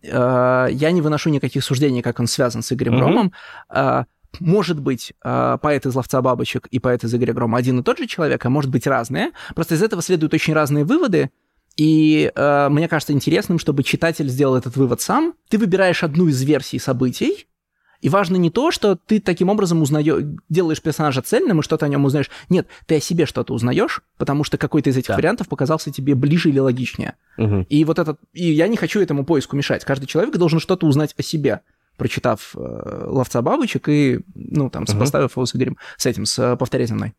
э, 0.02 0.68
я 0.72 0.92
не 0.92 1.02
выношу 1.02 1.30
никаких 1.30 1.64
суждений, 1.64 2.02
как 2.02 2.20
он 2.20 2.28
связан 2.28 2.62
с 2.62 2.72
Игорем 2.72 2.94
Мгм. 2.94 3.02
Громом. 3.02 3.34
А, 3.70 4.06
может 4.40 4.80
быть, 4.80 5.14
э, 5.24 5.58
поэт 5.62 5.86
из 5.86 5.96
«Ловца 5.96 6.22
бабочек» 6.22 6.68
и 6.68 6.80
поэт 6.80 7.04
из 7.04 7.14
Игоря 7.14 7.34
Грома 7.34 7.58
один 7.58 7.80
и 7.80 7.84
тот 7.84 8.00
же 8.00 8.08
человек, 8.08 8.46
а 8.46 8.50
может 8.50 8.72
быть 8.72 8.88
разные. 8.88 9.32
Просто 9.56 9.76
из 9.76 9.84
этого 9.84 10.02
следуют 10.02 10.34
очень 10.34 10.54
разные 10.54 10.86
выводы, 10.86 11.30
и 11.76 12.32
э, 12.34 12.70
мне 12.70 12.88
кажется 12.88 13.14
интересным, 13.14 13.60
чтобы 13.60 13.84
читатель 13.84 14.30
сделал 14.30 14.56
этот 14.56 14.76
вывод 14.76 15.02
сам. 15.02 15.34
Ты 15.50 15.58
выбираешь 15.58 16.04
одну 16.04 16.28
из 16.28 16.42
версий 16.44 16.80
событий, 16.80 17.48
и 18.04 18.10
важно 18.10 18.36
не 18.36 18.50
то, 18.50 18.70
что 18.70 18.98
ты 18.98 19.22
таким 19.22 19.48
образом 19.50 19.82
узнаешь, 19.82 20.26
делаешь 20.50 20.82
персонажа 20.82 21.22
цельным 21.22 21.62
и 21.62 21.64
что-то 21.64 21.86
о 21.86 21.90
нем 21.90 22.04
узнаешь. 22.04 22.30
Нет, 22.50 22.68
ты 22.86 22.98
о 22.98 23.00
себе 23.00 23.26
что-то 23.26 23.54
узнаешь, 23.54 24.02
потому 24.18 24.44
что 24.44 24.58
какой-то 24.58 24.90
из 24.90 24.98
этих 24.98 25.08
Да. 25.08 25.16
вариантов 25.16 25.48
показался 25.48 25.90
тебе 25.90 26.14
ближе 26.14 26.50
или 26.50 26.60
логичнее. 26.60 27.16
Мгм. 27.38 27.62
И 27.70 27.86
вот 27.86 28.00
этот, 28.00 28.20
и 28.34 28.52
я 28.52 28.68
не 28.68 28.76
хочу 28.76 29.00
этому 29.00 29.24
поиску 29.24 29.56
мешать. 29.56 29.86
Каждый 29.86 30.06
человек 30.08 30.36
должен 30.36 30.60
что-то 30.60 30.86
узнать 30.86 31.16
о 31.18 31.24
себе, 31.24 31.62
прочитав 31.96 32.54
э, 32.58 33.06
ловца 33.08 33.42
бабочек 33.42 33.88
и, 33.88 34.20
ну, 34.36 34.70
там, 34.70 34.86
сопоставив 34.86 35.32
его 35.38 35.46
с 35.46 35.56
Игорем, 35.56 35.78
с 35.96 36.06
этим, 36.06 36.26
с 36.26 36.38
э, 36.40 36.58
повторяй 36.58 36.88
за 36.88 36.96
мной. 36.96 37.14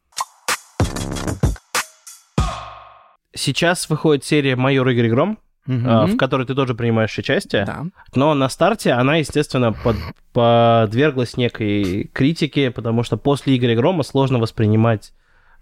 Сейчас 3.35 3.89
выходит 3.89 4.25
серия 4.25 4.55
«Майор 4.55 4.87
Игорь 4.89 5.09
Гром». 5.09 5.39
Mm-hmm. 5.67 6.07
в 6.07 6.17
которой 6.17 6.47
ты 6.47 6.55
тоже 6.55 6.75
принимаешь 6.75 7.17
участие. 7.19 7.65
Да. 7.65 7.85
Но 8.15 8.35
на 8.35 8.49
старте 8.49 8.93
она, 8.93 9.17
естественно, 9.17 9.73
под, 9.73 9.97
подверглась 10.33 11.37
некой 11.37 12.11
критике, 12.13 12.71
потому 12.71 13.03
что 13.03 13.17
после 13.17 13.57
Игоря 13.57 13.77
Грома 13.77 14.03
сложно 14.03 14.39
воспринимать 14.39 15.13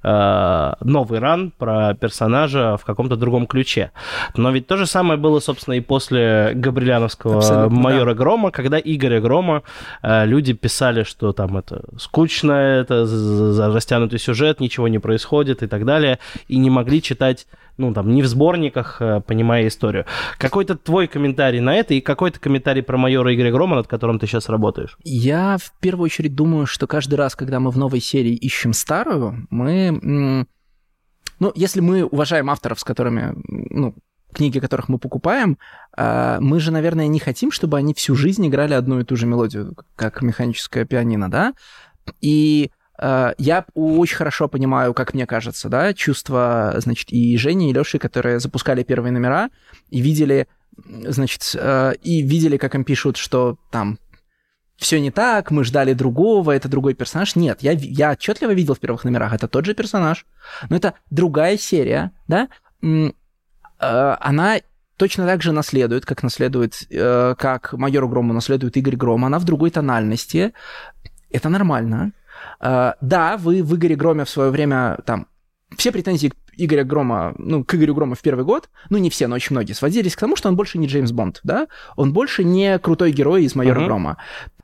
э, 0.02 0.72
новый 0.80 1.18
ран 1.18 1.52
про 1.56 1.94
персонажа 1.94 2.76
в 2.76 2.84
каком-то 2.84 3.16
другом 3.16 3.46
ключе. 3.46 3.92
Но 4.36 4.50
ведь 4.50 4.66
то 4.66 4.76
же 4.76 4.86
самое 4.86 5.18
было, 5.18 5.40
собственно, 5.40 5.74
и 5.74 5.80
после 5.80 6.52
Габриляновского 6.54 7.38
Абсолютно, 7.38 7.78
майора 7.78 8.14
да. 8.14 8.18
Грома, 8.18 8.50
когда 8.50 8.78
Игоря 8.78 9.20
Грома 9.20 9.62
э, 10.02 10.26
люди 10.26 10.52
писали, 10.52 11.04
что 11.04 11.32
там 11.32 11.56
это 11.56 11.84
скучно, 11.98 12.52
это 12.52 13.06
растянутый 13.72 14.18
сюжет, 14.18 14.60
ничего 14.60 14.88
не 14.88 14.98
происходит 14.98 15.62
и 15.62 15.66
так 15.66 15.84
далее, 15.84 16.18
и 16.48 16.58
не 16.58 16.70
могли 16.70 17.02
читать 17.02 17.46
ну, 17.82 17.92
там, 17.92 18.14
не 18.14 18.22
в 18.22 18.26
сборниках, 18.26 18.96
э, 19.00 19.20
понимая 19.26 19.66
историю. 19.66 20.06
Какой-то 20.38 20.76
твой 20.76 21.08
комментарий 21.08 21.60
на 21.60 21.74
это 21.74 21.94
и 21.94 22.00
какой-то 22.00 22.38
комментарий 22.40 22.82
про 22.82 22.96
майора 22.96 23.34
Игоря 23.34 23.50
Грома, 23.50 23.76
над 23.76 23.88
которым 23.88 24.18
ты 24.18 24.26
сейчас 24.26 24.48
работаешь? 24.48 24.96
Я 25.02 25.56
в 25.58 25.72
первую 25.80 26.04
очередь 26.04 26.34
думаю, 26.34 26.66
что 26.66 26.86
каждый 26.86 27.16
раз, 27.16 27.34
когда 27.34 27.58
мы 27.60 27.70
в 27.70 27.78
новой 27.78 28.00
серии 28.00 28.34
ищем 28.34 28.72
старую, 28.72 29.46
мы... 29.50 30.46
Ну, 31.40 31.52
если 31.56 31.80
мы 31.80 32.04
уважаем 32.04 32.50
авторов, 32.50 32.78
с 32.78 32.84
которыми, 32.84 33.34
ну, 33.48 33.96
книги 34.32 34.60
которых 34.60 34.88
мы 34.88 34.98
покупаем, 34.98 35.58
э, 35.96 36.38
мы 36.40 36.60
же, 36.60 36.70
наверное, 36.70 37.08
не 37.08 37.18
хотим, 37.18 37.50
чтобы 37.50 37.78
они 37.78 37.94
всю 37.94 38.14
жизнь 38.14 38.46
играли 38.46 38.74
одну 38.74 39.00
и 39.00 39.04
ту 39.04 39.16
же 39.16 39.26
мелодию, 39.26 39.74
как 39.96 40.22
механическое 40.22 40.84
пианино, 40.84 41.28
да? 41.28 41.54
И 42.20 42.70
я 43.38 43.64
очень 43.74 44.16
хорошо 44.16 44.48
понимаю, 44.48 44.94
как 44.94 45.12
мне 45.12 45.26
кажется, 45.26 45.68
да, 45.68 45.92
чувства, 45.92 46.74
значит, 46.76 47.10
и 47.10 47.36
Жени, 47.36 47.70
и 47.70 47.74
Лёши, 47.74 47.98
которые 47.98 48.38
запускали 48.38 48.84
первые 48.84 49.10
номера 49.10 49.50
и 49.90 50.00
видели, 50.00 50.46
значит, 50.86 51.42
э, 51.54 51.94
и 52.02 52.22
видели, 52.22 52.56
как 52.58 52.76
им 52.76 52.84
пишут, 52.84 53.16
что 53.16 53.58
там 53.72 53.98
все 54.76 55.00
не 55.00 55.10
так, 55.10 55.50
мы 55.50 55.64
ждали 55.64 55.94
другого, 55.94 56.52
это 56.52 56.68
другой 56.68 56.94
персонаж. 56.94 57.34
Нет, 57.34 57.62
я, 57.62 57.72
я 57.72 58.12
отчетливо 58.12 58.52
видел 58.52 58.74
в 58.74 58.80
первых 58.80 59.04
номерах, 59.04 59.32
это 59.32 59.48
тот 59.48 59.64
же 59.64 59.74
персонаж, 59.74 60.24
но 60.70 60.76
это 60.76 60.94
другая 61.10 61.56
серия, 61.56 62.12
да, 62.28 62.48
э, 62.82 63.10
она 63.78 64.60
точно 64.96 65.26
так 65.26 65.42
же 65.42 65.50
наследует, 65.50 66.06
как 66.06 66.22
наследует, 66.22 66.86
как 66.88 67.72
майор 67.72 68.06
Грому 68.06 68.32
наследует 68.32 68.76
Игорь 68.76 68.94
Гром, 68.94 69.24
она 69.24 69.40
в 69.40 69.44
другой 69.44 69.70
тональности, 69.70 70.52
это 71.30 71.48
нормально, 71.48 72.12
да, 72.62 73.36
вы 73.38 73.62
в 73.62 73.74
Игоре 73.74 73.96
Громе 73.96 74.24
в 74.24 74.30
свое 74.30 74.50
время 74.50 74.98
там 75.04 75.26
все 75.76 75.92
претензии 75.92 76.28
к 76.28 76.34
Игоря 76.56 76.84
Грома, 76.84 77.34
ну, 77.38 77.64
к 77.64 77.74
Игорю 77.74 77.94
Грома 77.94 78.14
в 78.14 78.20
первый 78.20 78.44
год, 78.44 78.68
ну, 78.90 78.98
не 78.98 79.10
все, 79.10 79.26
но 79.26 79.36
очень 79.36 79.54
многие, 79.54 79.72
сводились 79.72 80.14
к 80.14 80.20
тому, 80.20 80.36
что 80.36 80.48
он 80.48 80.56
больше 80.56 80.78
не 80.78 80.86
Джеймс 80.86 81.12
Бонд, 81.12 81.40
да? 81.44 81.68
Он 81.96 82.12
больше 82.12 82.44
не 82.44 82.78
крутой 82.78 83.12
герой 83.12 83.44
из 83.44 83.54
«Майора 83.54 83.80
uh-huh. 83.80 83.86
Грома». 83.86 84.18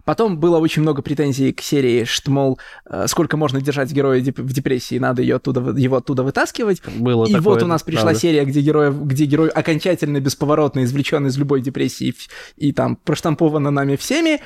Потом 0.04 0.38
было 0.38 0.56
очень 0.56 0.80
много 0.80 1.02
претензий 1.02 1.52
к 1.52 1.60
серии, 1.60 2.04
что, 2.04 2.30
мол, 2.30 2.58
э, 2.88 3.06
сколько 3.08 3.36
можно 3.36 3.60
держать 3.60 3.92
героя 3.92 4.22
в 4.22 4.52
депрессии, 4.52 4.98
надо 4.98 5.20
ее 5.20 5.36
оттуда, 5.36 5.60
его 5.78 5.96
оттуда 5.96 6.22
вытаскивать. 6.22 6.80
Было 6.96 7.26
и 7.26 7.32
такое, 7.32 7.54
вот 7.54 7.62
у 7.62 7.66
нас 7.66 7.82
пришла 7.82 8.04
правда. 8.04 8.20
серия, 8.20 8.46
где, 8.46 8.62
герой, 8.62 8.90
где 8.90 9.26
герой 9.26 9.50
окончательно 9.50 10.18
бесповоротно 10.18 10.84
извлечен 10.84 11.26
из 11.26 11.36
любой 11.36 11.60
депрессии 11.60 12.14
и, 12.56 12.68
и 12.68 12.72
там 12.72 12.96
проштамповано 12.96 13.70
нами 13.70 13.96
всеми, 13.96 14.40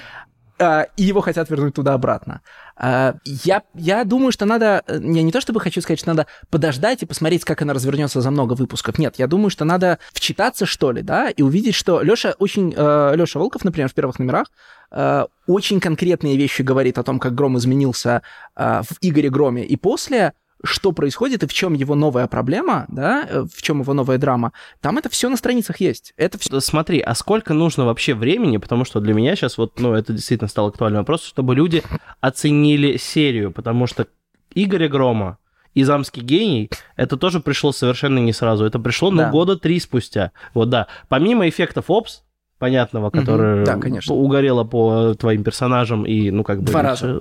и 0.96 1.02
его 1.02 1.20
хотят 1.20 1.50
вернуть 1.50 1.74
туда 1.74 1.94
обратно. 1.94 2.40
А, 2.76 3.14
я, 3.24 3.62
я 3.74 4.04
думаю, 4.04 4.32
что 4.32 4.44
надо... 4.44 4.82
Я 4.88 5.22
не 5.22 5.32
то 5.32 5.40
чтобы 5.40 5.60
хочу 5.60 5.80
сказать, 5.80 5.98
что 5.98 6.08
надо 6.08 6.26
подождать 6.50 7.02
и 7.02 7.06
посмотреть, 7.06 7.44
как 7.44 7.62
она 7.62 7.74
развернется 7.74 8.20
за 8.20 8.30
много 8.30 8.54
выпусков. 8.54 8.98
Нет, 8.98 9.16
я 9.18 9.26
думаю, 9.26 9.50
что 9.50 9.64
надо 9.64 9.98
вчитаться, 10.12 10.66
что 10.66 10.92
ли, 10.92 11.02
да, 11.02 11.30
и 11.30 11.42
увидеть, 11.42 11.74
что 11.74 12.02
Лёша 12.02 12.34
очень... 12.38 12.74
Э, 12.76 13.14
Лёша 13.14 13.38
Волков, 13.38 13.64
например, 13.64 13.88
в 13.88 13.94
первых 13.94 14.18
номерах 14.18 14.48
э, 14.90 15.26
очень 15.46 15.80
конкретные 15.80 16.36
вещи 16.36 16.62
говорит 16.62 16.98
о 16.98 17.02
том, 17.02 17.18
как 17.18 17.34
Гром 17.34 17.58
изменился 17.58 18.22
э, 18.56 18.82
в 18.82 18.96
Игоре 19.00 19.30
Громе 19.30 19.64
и 19.64 19.76
после, 19.76 20.32
что 20.64 20.92
происходит 20.92 21.42
и 21.42 21.46
в 21.46 21.52
чем 21.52 21.74
его 21.74 21.94
новая 21.94 22.26
проблема, 22.26 22.86
да, 22.88 23.26
э, 23.28 23.44
в 23.52 23.62
чем 23.62 23.80
его 23.80 23.94
новая 23.94 24.18
драма, 24.18 24.52
там 24.80 24.98
это 24.98 25.08
все 25.08 25.28
на 25.28 25.36
страницах 25.36 25.80
есть. 25.80 26.14
Это 26.16 26.38
все... 26.38 26.60
Смотри, 26.60 27.00
а 27.00 27.14
сколько 27.14 27.54
нужно 27.54 27.84
вообще 27.84 28.14
времени, 28.14 28.58
потому 28.58 28.84
что 28.84 29.00
для 29.00 29.14
меня 29.14 29.34
сейчас 29.36 29.58
вот, 29.58 29.80
ну, 29.80 29.94
это 29.94 30.12
действительно 30.12 30.48
стал 30.48 30.68
актуальный 30.68 31.00
вопрос, 31.00 31.24
чтобы 31.24 31.54
люди 31.54 31.82
оценили 32.20 32.96
серию, 32.96 33.50
потому 33.50 33.86
что 33.86 34.06
Игоря 34.54 34.88
Грома 34.88 35.38
и 35.74 35.84
«Замский 35.84 36.22
гений» 36.22 36.70
это 36.96 37.16
тоже 37.16 37.40
пришло 37.40 37.72
совершенно 37.72 38.18
не 38.18 38.32
сразу, 38.32 38.64
это 38.64 38.78
пришло, 38.78 39.10
ну, 39.10 39.18
да. 39.18 39.30
года 39.30 39.56
три 39.56 39.80
спустя. 39.80 40.32
Вот, 40.54 40.68
да. 40.68 40.86
Помимо 41.08 41.48
эффектов 41.48 41.86
«Опс», 41.88 42.22
понятного, 42.62 43.10
который 43.10 43.64
да, 43.64 43.76
конечно. 43.76 44.14
угорело 44.14 44.62
по 44.62 45.14
твоим 45.14 45.42
персонажам 45.42 46.06
и, 46.06 46.30
ну, 46.30 46.44
как 46.44 46.60
бы... 46.60 46.70
Два 46.70 46.82
раза. 46.82 47.20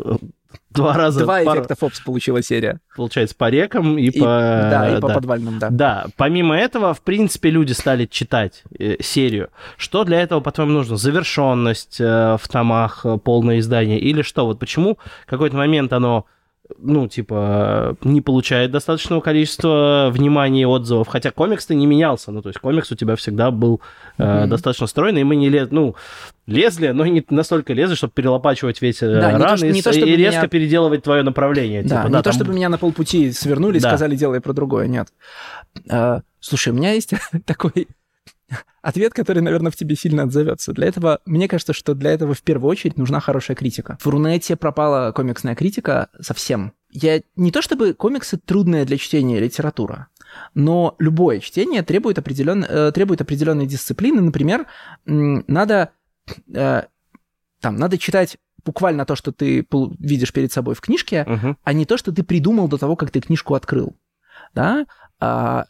Два 0.70 0.94
раза. 0.94 1.22
Два 1.22 1.44
пар... 1.44 1.58
эффекта 1.58 1.76
Фопс 1.76 2.00
получила 2.00 2.42
серия. 2.42 2.80
Получается, 2.96 3.36
по 3.36 3.50
рекам 3.50 3.98
и, 3.98 4.08
и 4.08 4.20
по... 4.20 4.26
Да, 4.26 4.98
и 4.98 5.02
по 5.02 5.08
да. 5.08 5.14
подвальным, 5.14 5.60
да. 5.60 5.70
Да, 5.70 6.06
помимо 6.16 6.56
этого, 6.56 6.94
в 6.94 7.02
принципе, 7.02 7.50
люди 7.50 7.74
стали 7.74 8.06
читать 8.06 8.64
э, 8.80 8.96
серию. 9.02 9.50
Что 9.78 10.04
для 10.04 10.22
этого, 10.22 10.40
по-твоему, 10.40 10.74
нужно? 10.74 10.96
Завершенность 10.96 12.00
э, 12.00 12.38
в 12.42 12.48
томах, 12.48 13.02
э, 13.06 13.18
полное 13.18 13.60
издание 13.60 14.00
или 14.00 14.22
что? 14.22 14.46
Вот 14.46 14.60
почему 14.60 14.98
какой-то 15.26 15.58
момент 15.58 15.92
оно 15.94 16.26
ну, 16.78 17.08
типа, 17.08 17.98
не 18.04 18.22
получает 18.22 18.72
достаточного 18.72 19.22
количества 19.22 20.10
внимания 20.12 20.62
и 20.62 20.66
отзывов, 20.66 21.08
хотя 21.08 21.32
комикс-то 21.32 21.74
не 21.74 21.86
менялся, 21.86 22.32
ну, 22.32 22.42
то 22.42 22.50
есть 22.50 22.60
комикс 22.60 22.92
у 22.92 22.96
тебя 22.96 23.16
всегда 23.16 23.52
был 23.52 23.82
э, 24.18 24.24
mm-hmm. 24.24 24.48
достаточно 24.48 24.88
стройный, 24.88 25.22
и 25.22 25.24
мы 25.24 25.36
не 25.36 25.50
лез, 25.50 25.70
ну, 25.72 25.96
лезли, 26.48 26.90
но 26.90 27.06
не 27.06 27.26
настолько 27.30 27.74
лезли, 27.74 27.96
чтобы 27.96 28.14
перелопачивать 28.14 28.82
весь 28.82 29.02
э, 29.02 29.08
да, 29.08 29.38
ран 29.38 29.64
и, 29.64 29.82
то, 29.82 29.92
и 29.92 30.16
резко 30.16 30.42
меня... 30.42 30.48
переделывать 30.48 31.04
твое 31.04 31.24
направление. 31.24 31.84
Да, 31.84 31.98
типа, 31.98 32.08
не 32.08 32.14
да, 32.14 32.18
то, 32.20 32.24
там... 32.26 32.34
чтобы 32.34 32.54
меня 32.54 32.70
на 32.70 32.78
полпути 32.78 33.32
свернули 33.32 33.78
и 33.78 33.82
да. 33.82 33.90
сказали, 33.90 34.16
делай 34.16 34.42
про 34.42 34.54
другое, 34.54 34.88
нет. 34.88 35.08
А, 35.90 36.22
слушай, 36.40 36.70
у 36.70 36.76
меня 36.76 36.94
есть 36.94 37.14
такой 37.46 37.88
Ответ, 38.82 39.14
который, 39.14 39.42
наверное, 39.42 39.72
в 39.72 39.76
тебе 39.76 39.96
сильно 39.96 40.24
отзовется. 40.24 40.74
Для 40.74 40.88
этого, 40.88 41.20
мне 41.26 41.48
кажется, 41.48 41.74
что 41.74 41.94
для 41.94 42.12
этого 42.12 42.34
в 42.34 42.42
первую 42.42 42.70
очередь 42.70 42.98
нужна 42.98 43.20
хорошая 43.20 43.56
критика. 43.56 43.98
В 44.02 44.08
Рунете 44.08 44.56
пропала 44.56 45.12
комиксная 45.12 45.56
критика 45.56 46.10
совсем. 46.20 46.74
Я 46.92 47.22
не 47.36 47.52
то 47.52 47.62
чтобы 47.62 47.94
комиксы 47.94 48.38
трудная 48.38 48.86
для 48.86 48.98
чтения 48.98 49.40
литература, 49.40 50.08
но 50.54 50.96
любое 51.00 51.40
чтение 51.40 51.84
требует, 51.84 52.18
определен... 52.20 52.66
э, 52.68 52.92
требует 52.92 53.22
определенной 53.22 53.66
дисциплины. 53.66 54.22
Например, 54.22 54.66
надо, 55.06 55.92
э, 56.54 56.84
там, 57.62 57.76
надо 57.78 57.98
читать 57.98 58.38
буквально 58.66 59.06
то, 59.06 59.16
что 59.16 59.32
ты 59.32 59.66
видишь 60.00 60.34
перед 60.34 60.52
собой 60.52 60.76
в 60.76 60.82
книжке, 60.82 61.26
uh-huh. 61.28 61.56
а 61.64 61.74
не 61.74 61.86
то, 61.86 61.98
что 61.98 62.12
ты 62.12 62.24
придумал 62.24 62.68
до 62.68 62.78
того, 62.78 62.96
как 62.96 63.10
ты 63.10 63.22
книжку 63.22 63.56
открыл. 63.56 63.96
Да? 64.54 64.86
А, 65.20 65.66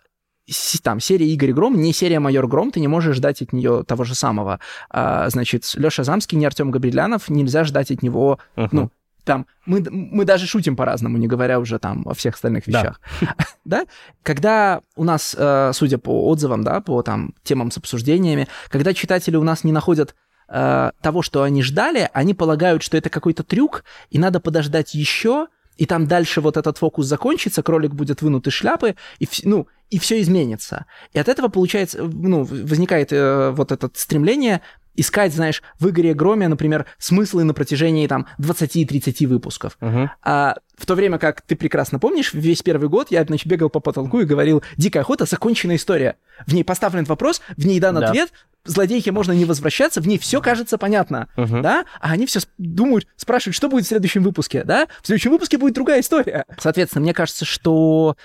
там 0.83 0.99
серия 0.99 1.27
Игорь 1.27 1.53
Гром, 1.53 1.79
не 1.79 1.93
серия 1.93 2.19
Майор 2.19 2.47
Гром, 2.47 2.71
ты 2.71 2.79
не 2.79 2.87
можешь 2.87 3.17
ждать 3.17 3.41
от 3.41 3.53
нее 3.53 3.83
того 3.83 4.03
же 4.03 4.15
самого. 4.15 4.59
А, 4.89 5.29
значит, 5.29 5.71
Леша 5.75 6.03
Замский, 6.03 6.37
не 6.37 6.45
Артем 6.45 6.71
Габрилянов, 6.71 7.29
нельзя 7.29 7.63
ждать 7.63 7.91
от 7.91 8.01
него, 8.01 8.39
uh-huh. 8.55 8.69
ну, 8.71 8.91
там, 9.23 9.45
мы, 9.65 9.85
мы 9.89 10.25
даже 10.25 10.47
шутим 10.47 10.75
по-разному, 10.75 11.17
не 11.17 11.27
говоря 11.27 11.59
уже 11.59 11.77
там 11.79 12.07
о 12.07 12.13
всех 12.13 12.35
остальных 12.35 12.67
вещах. 12.67 12.99
Да. 13.21 13.35
да? 13.65 13.85
Когда 14.23 14.81
у 14.95 15.03
нас, 15.03 15.35
э, 15.37 15.71
судя 15.73 15.97
по 15.97 16.27
отзывам, 16.27 16.63
да, 16.63 16.81
по 16.81 17.01
там 17.03 17.35
темам 17.43 17.71
с 17.71 17.77
обсуждениями, 17.77 18.47
когда 18.69 18.93
читатели 18.93 19.35
у 19.35 19.43
нас 19.43 19.63
не 19.63 19.71
находят 19.71 20.15
э, 20.49 20.91
того, 21.01 21.21
что 21.21 21.43
они 21.43 21.61
ждали, 21.61 22.09
они 22.13 22.33
полагают, 22.33 22.81
что 22.81 22.97
это 22.97 23.09
какой-то 23.09 23.43
трюк, 23.43 23.83
и 24.09 24.17
надо 24.17 24.39
подождать 24.39 24.95
еще, 24.95 25.47
и 25.82 25.88
там 25.88 26.05
дальше 26.05 26.41
вот 26.41 26.57
этот 26.57 26.77
фокус 26.77 27.07
закончится, 27.07 27.63
кролик 27.63 27.95
будет 27.95 28.21
вынут 28.21 28.45
из 28.45 28.53
шляпы, 28.53 28.95
и, 29.17 29.27
ну, 29.45 29.65
и 29.89 29.97
все 29.97 30.21
изменится. 30.21 30.86
И 31.11 31.17
от 31.17 31.27
этого 31.27 31.47
получается, 31.47 32.03
ну, 32.03 32.43
возникает 32.43 33.11
э, 33.11 33.49
вот 33.49 33.71
это 33.71 33.89
стремление 33.95 34.61
искать, 34.95 35.33
знаешь, 35.33 35.61
в 35.79 35.89
Игоре 35.89 36.13
Громе, 36.13 36.47
например, 36.47 36.85
смыслы 36.97 37.43
на 37.43 37.53
протяжении 37.53 38.07
там 38.07 38.27
20-30 38.39 39.27
выпусков. 39.27 39.77
Uh-huh. 39.79 40.09
А 40.23 40.57
в 40.77 40.85
то 40.85 40.95
время 40.95 41.17
как 41.17 41.41
ты 41.41 41.55
прекрасно 41.55 41.99
помнишь, 41.99 42.33
весь 42.33 42.61
первый 42.61 42.89
год 42.89 43.11
я, 43.11 43.23
значит, 43.23 43.47
бегал 43.47 43.69
по 43.69 43.79
потолку 43.79 44.19
и 44.19 44.25
говорил, 44.25 44.63
«Дикая 44.77 45.01
охота»— 45.01 45.25
законченная 45.29 45.75
история. 45.75 46.17
В 46.45 46.53
ней 46.53 46.63
поставлен 46.63 47.03
вопрос, 47.05 47.41
в 47.55 47.65
ней 47.65 47.79
дан 47.79 47.95
да. 47.95 48.07
ответ, 48.07 48.31
злодейке 48.65 49.11
можно 49.11 49.31
не 49.31 49.45
возвращаться, 49.45 50.01
в 50.01 50.07
ней 50.07 50.17
все 50.17 50.41
кажется 50.41 50.77
понятно, 50.77 51.29
uh-huh. 51.37 51.61
да? 51.61 51.85
А 51.99 52.11
они 52.11 52.25
все 52.25 52.39
думают, 52.57 53.07
спрашивают, 53.15 53.55
что 53.55 53.69
будет 53.69 53.85
в 53.85 53.89
следующем 53.89 54.23
выпуске, 54.23 54.63
да? 54.63 54.87
В 55.01 55.07
следующем 55.07 55.31
выпуске 55.31 55.57
будет 55.57 55.73
другая 55.73 56.01
история. 56.01 56.45
Соответственно, 56.57 57.03
мне 57.03 57.13
кажется, 57.13 57.45
что 57.45 58.15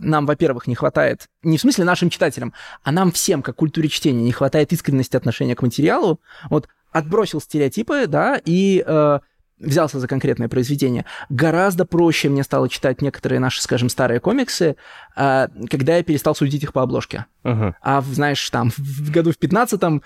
нам, 0.00 0.26
во-первых, 0.26 0.66
не 0.66 0.74
хватает, 0.74 1.28
не 1.42 1.58
в 1.58 1.60
смысле 1.60 1.84
нашим 1.84 2.10
читателям, 2.10 2.52
а 2.82 2.92
нам 2.92 3.10
всем, 3.12 3.42
как 3.42 3.56
культуре 3.56 3.88
чтения, 3.88 4.22
не 4.22 4.32
хватает 4.32 4.72
искренности 4.72 5.16
отношения 5.16 5.54
к 5.54 5.62
материалу. 5.62 6.20
Вот 6.50 6.68
отбросил 6.92 7.40
стереотипы, 7.40 8.06
да, 8.06 8.40
и 8.44 8.82
э, 8.86 9.18
взялся 9.58 9.98
за 9.98 10.08
конкретное 10.08 10.48
произведение. 10.48 11.04
Гораздо 11.28 11.84
проще 11.84 12.28
мне 12.28 12.42
стало 12.42 12.68
читать 12.68 13.02
некоторые 13.02 13.40
наши, 13.40 13.62
скажем, 13.62 13.88
старые 13.88 14.20
комиксы, 14.20 14.76
а, 15.14 15.48
когда 15.70 15.96
я 15.96 16.02
перестал 16.02 16.34
судить 16.34 16.62
их 16.62 16.72
по 16.72 16.82
обложке. 16.82 17.26
Uh-huh. 17.42 17.74
А, 17.80 18.02
знаешь, 18.02 18.48
там, 18.50 18.70
в 18.76 19.10
году 19.10 19.32
в 19.32 19.38
15-м 19.38 20.02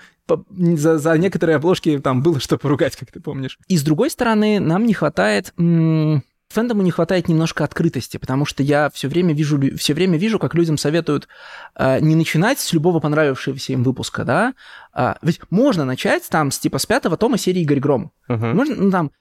за, 0.77 0.97
за 0.97 1.17
некоторые 1.17 1.57
обложки 1.57 1.99
там 1.99 2.21
было 2.21 2.39
что 2.39 2.57
поругать, 2.57 2.95
как 2.95 3.11
ты 3.11 3.19
помнишь. 3.19 3.59
И 3.67 3.77
с 3.77 3.83
другой 3.83 4.09
стороны, 4.09 4.59
нам 4.59 4.85
не 4.85 4.93
хватает... 4.93 5.53
М- 5.57 6.23
фэндому 6.51 6.81
не 6.81 6.91
хватает 6.91 7.27
немножко 7.27 7.63
открытости, 7.63 8.17
потому 8.17 8.45
что 8.45 8.63
я 8.63 8.89
все 8.91 9.07
время 9.07 9.33
вижу, 9.33 9.59
все 9.77 9.93
время 9.93 10.17
вижу, 10.17 10.39
как 10.39 10.55
людям 10.55 10.77
советуют 10.77 11.27
э, 11.75 11.99
не 11.99 12.15
начинать 12.15 12.59
с 12.59 12.73
любого 12.73 12.99
понравившегося 12.99 13.73
им 13.73 13.83
выпуска, 13.83 14.23
да. 14.23 14.53
А, 14.93 15.17
ведь 15.21 15.39
можно 15.49 15.85
начать 15.85 16.27
там 16.29 16.51
с 16.51 16.59
типа 16.59 16.77
с 16.77 16.85
пятого 16.85 17.17
тома 17.17 17.37
серии 17.37 17.61
Игорь 17.61 17.79
Гром. 17.79 18.11
Uh-huh. 18.29 18.53
Можно, 18.53 18.75
ну, 18.75 18.91
там, 18.91 19.11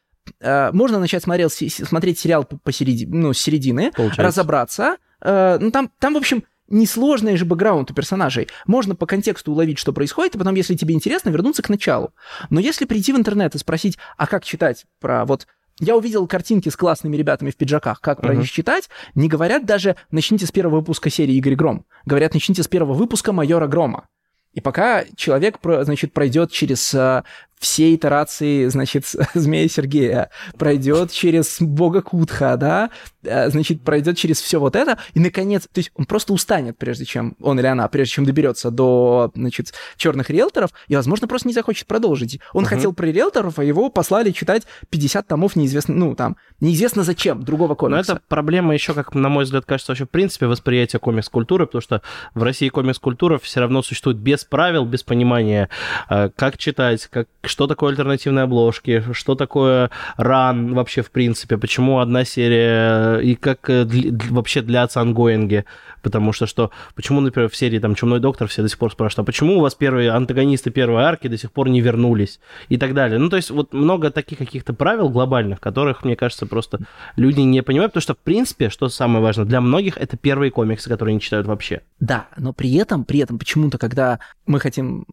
э, 0.40 0.70
можно 0.72 0.98
начать 0.98 1.22
смотреть, 1.22 1.52
смотреть 1.86 2.18
сериал 2.18 2.44
посередине, 2.44 3.16
ну, 3.16 3.32
с 3.32 3.38
середины, 3.38 3.92
Получается. 3.92 4.22
разобраться. 4.22 4.96
Э, 5.22 5.58
ну, 5.60 5.70
там, 5.70 5.90
там, 5.98 6.14
в 6.14 6.18
общем, 6.18 6.44
несложный 6.70 7.36
же 7.36 7.44
бэкграунд 7.44 7.90
у 7.90 7.94
персонажей. 7.94 8.48
Можно 8.66 8.94
по 8.94 9.06
контексту 9.06 9.52
уловить, 9.52 9.78
что 9.78 9.92
происходит, 9.92 10.36
и 10.36 10.38
потом, 10.38 10.54
если 10.54 10.74
тебе 10.74 10.94
интересно, 10.94 11.30
вернуться 11.30 11.62
к 11.62 11.68
началу. 11.68 12.12
Но 12.48 12.60
если 12.60 12.84
прийти 12.84 13.12
в 13.12 13.16
интернет 13.16 13.54
и 13.54 13.58
спросить, 13.58 13.98
а 14.16 14.26
как 14.26 14.44
читать 14.44 14.86
про 15.00 15.24
вот 15.26 15.46
я 15.80 15.96
увидел 15.96 16.26
картинки 16.26 16.68
с 16.68 16.76
классными 16.76 17.16
ребятами 17.16 17.50
в 17.50 17.56
пиджаках, 17.56 18.00
как 18.00 18.20
про 18.20 18.34
uh-huh. 18.34 18.38
них 18.38 18.50
читать, 18.50 18.88
не 19.14 19.28
говорят 19.28 19.64
даже 19.64 19.96
«начните 20.10 20.46
с 20.46 20.52
первого 20.52 20.76
выпуска 20.76 21.10
серии 21.10 21.34
Игорь 21.34 21.54
Гром». 21.54 21.84
Говорят 22.04 22.34
«начните 22.34 22.62
с 22.62 22.68
первого 22.68 22.94
выпуска 22.94 23.32
Майора 23.32 23.66
Грома». 23.66 24.06
И 24.52 24.60
пока 24.60 25.04
человек, 25.16 25.58
значит, 25.62 26.12
пройдет 26.12 26.50
через 26.50 26.92
э, 26.92 27.22
все 27.60 27.94
итерации, 27.94 28.66
значит, 28.68 29.04
Змея 29.34 29.68
Сергея, 29.68 30.30
пройдет 30.58 31.12
через 31.12 31.58
Бога 31.60 32.00
Кутха, 32.00 32.56
да, 32.56 32.90
э, 33.22 33.50
значит, 33.50 33.82
пройдет 33.82 34.16
через 34.16 34.40
все 34.40 34.58
вот 34.58 34.74
это, 34.74 34.98
и, 35.12 35.20
наконец, 35.20 35.64
то 35.64 35.78
есть 35.78 35.92
он 35.94 36.06
просто 36.06 36.32
устанет, 36.32 36.78
прежде 36.78 37.04
чем, 37.04 37.36
он 37.40 37.60
или 37.60 37.66
она, 37.66 37.86
прежде 37.88 38.14
чем 38.14 38.24
доберется 38.24 38.70
до, 38.70 39.30
значит, 39.34 39.74
черных 39.98 40.30
риэлторов, 40.30 40.70
и, 40.88 40.96
возможно, 40.96 41.28
просто 41.28 41.48
не 41.48 41.54
захочет 41.54 41.86
продолжить. 41.86 42.40
Он 42.54 42.64
uh-huh. 42.64 42.68
хотел 42.68 42.92
про 42.94 43.06
риэлторов, 43.06 43.58
а 43.58 43.64
его 43.64 43.90
послали 43.90 44.30
читать 44.30 44.62
50 44.88 45.28
томов 45.28 45.54
неизвестно, 45.54 45.94
ну, 45.94 46.14
там, 46.14 46.38
неизвестно 46.60 47.04
зачем, 47.04 47.42
другого 47.42 47.74
комикса. 47.74 48.12
Но 48.12 48.16
это 48.16 48.22
проблема 48.26 48.72
еще, 48.72 48.94
как, 48.94 49.14
на 49.14 49.28
мой 49.28 49.44
взгляд, 49.44 49.66
кажется, 49.66 49.92
вообще, 49.92 50.06
в 50.06 50.10
принципе, 50.10 50.46
восприятия 50.46 50.98
комикс-культуры, 50.98 51.66
потому 51.66 51.82
что 51.82 52.00
в 52.34 52.42
России 52.42 52.70
комикс-культура 52.70 53.38
все 53.38 53.60
равно 53.60 53.82
существует 53.82 54.16
без 54.16 54.44
правил, 54.44 54.86
без 54.86 55.02
понимания, 55.02 55.68
э, 56.08 56.30
как 56.34 56.56
читать, 56.56 57.06
как 57.08 57.28
что 57.50 57.66
такое 57.66 57.90
альтернативные 57.90 58.44
обложки, 58.44 59.04
что 59.12 59.34
такое 59.34 59.90
ран 60.16 60.74
вообще 60.74 61.02
в 61.02 61.10
принципе, 61.10 61.58
почему 61.58 61.98
одна 61.98 62.24
серия 62.24 63.18
и 63.18 63.34
как 63.34 63.68
э, 63.68 63.84
для, 63.84 64.12
вообще 64.30 64.62
длятся 64.62 65.00
ангоинги, 65.00 65.64
потому 66.02 66.32
что 66.32 66.46
что, 66.46 66.70
почему, 66.94 67.20
например, 67.20 67.50
в 67.50 67.56
серии 67.56 67.78
там 67.78 67.94
Чумной 67.94 68.20
Доктор 68.20 68.48
все 68.48 68.62
до 68.62 68.68
сих 68.68 68.78
пор 68.78 68.92
спрашивают, 68.92 69.24
а 69.24 69.26
почему 69.26 69.58
у 69.58 69.60
вас 69.60 69.74
первые 69.74 70.10
антагонисты 70.10 70.70
первой 70.70 71.02
арки 71.02 71.28
до 71.28 71.36
сих 71.36 71.52
пор 71.52 71.68
не 71.68 71.80
вернулись 71.80 72.40
и 72.68 72.76
так 72.76 72.94
далее. 72.94 73.18
Ну, 73.18 73.28
то 73.28 73.36
есть 73.36 73.50
вот 73.50 73.72
много 73.72 74.10
таких 74.10 74.38
каких-то 74.38 74.72
правил 74.72 75.08
глобальных, 75.08 75.60
которых, 75.60 76.04
мне 76.04 76.16
кажется, 76.16 76.46
просто 76.46 76.80
люди 77.16 77.40
не 77.40 77.62
понимают, 77.62 77.92
потому 77.92 78.02
что, 78.02 78.14
в 78.14 78.18
принципе, 78.18 78.70
что 78.70 78.88
самое 78.88 79.22
важное, 79.22 79.44
для 79.44 79.60
многих 79.60 79.98
это 79.98 80.16
первые 80.16 80.50
комиксы, 80.50 80.88
которые 80.88 81.14
не 81.14 81.20
читают 81.20 81.46
вообще. 81.46 81.82
Да, 81.98 82.28
но 82.36 82.52
при 82.52 82.74
этом, 82.74 83.04
при 83.04 83.20
этом 83.20 83.38
почему-то, 83.38 83.78
когда 83.78 84.20
мы 84.46 84.60
хотим 84.60 85.06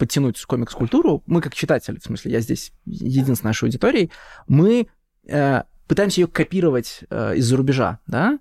подтянуть 0.00 0.42
комикс-культуру, 0.46 1.22
мы 1.26 1.42
как 1.42 1.54
читатели, 1.54 1.98
в 1.98 2.02
смысле, 2.02 2.32
я 2.32 2.40
здесь 2.40 2.72
единственной 2.86 3.50
нашей 3.50 3.64
аудиторией, 3.64 4.10
мы 4.48 4.88
э, 5.28 5.62
пытаемся 5.86 6.22
ее 6.22 6.26
копировать 6.26 7.04
э, 7.10 7.36
из-за 7.36 7.56
рубежа, 7.58 8.00
да, 8.06 8.38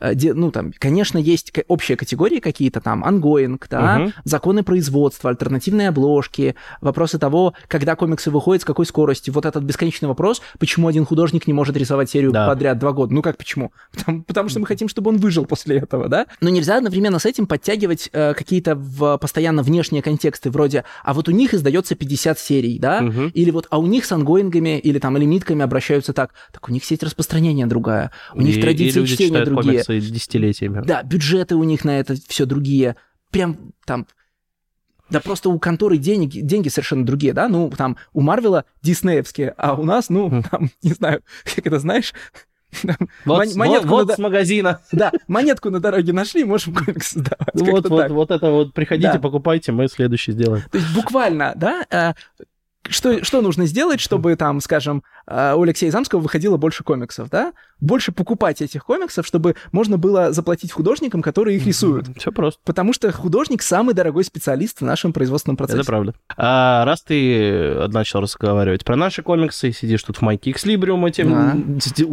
ну, 0.00 0.50
там, 0.50 0.72
конечно, 0.78 1.18
есть 1.18 1.52
общие 1.68 1.96
категории 1.96 2.40
какие-то 2.40 2.80
там, 2.80 3.04
ongoing, 3.04 3.60
да, 3.70 4.00
угу. 4.00 4.12
законы 4.24 4.62
производства, 4.62 5.30
альтернативные 5.30 5.88
обложки, 5.88 6.54
вопросы 6.80 7.18
того, 7.18 7.54
когда 7.68 7.96
комиксы 7.96 8.30
выходят, 8.30 8.62
с 8.62 8.64
какой 8.64 8.86
скоростью. 8.86 9.34
Вот 9.34 9.46
этот 9.46 9.62
бесконечный 9.62 10.08
вопрос, 10.08 10.40
почему 10.58 10.88
один 10.88 11.04
художник 11.04 11.46
не 11.46 11.52
может 11.52 11.76
рисовать 11.76 12.10
серию 12.10 12.32
да. 12.32 12.46
подряд 12.46 12.78
два 12.78 12.92
года. 12.92 13.12
Ну, 13.12 13.22
как 13.22 13.36
почему? 13.36 13.72
Потому, 13.92 14.22
потому 14.22 14.48
что 14.48 14.60
мы 14.60 14.66
хотим, 14.66 14.88
чтобы 14.88 15.10
он 15.10 15.18
выжил 15.18 15.44
после 15.44 15.78
этого, 15.78 16.08
да? 16.08 16.26
Но 16.40 16.48
нельзя 16.48 16.78
одновременно 16.78 17.18
с 17.18 17.26
этим 17.26 17.46
подтягивать 17.46 18.08
э, 18.12 18.34
какие-то 18.34 18.74
в, 18.74 19.18
постоянно 19.18 19.62
внешние 19.62 20.02
контексты, 20.02 20.50
вроде, 20.50 20.84
а 21.04 21.12
вот 21.12 21.28
у 21.28 21.32
них 21.32 21.54
издается 21.54 21.94
50 21.94 22.38
серий, 22.38 22.78
да, 22.78 23.00
угу. 23.02 23.30
или 23.34 23.50
вот, 23.50 23.66
а 23.70 23.78
у 23.78 23.86
них 23.86 24.04
с 24.04 24.12
ангоингами 24.12 24.78
или 24.78 24.98
там 24.98 25.16
лимитками 25.16 25.62
обращаются 25.62 26.12
так, 26.12 26.32
так 26.52 26.68
у 26.68 26.72
них 26.72 26.84
сеть 26.84 27.02
распространения 27.02 27.66
другая, 27.66 28.10
у 28.34 28.40
них 28.40 28.56
и, 28.56 28.62
традиции 28.62 29.04
чтения 29.04 29.44
другие 29.44 29.82
десятилетиями. 29.98 30.82
Да, 30.84 31.02
бюджеты 31.02 31.56
у 31.56 31.64
них 31.64 31.84
на 31.84 31.98
это 31.98 32.14
все 32.28 32.46
другие. 32.46 32.96
Прям 33.30 33.72
там 33.84 34.06
да 35.10 35.20
просто 35.20 35.48
у 35.50 35.58
конторы 35.58 35.98
денег, 35.98 36.30
деньги 36.30 36.68
совершенно 36.68 37.04
другие, 37.04 37.32
да? 37.32 37.48
Ну, 37.48 37.70
там, 37.76 37.96
у 38.12 38.20
Марвела 38.20 38.64
диснеевские, 38.80 39.54
а 39.56 39.74
у 39.74 39.84
нас, 39.84 40.08
ну, 40.08 40.30
хм. 40.30 40.42
там, 40.48 40.70
не 40.82 40.92
знаю, 40.92 41.22
как 41.56 41.66
это 41.66 41.78
знаешь, 41.80 42.14
вот, 43.24 43.54
монетку 43.56 43.88
вот, 43.88 44.06
вот 44.06 44.16
с 44.16 44.18
магазина. 44.18 44.80
Да, 44.92 45.10
монетку 45.26 45.70
на 45.70 45.80
дороге 45.80 46.12
нашли, 46.12 46.44
можем 46.44 46.74
комикс 46.74 47.08
создавать. 47.08 47.54
Вот, 47.54 47.88
вот, 47.88 48.10
вот 48.10 48.30
это 48.30 48.50
вот, 48.50 48.72
приходите, 48.72 49.14
да. 49.14 49.18
покупайте, 49.18 49.72
мы 49.72 49.88
следующий 49.88 50.32
сделаем. 50.32 50.62
То 50.70 50.78
есть 50.78 50.94
буквально, 50.94 51.52
да, 51.56 51.84
э, 51.90 52.44
что, 52.90 53.24
что 53.24 53.40
нужно 53.40 53.66
сделать, 53.66 54.00
чтобы 54.00 54.36
там, 54.36 54.60
скажем, 54.60 55.02
э, 55.26 55.54
у 55.56 55.62
Алексея 55.62 55.90
Замского 55.90 56.20
выходило 56.20 56.56
больше 56.56 56.84
комиксов, 56.84 57.30
да? 57.30 57.52
Больше 57.80 58.12
покупать 58.12 58.60
этих 58.60 58.84
комиксов, 58.84 59.26
чтобы 59.26 59.56
можно 59.72 59.96
было 59.96 60.32
заплатить 60.32 60.72
художникам, 60.72 61.22
которые 61.22 61.56
их 61.56 61.66
рисуют. 61.66 62.08
Все 62.18 62.32
просто. 62.32 62.60
Потому 62.64 62.92
что 62.92 63.10
художник 63.12 63.62
самый 63.62 63.94
дорогой 63.94 64.24
специалист 64.24 64.80
в 64.80 64.84
нашем 64.84 65.12
производственном 65.12 65.56
процессе. 65.56 65.80
Это 65.80 65.86
правда. 65.86 66.14
А 66.36 66.84
раз 66.84 67.02
ты 67.02 67.88
начал 67.88 68.20
разговаривать 68.20 68.84
про 68.84 68.96
наши 68.96 69.22
комиксы, 69.22 69.72
сидишь 69.72 70.02
тут 70.02 70.18
в 70.18 70.22
майке 70.22 70.50
Экслибриума, 70.50 71.10
тем... 71.10 71.34
А, 71.34 71.56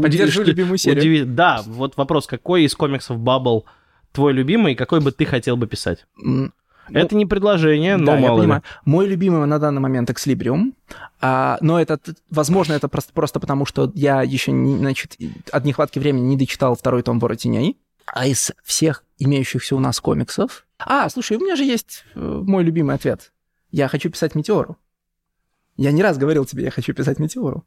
Поддержу 0.01 0.43
любимую 0.43 0.77
серию. 0.77 1.25
Да, 1.25 1.61
вот 1.65 1.97
вопрос, 1.97 2.27
какой 2.27 2.63
из 2.63 2.75
комиксов 2.75 3.17
Bubble 3.17 3.63
твой 4.11 4.33
любимый, 4.33 4.73
и 4.73 4.75
какой 4.75 4.99
бы 4.99 5.11
ты 5.11 5.25
хотел 5.25 5.57
бы 5.57 5.67
писать? 5.67 6.05
Ну, 6.89 6.99
это 6.99 7.15
не 7.15 7.25
предложение, 7.25 7.97
но 7.97 8.13
да, 8.13 8.17
мало 8.17 8.37
я 8.37 8.41
понимаю. 8.41 8.61
Ли. 8.61 8.91
Мой 8.91 9.07
любимый 9.07 9.45
на 9.45 9.59
данный 9.59 9.81
момент 9.81 10.09
Экслибриум, 10.09 10.73
а, 11.19 11.57
но 11.61 11.79
это, 11.79 11.99
возможно, 12.29 12.73
это 12.73 12.87
просто, 12.87 13.13
просто 13.13 13.39
потому, 13.39 13.65
что 13.65 13.91
я 13.95 14.21
еще, 14.21 14.51
не, 14.51 14.77
значит, 14.77 15.17
от 15.51 15.65
нехватки 15.65 15.99
времени 15.99 16.27
не 16.27 16.37
дочитал 16.37 16.75
второй 16.75 17.03
том 17.03 17.19
«Вора 17.19 17.35
теней». 17.35 17.77
А 18.05 18.25
из 18.25 18.51
всех 18.63 19.03
имеющихся 19.17 19.75
у 19.75 19.79
нас 19.79 19.99
комиксов... 19.99 20.65
А, 20.79 21.09
слушай, 21.09 21.37
у 21.37 21.39
меня 21.41 21.55
же 21.55 21.63
есть 21.63 22.05
э, 22.15 22.19
мой 22.19 22.63
любимый 22.63 22.95
ответ. 22.95 23.33
Я 23.71 23.87
хочу 23.87 24.09
писать 24.09 24.35
«Метеору». 24.35 24.77
Я 25.75 25.91
не 25.91 26.01
раз 26.01 26.17
говорил 26.17 26.45
тебе, 26.45 26.63
я 26.63 26.71
хочу 26.71 26.93
писать 26.93 27.19
«Метеору». 27.19 27.65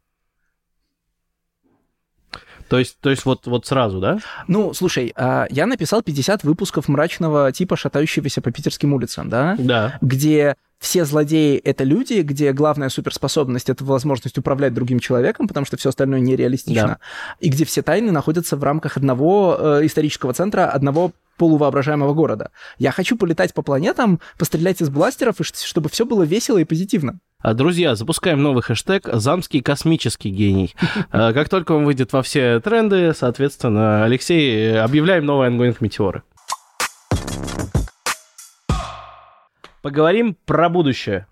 То 2.71 2.79
есть, 2.79 2.99
то 3.01 3.11
есть 3.11 3.25
вот, 3.25 3.49
вот 3.49 3.67
сразу, 3.67 3.99
да? 3.99 4.21
Ну, 4.47 4.73
слушай, 4.75 5.13
а, 5.17 5.47
я 5.51 5.67
написал 5.67 6.03
50 6.03 6.45
выпусков 6.45 6.87
мрачного 6.87 7.51
типа, 7.51 7.77
шатающегося 7.77 8.41
по 8.41 8.53
питерским 8.53 8.95
улицам, 8.95 9.29
да? 9.29 9.57
Да. 9.59 9.99
Где 10.01 10.55
все 10.79 11.05
злодеи— 11.05 11.57
это 11.65 11.83
люди, 11.83 12.21
где 12.21 12.53
главная 12.53 12.89
суперспособность— 12.89 13.69
это 13.71 13.85
возможность 13.85 14.39
управлять 14.39 14.73
другим 14.73 15.01
человеком, 15.01 15.49
потому 15.49 15.67
что 15.67 15.77
все 15.77 15.89
остальное 15.89 16.21
нереалистично, 16.21 16.87
да. 16.87 16.99
и 17.41 17.49
где 17.49 17.65
все 17.65 17.83
тайны 17.83 18.13
находятся 18.13 18.57
в 18.57 18.63
рамках 18.63 18.97
одного 18.97 19.57
э, 19.59 19.81
исторического 19.87 20.33
центра, 20.33 20.67
одного 20.67 21.11
полувоображаемого 21.41 22.13
города. 22.13 22.51
Я 22.77 22.93
хочу 22.93 23.17
полетать 23.17 23.55
по 23.55 23.63
планетам, 23.63 24.21
пострелять 24.39 24.83
из 24.83 24.91
бластеров, 24.91 25.41
и 25.41 25.45
чтобы 25.45 25.89
все 25.89 26.05
было 26.05 26.23
весело 26.23 26.59
и 26.59 26.65
позитивно. 26.65 27.19
А, 27.39 27.55
друзья, 27.55 27.95
запускаем 27.95 28.43
новый 28.43 28.63
хэштег 28.63 29.09
«Замский 29.11 29.63
космический 29.63 30.29
гений». 30.29 30.75
А, 31.11 31.33
как 31.33 31.49
только 31.49 31.73
он 31.73 31.87
выйдет 31.87 32.13
во 32.13 32.23
все 32.23 32.61
тренды, 32.61 33.15
соответственно, 33.15 34.05
Алексей, 34.05 34.79
объявляем 34.79 35.25
новый 35.25 35.49
ongoing 35.49 35.81
«Метеоры». 35.81 36.23
Поговорим 39.81 40.37
про 40.45 40.69
будущее. 40.69 41.27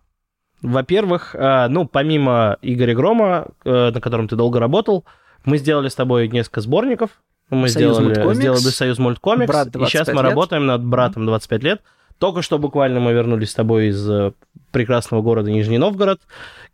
Во-первых, 0.63 1.37
а, 1.39 1.69
ну, 1.69 1.87
помимо 1.87 2.57
Игоря 2.63 2.95
Грома, 2.95 3.49
э, 3.67 3.91
на 3.91 4.01
котором 4.01 4.27
ты 4.27 4.37
долго 4.37 4.59
работал, 4.59 5.05
мы 5.45 5.59
сделали 5.59 5.91
с 5.91 5.95
тобой 5.95 6.29
несколько 6.29 6.63
сборников. 6.63 7.11
Мы 7.51 7.69
Союз 7.69 7.97
сделали, 7.97 8.15
мульткомикс, 8.15 8.39
сделали 8.39 8.59
Союз 8.61 8.99
мульткомикс, 8.99 9.49
Брат 9.49 9.75
и 9.75 9.85
сейчас 9.87 10.09
мы 10.09 10.15
лет. 10.15 10.23
работаем 10.25 10.67
над 10.67 10.85
братом 10.85 11.27
25 11.27 11.63
лет. 11.63 11.83
Только 12.19 12.43
что 12.43 12.59
буквально 12.59 13.01
мы 13.01 13.13
вернулись 13.13 13.51
с 13.51 13.55
тобой 13.55 13.89
из 13.89 14.09
э, 14.11 14.33
прекрасного 14.73 15.23
города 15.23 15.51
Нижний 15.51 15.79
Новгород, 15.79 16.21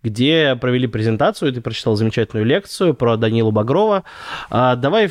где 0.02 0.56
провели 0.56 0.86
презентацию, 0.86 1.52
ты 1.52 1.60
прочитал 1.60 1.96
замечательную 1.96 2.46
лекцию 2.46 2.94
про 2.94 3.16
Данилу 3.16 3.52
Багрова. 3.52 4.04
А, 4.48 4.74
давай 4.74 5.10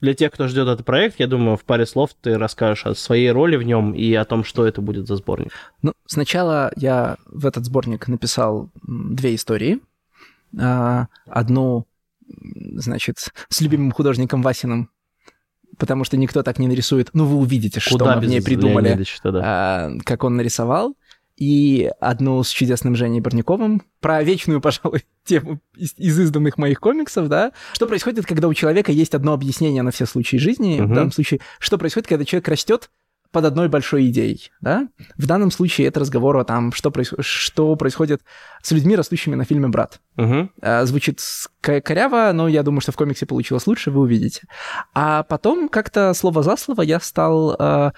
для 0.00 0.14
тех, 0.14 0.32
кто 0.32 0.48
ждет 0.48 0.66
этот 0.66 0.84
проект, 0.84 1.20
я 1.20 1.26
думаю, 1.26 1.56
в 1.56 1.64
паре 1.64 1.86
слов 1.86 2.10
ты 2.20 2.36
расскажешь 2.36 2.86
о 2.86 2.94
своей 2.94 3.30
роли 3.30 3.56
в 3.56 3.62
нем 3.62 3.92
и 3.94 4.12
о 4.14 4.24
том, 4.24 4.42
что 4.42 4.66
это 4.66 4.80
будет 4.80 5.06
за 5.06 5.16
сборник. 5.16 5.52
Ну, 5.82 5.92
сначала 6.06 6.72
я 6.76 7.16
в 7.26 7.46
этот 7.46 7.64
сборник 7.64 8.08
написал 8.08 8.68
две 8.82 9.34
истории. 9.34 9.80
а, 10.58 11.06
одну, 11.26 11.86
значит, 12.74 13.32
с 13.48 13.60
любимым 13.60 13.92
художником 13.92 14.42
Васиным, 14.42 14.90
потому 15.78 16.04
что 16.04 16.16
никто 16.16 16.42
так 16.42 16.58
не 16.58 16.68
нарисует. 16.68 17.10
Ну, 17.12 17.24
вы 17.24 17.36
увидите, 17.36 17.80
что 17.80 17.98
Куда 17.98 18.16
мы 18.16 18.22
в 18.22 18.24
ней 18.26 18.42
придумали, 18.42 18.86
Леонидовича-то, 18.86 19.32
да. 19.32 19.40
а, 19.44 19.92
как 20.04 20.24
он 20.24 20.36
нарисовал. 20.36 20.96
И 21.34 21.90
одну 21.98 22.42
с 22.42 22.50
чудесным 22.50 22.94
Женей 22.94 23.20
Барняковым 23.20 23.82
про 24.00 24.22
вечную, 24.22 24.60
пожалуй, 24.60 25.04
тему 25.24 25.60
из, 25.74 25.94
из 25.96 26.20
изданных 26.20 26.58
моих 26.58 26.78
комиксов, 26.78 27.28
да. 27.28 27.52
Что 27.72 27.86
происходит, 27.86 28.26
когда 28.26 28.48
у 28.48 28.54
человека 28.54 28.92
есть 28.92 29.14
одно 29.14 29.32
объяснение 29.32 29.82
на 29.82 29.90
все 29.90 30.06
случаи 30.06 30.36
жизни? 30.36 30.78
Мгм. 30.78 30.92
В 30.92 30.94
данном 30.94 31.12
случае, 31.12 31.40
что 31.58 31.78
происходит, 31.78 32.08
когда 32.08 32.24
человек 32.24 32.48
растет 32.48 32.90
под 33.32 33.44
одной 33.46 33.68
большой 33.68 34.08
идеей, 34.08 34.50
да? 34.60 34.88
В 35.16 35.26
данном 35.26 35.50
случае 35.50 35.88
это 35.88 36.00
разговор 36.00 36.36
о 36.36 36.44
том, 36.44 36.72
что, 36.72 36.90
проис- 36.90 37.14
что 37.20 37.74
происходит 37.76 38.22
с 38.62 38.70
людьми, 38.70 38.94
растущими 38.94 39.34
на 39.34 39.44
фильме 39.44 39.68
«Брат». 39.68 40.00
А, 40.62 40.84
Звучит 40.84 41.20
коряво, 41.60 42.30
но 42.34 42.46
я 42.48 42.62
думаю, 42.62 42.80
что 42.82 42.92
в 42.92 42.96
комиксе 42.96 43.24
получилось 43.26 43.66
лучше, 43.66 43.90
вы 43.90 44.00
увидите. 44.02 44.42
А 44.94 45.22
потом 45.22 45.68
как-то 45.68 46.12
слово 46.14 46.42
за 46.42 46.56
слово 46.56 46.82
я 46.82 47.00
стал 47.00 47.56
а, 47.58 47.92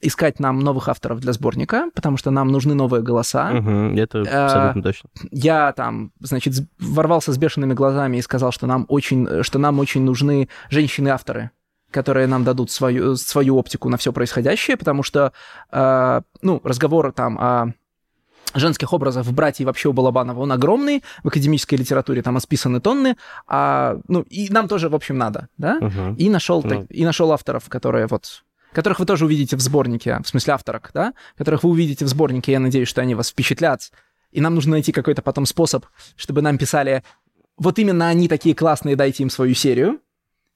искать 0.00 0.40
нам 0.40 0.60
новых 0.60 0.88
авторов 0.88 1.20
для 1.20 1.32
сборника, 1.32 1.86
потому 1.94 2.16
что 2.18 2.30
нам 2.30 2.48
нужны 2.48 2.74
новые 2.74 3.02
голоса. 3.02 3.50
Мгм. 3.50 3.96
Это 3.96 4.22
А, 4.30 4.44
абсолютно 4.44 4.82
точно. 4.82 5.08
Я 5.30 5.72
там, 5.72 6.12
значит, 6.20 6.54
ворвался 6.78 7.32
с 7.32 7.38
бешеными 7.38 7.72
глазами 7.72 8.18
и 8.18 8.22
сказал, 8.22 8.52
что 8.52 8.66
нам 8.66 8.84
очень, 8.88 9.42
что 9.42 9.58
нам 9.58 9.78
очень 9.78 10.02
нужны 10.02 10.48
женщины-авторы, 10.70 11.50
которые 11.94 12.26
нам 12.26 12.42
дадут 12.44 12.70
свою, 12.70 13.14
свою 13.16 13.56
оптику 13.56 13.88
на 13.88 13.96
все 13.96 14.12
происходящее, 14.12 14.76
потому 14.76 15.02
что, 15.04 15.32
э, 15.70 16.20
ну, 16.42 16.60
разговор 16.64 17.12
там 17.12 17.38
о 17.38 17.72
женских 18.54 18.92
образов 18.92 19.26
в 19.26 19.32
«Брате» 19.32 19.62
и 19.62 19.66
вообще 19.66 19.88
у 19.88 19.92
Балабанова, 19.92 20.40
он 20.40 20.52
огромный, 20.52 21.02
в 21.22 21.28
академической 21.28 21.76
литературе 21.76 22.22
там 22.22 22.36
исписаны 22.38 22.80
тонны, 22.80 23.16
а, 23.46 23.98
ну, 24.08 24.22
и 24.22 24.48
нам 24.50 24.68
тоже, 24.68 24.88
в 24.88 24.94
общем, 24.94 25.18
надо, 25.18 25.48
да? 25.56 25.78
Мгм. 25.80 26.14
И 26.16 26.28
нашел, 26.28 26.62
Ну. 26.62 26.68
так- 26.68 26.86
и 26.90 27.04
нашел 27.04 27.32
авторов, 27.32 27.68
которые 27.68 28.06
вот 28.06 28.44
которых 28.72 28.98
вы 28.98 29.06
тоже 29.06 29.24
увидите 29.24 29.56
в 29.56 29.60
сборнике, 29.60 30.18
в 30.24 30.28
смысле 30.28 30.54
авторок, 30.54 30.90
да, 30.94 31.14
которых 31.38 31.62
вы 31.62 31.70
увидите 31.70 32.04
в 32.04 32.08
сборнике, 32.08 32.50
я 32.52 32.58
надеюсь, 32.60 32.88
что 32.88 33.02
они 33.02 33.14
вас 33.14 33.28
впечатлят. 33.30 33.92
И 34.32 34.40
нам 34.40 34.56
нужно 34.56 34.72
найти 34.72 34.90
какой-то 34.90 35.22
потом 35.22 35.46
способ, 35.46 35.86
чтобы 36.16 36.42
нам 36.42 36.58
писали, 36.58 37.04
вот 37.56 37.78
именно 37.78 38.08
они 38.08 38.26
такие 38.26 38.54
классные, 38.54 38.96
дайте 38.96 39.22
им 39.22 39.30
свою 39.30 39.54
серию. 39.54 40.00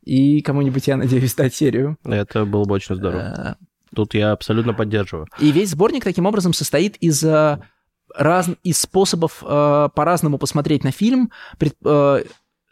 И 0.08 0.40
кому-нибудь, 0.40 0.86
я 0.86 0.96
надеюсь, 0.96 1.34
дать 1.34 1.54
серию. 1.54 1.98
Это 2.04 2.46
было 2.46 2.64
бы 2.64 2.74
очень 2.74 2.94
здорово. 2.96 3.56
Э, 3.60 3.64
Тут 3.94 4.14
я 4.14 4.32
абсолютно 4.32 4.72
поддерживаю. 4.72 5.26
И 5.38 5.52
весь 5.52 5.70
сборник 5.70 6.02
таким 6.04 6.24
образом 6.24 6.54
состоит 6.54 6.96
из, 6.96 7.22
э, 7.22 7.58
раз... 8.14 8.48
из 8.62 8.78
способов 8.78 9.42
э, 9.46 9.88
по-разному 9.94 10.38
посмотреть 10.38 10.82
на 10.82 10.92
фильм, 10.92 11.30
пред- 11.58 11.76
э, 11.84 12.24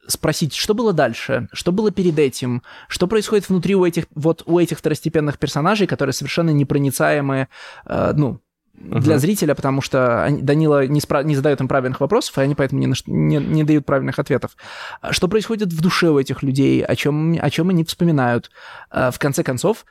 спросить, 0.06 0.54
что 0.54 0.72
было 0.74 0.94
дальше, 0.94 1.48
что 1.52 1.72
было 1.72 1.90
перед 1.90 2.18
этим, 2.18 2.62
что 2.88 3.06
происходит 3.06 3.48
внутри 3.50 3.74
у 3.74 3.84
этих, 3.84 4.06
вот 4.14 4.42
у 4.46 4.58
этих 4.58 4.78
второстепенных 4.78 5.38
персонажей, 5.38 5.86
которые 5.86 6.14
совершенно 6.14 6.50
непроницаемые, 6.50 7.48
э, 7.84 8.12
ну, 8.16 8.40
для 8.78 9.12
Мгм. 9.14 9.18
зрителя, 9.18 9.54
потому 9.54 9.80
что 9.80 10.22
они- 10.24 10.42
Данила 10.42 10.86
не, 10.86 11.00
спра- 11.00 11.24
не 11.24 11.34
задает 11.34 11.60
им 11.60 11.68
правильных 11.68 12.00
вопросов, 12.00 12.36
и 12.38 12.42
они 12.42 12.54
поэтому 12.54 12.94
что- 12.94 13.10
не, 13.10 13.36
не 13.38 13.64
дают 13.64 13.86
правильных 13.86 14.18
ответов. 14.18 14.52
А 15.00 15.12
Что 15.12 15.28
происходит 15.28 15.72
в 15.72 15.80
душе 15.80 16.08
у 16.10 16.18
этих 16.18 16.42
людей, 16.42 16.84
о 16.84 16.94
чем, 16.94 17.36
о 17.40 17.50
чем 17.50 17.70
они 17.70 17.84
вспоминают. 17.84 18.50
А, 18.90 19.10
В 19.10 19.18
конце 19.18 19.42
концов, 19.42 19.84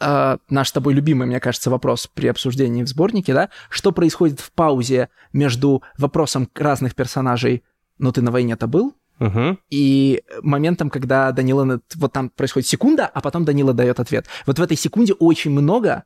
а, 0.00 0.38
наш 0.50 0.68
с 0.68 0.72
тобой 0.72 0.94
любимый, 0.94 1.26
мне 1.26 1.40
кажется, 1.40 1.70
вопрос 1.70 2.08
при 2.12 2.26
обсуждении 2.26 2.82
в 2.82 2.88
сборнике, 2.88 3.32
да, 3.34 3.50
что 3.68 3.92
происходит 3.92 4.40
в 4.40 4.50
паузе 4.52 5.08
между 5.32 5.82
вопросом 5.98 6.48
разных 6.54 6.94
персонажей 6.94 7.62
«Ну 7.98 8.10
ты 8.12 8.22
на 8.22 8.30
войне-то 8.30 8.66
был?» 8.66 8.94
Мгм. 9.20 9.60
и 9.70 10.24
моментом, 10.42 10.90
когда 10.90 11.30
Данила... 11.30 11.80
Вот 11.94 12.12
там 12.12 12.30
происходит 12.30 12.66
секунда, 12.68 13.06
а 13.06 13.20
потом 13.20 13.44
Данила 13.44 13.72
дает 13.72 14.00
ответ. 14.00 14.26
Вот 14.44 14.58
в 14.58 14.62
этой 14.62 14.76
секунде 14.76 15.12
очень 15.12 15.52
много, 15.52 16.02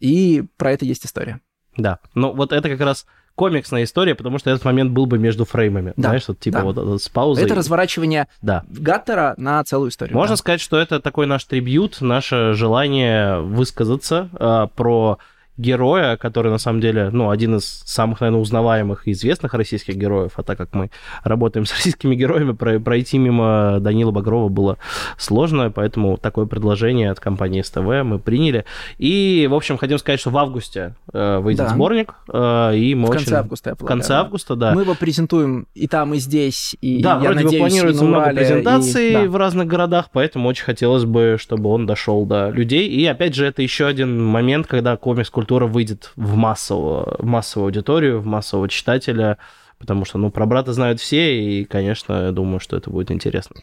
и 0.00 0.44
про 0.56 0.72
это 0.72 0.84
есть 0.84 1.04
история. 1.06 1.40
Да. 1.76 2.00
Но 2.14 2.32
вот 2.32 2.52
это 2.52 2.68
как 2.68 2.80
раз 2.80 3.06
комиксная 3.38 3.84
история, 3.84 4.16
потому 4.16 4.38
что 4.38 4.50
этот 4.50 4.64
момент 4.64 4.90
был 4.90 5.06
бы 5.06 5.16
между 5.16 5.44
фреймами. 5.44 5.94
Да, 5.96 6.08
Знаешь, 6.08 6.26
вот 6.26 6.40
типа 6.40 6.58
да. 6.58 6.64
вот 6.64 6.76
это 6.76 6.98
с 6.98 7.08
паузой. 7.08 7.44
Это 7.44 7.54
разворачивание 7.54 8.26
Да. 8.42 8.64
Гаттера 8.68 9.34
на 9.36 9.62
целую 9.62 9.90
историю. 9.90 10.16
Можно 10.16 10.32
да. 10.32 10.38
сказать, 10.38 10.60
что 10.60 10.76
это 10.76 10.98
такой 10.98 11.26
наш 11.26 11.44
трибют, 11.44 12.00
наше 12.00 12.54
желание 12.54 13.40
высказаться 13.40 14.28
а, 14.32 14.66
про 14.66 15.18
героя, 15.58 16.16
который 16.16 16.50
на 16.50 16.58
самом 16.58 16.80
деле, 16.80 17.10
ну, 17.10 17.30
один 17.30 17.56
из 17.56 17.82
самых, 17.84 18.20
наверное, 18.20 18.40
узнаваемых 18.40 19.06
и 19.08 19.12
известных 19.12 19.54
российских 19.54 19.96
героев, 19.96 20.32
а 20.36 20.42
так 20.42 20.56
как 20.56 20.72
мы 20.72 20.90
работаем 21.24 21.66
с 21.66 21.72
российскими 21.74 22.14
героями, 22.14 22.52
про- 22.52 22.78
пройти 22.78 23.18
мимо 23.18 23.78
Данила 23.80 24.10
Багрова 24.12 24.48
было 24.48 24.78
сложно, 25.16 25.70
поэтому 25.70 26.16
такое 26.16 26.46
предложение 26.46 27.10
от 27.10 27.20
компании 27.20 27.62
СТВ 27.62 27.78
мы 28.04 28.18
приняли. 28.18 28.64
И, 28.98 29.46
в 29.50 29.54
общем, 29.54 29.76
хотим 29.78 29.98
сказать, 29.98 30.20
что 30.20 30.30
в 30.30 30.38
августе 30.38 30.94
э, 31.12 31.38
выйдет 31.38 31.66
Да. 31.66 31.74
сборник, 31.74 32.14
э, 32.32 32.76
и 32.76 32.94
мы 32.94 33.06
В 33.08 33.10
очень... 33.10 33.18
конце 33.24 33.36
августа, 33.38 33.70
я 33.70 33.74
В 33.74 33.78
полагаю, 33.78 33.98
конце 33.98 34.08
да. 34.14 34.20
августа, 34.20 34.54
да. 34.56 34.74
Мы 34.74 34.82
его 34.82 34.94
презентуем 34.94 35.66
и 35.74 35.88
там, 35.88 36.14
и 36.14 36.18
здесь, 36.18 36.76
и 36.80 37.02
Да, 37.02 37.14
я 37.14 37.16
вроде 37.18 37.34
бы 37.38 37.44
надеюсь, 37.44 37.60
планируется 37.62 38.04
и 38.04 38.06
на 38.06 38.10
много 38.16 38.30
и- 38.30 38.34
презентаций 38.36 39.12
да. 39.12 39.22
в 39.24 39.36
разных 39.36 39.66
городах, 39.66 40.10
поэтому 40.12 40.48
очень 40.48 40.64
хотелось 40.64 41.04
бы, 41.04 41.36
чтобы 41.40 41.68
он 41.70 41.84
дошел 41.86 42.24
до 42.24 42.50
людей. 42.50 42.88
И 42.88 43.04
опять 43.06 43.34
же, 43.34 43.44
это 43.44 43.60
еще 43.62 43.86
один 43.86 44.24
момент, 44.24 44.66
когда 44.68 44.96
комикс-культура 44.96 45.47
выйдет 45.66 46.12
в 46.16 46.36
массовую, 46.36 47.16
в 47.18 47.24
массовую 47.24 47.66
аудиторию, 47.66 48.20
в 48.20 48.26
массового 48.26 48.68
читателя, 48.68 49.38
потому 49.78 50.04
что, 50.04 50.18
ну, 50.18 50.30
про 50.30 50.44
брата 50.46 50.72
знают 50.72 51.00
все, 51.00 51.40
и, 51.40 51.64
конечно, 51.64 52.26
я 52.26 52.32
думаю, 52.32 52.60
что 52.60 52.76
это 52.76 52.90
будет 52.90 53.10
интересно. 53.10 53.56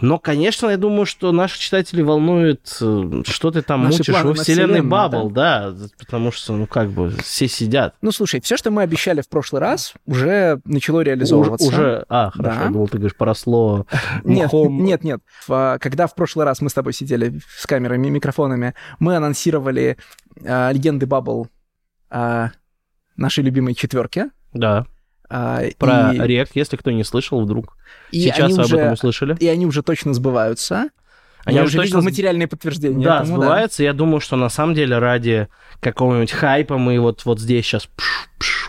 Но, 0.00 0.18
конечно, 0.18 0.68
я 0.68 0.76
думаю, 0.76 1.06
что 1.06 1.32
наших 1.32 1.58
читателей 1.58 2.02
волнует, 2.02 2.76
э, 2.82 3.22
что 3.26 3.50
ты 3.50 3.62
там 3.62 3.84
Наши 3.84 3.98
мучишь 3.98 4.14
планы 4.14 4.28
во 4.28 4.34
вселенной 4.34 4.82
Баббл, 4.82 5.30
да, 5.30 5.72
потому 5.98 6.32
что, 6.32 6.52
ну, 6.54 6.66
как 6.66 6.90
бы, 6.90 7.10
все 7.22 7.48
сидят. 7.48 7.94
Ну, 8.02 8.12
слушай, 8.12 8.40
все, 8.40 8.56
что 8.56 8.70
мы 8.70 8.82
обещали 8.82 9.20
в 9.22 9.28
прошлый 9.28 9.60
раз, 9.62 9.94
уже 10.06 10.60
начало 10.64 11.00
реализовываться. 11.00 11.66
уже- 11.66 12.04
а, 12.08 12.30
хорошо, 12.30 12.58
Да. 12.58 12.64
я 12.64 12.70
думал, 12.70 12.88
ты 12.88 12.98
говоришь, 12.98 13.16
поросло 13.16 13.86
Нет, 14.24 14.50
нет, 14.52 15.04
нет. 15.04 15.20
В- 15.46 15.78
Когда 15.80 16.06
в 16.06 16.14
прошлый 16.14 16.44
раз 16.44 16.60
мы 16.60 16.68
с 16.68 16.74
тобой 16.74 16.92
сидели 16.92 17.40
с 17.56 17.66
камерами 17.66 18.08
и 18.08 18.10
микрофонами, 18.10 18.74
мы 18.98 19.16
анонсировали 19.16 19.96
а, 20.44 20.72
легенды 20.72 21.06
Баббл 21.06 21.48
а, 22.10 22.50
нашей 23.16 23.44
любимой 23.44 23.74
четверки. 23.74 24.26
Да. 24.52 24.86
А, 25.28 25.62
Про 25.78 26.12
и, 26.14 26.18
рек, 26.26 26.50
если 26.54 26.76
кто 26.76 26.90
не 26.90 27.04
слышал, 27.04 27.40
вдруг 27.40 27.76
и 28.10 28.20
сейчас 28.20 28.52
вы 28.52 28.58
об 28.58 28.64
уже, 28.66 28.76
этом 28.76 28.92
услышали. 28.92 29.36
И 29.40 29.48
они 29.48 29.66
уже 29.66 29.82
точно 29.82 30.14
сбываются. 30.14 30.88
Они 31.44 31.58
Я 31.58 31.64
уже 31.64 31.72
видел 31.72 31.84
точно 31.84 32.00
с- 32.00 32.04
материальные 32.04 32.48
подтверждения. 32.48 33.04
Да, 33.04 33.16
этому, 33.22 33.36
сбывается. 33.36 33.82
Я 33.82 33.92
думаю, 33.92 34.20
что 34.20 34.36
на 34.36 34.48
самом 34.48 34.74
деле 34.74 34.98
ради 34.98 35.48
какого-нибудь 35.80 36.32
хайпа 36.32 36.78
мы 36.78 36.98
вот, 37.00 37.24
вот 37.24 37.38
здесь 37.40 37.66
сейчас 37.66 37.88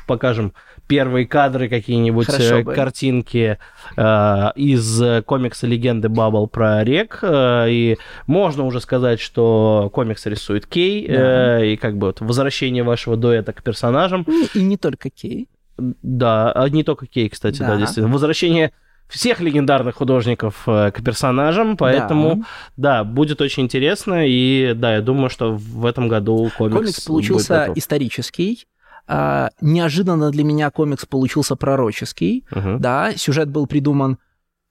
покажем 0.08 0.54
первые 0.88 1.26
кадры, 1.26 1.68
какие-нибудь 1.68 2.28
Хорошо 2.28 2.58
э, 2.60 2.64
картинки 2.64 3.58
э, 3.98 4.52
из 4.56 5.02
э, 5.02 5.24
комикса 5.24 5.66
«Легенды 5.66 6.10
Баббл» 6.10 6.48
про 6.48 6.84
рек. 6.84 7.20
э, 7.24 7.66
и 7.72 7.98
можно 8.28 8.66
уже 8.66 8.80
сказать, 8.82 9.20
что 9.20 9.90
комикс 9.94 10.26
рисует 10.28 10.68
Кей. 10.68 11.08
Да. 11.08 11.60
э, 11.62 11.68
и 11.74 11.78
как 11.78 11.98
бы 11.98 12.08
вот 12.08 12.22
возвращение 12.22 12.84
вашего 12.84 13.16
дуэта 13.18 13.52
к 13.54 13.64
персонажам. 13.64 14.24
И, 14.28 14.60
и 14.60 14.62
не 14.62 14.78
только 14.78 15.10
Кей. 15.10 15.48
Да, 15.78 16.52
а 16.52 16.70
не 16.70 16.84
только 16.84 17.06
Кей, 17.08 17.30
кстати, 17.30 17.60
да, 17.60 17.70
Да. 17.70 17.78
действительно. 17.78 18.14
Возвращение 18.14 18.72
всех 19.08 19.40
легендарных 19.40 19.96
художников 19.96 20.64
э, 20.68 20.92
к 20.92 21.04
персонажам, 21.04 21.78
поэтому, 21.78 22.44
да. 22.76 23.04
будет 23.04 23.40
очень 23.42 23.64
интересно, 23.64 24.28
и 24.28 24.74
да, 24.74 24.96
я 24.96 25.02
думаю, 25.02 25.30
что 25.30 25.54
в 25.54 25.86
этом 25.86 26.08
году 26.08 26.50
комикс, 26.58 26.76
Комикс 26.76 27.02
получился 27.02 27.72
исторический. 27.76 28.66
А, 29.08 29.52
неожиданно 29.62 30.32
для 30.32 30.44
меня 30.44 30.72
комикс 30.72 31.06
получился 31.06 31.56
пророческий. 31.56 32.44
Мгм. 32.50 32.80
Да, 32.80 33.12
сюжет 33.16 33.50
был 33.50 33.68
придуман 33.68 34.18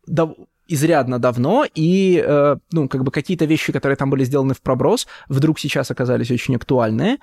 дав- 0.08 0.34
изрядно 0.66 1.18
давно, 1.18 1.66
и, 1.74 2.22
э, 2.24 2.56
ну, 2.72 2.88
как 2.88 3.04
бы 3.04 3.10
какие-то 3.10 3.44
вещи, 3.44 3.72
которые 3.72 3.96
там 3.96 4.10
были 4.10 4.24
сделаны 4.24 4.54
в 4.54 4.62
проброс, 4.62 5.06
вдруг 5.28 5.58
сейчас 5.58 5.90
оказались 5.90 6.30
очень 6.30 6.56
актуальны. 6.56 7.18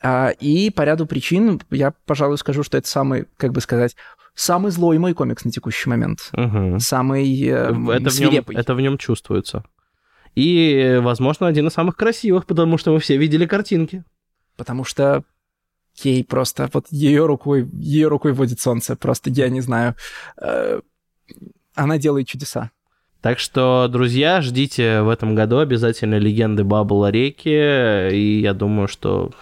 А, 0.00 0.30
и 0.30 0.70
по 0.70 0.82
ряду 0.82 1.06
причин 1.06 1.60
я, 1.70 1.92
пожалуй, 2.06 2.38
скажу, 2.38 2.62
что 2.62 2.78
это 2.78 2.88
самый, 2.88 3.26
как 3.36 3.52
бы 3.52 3.60
сказать, 3.60 3.96
самый 4.34 4.70
злой 4.70 4.98
мой 4.98 5.14
комикс 5.14 5.44
на 5.44 5.50
текущий 5.50 5.88
момент. 5.88 6.28
Мгм. 6.32 6.78
Самый 6.78 7.28
э, 7.42 7.50
это, 7.50 7.74
в 7.74 8.00
нем, 8.00 8.10
свирепый. 8.10 8.56
это 8.56 8.74
в 8.74 8.80
нем 8.80 8.98
чувствуется. 8.98 9.64
И, 10.34 11.00
возможно, 11.02 11.46
один 11.46 11.66
из 11.66 11.72
самых 11.72 11.96
красивых, 11.96 12.44
потому 12.46 12.76
что 12.76 12.92
мы 12.92 13.00
все 13.00 13.16
видели 13.16 13.46
картинки. 13.46 14.04
Потому 14.56 14.84
что 14.84 15.24
Кей 15.94 16.22
просто 16.24 16.68
вот 16.74 16.86
ее 16.90 17.24
рукой, 17.24 17.66
ее 17.72 18.08
рукой 18.08 18.32
водит 18.32 18.60
солнце. 18.60 18.96
Просто 18.96 19.30
я 19.30 19.48
не 19.48 19.62
знаю. 19.62 19.96
Э, 20.36 20.80
она 21.74 21.96
делает 21.96 22.28
чудеса. 22.28 22.70
Так 23.26 23.40
что, 23.40 23.88
друзья, 23.90 24.40
ждите 24.40 25.00
в 25.02 25.08
этом 25.08 25.34
году 25.34 25.58
обязательно 25.58 26.16
легенды 26.16 26.62
Баббл 26.62 27.08
реки, 27.08 27.50
и 28.14 28.38
я 28.40 28.54
думаю, 28.54 28.86
что 28.86 29.32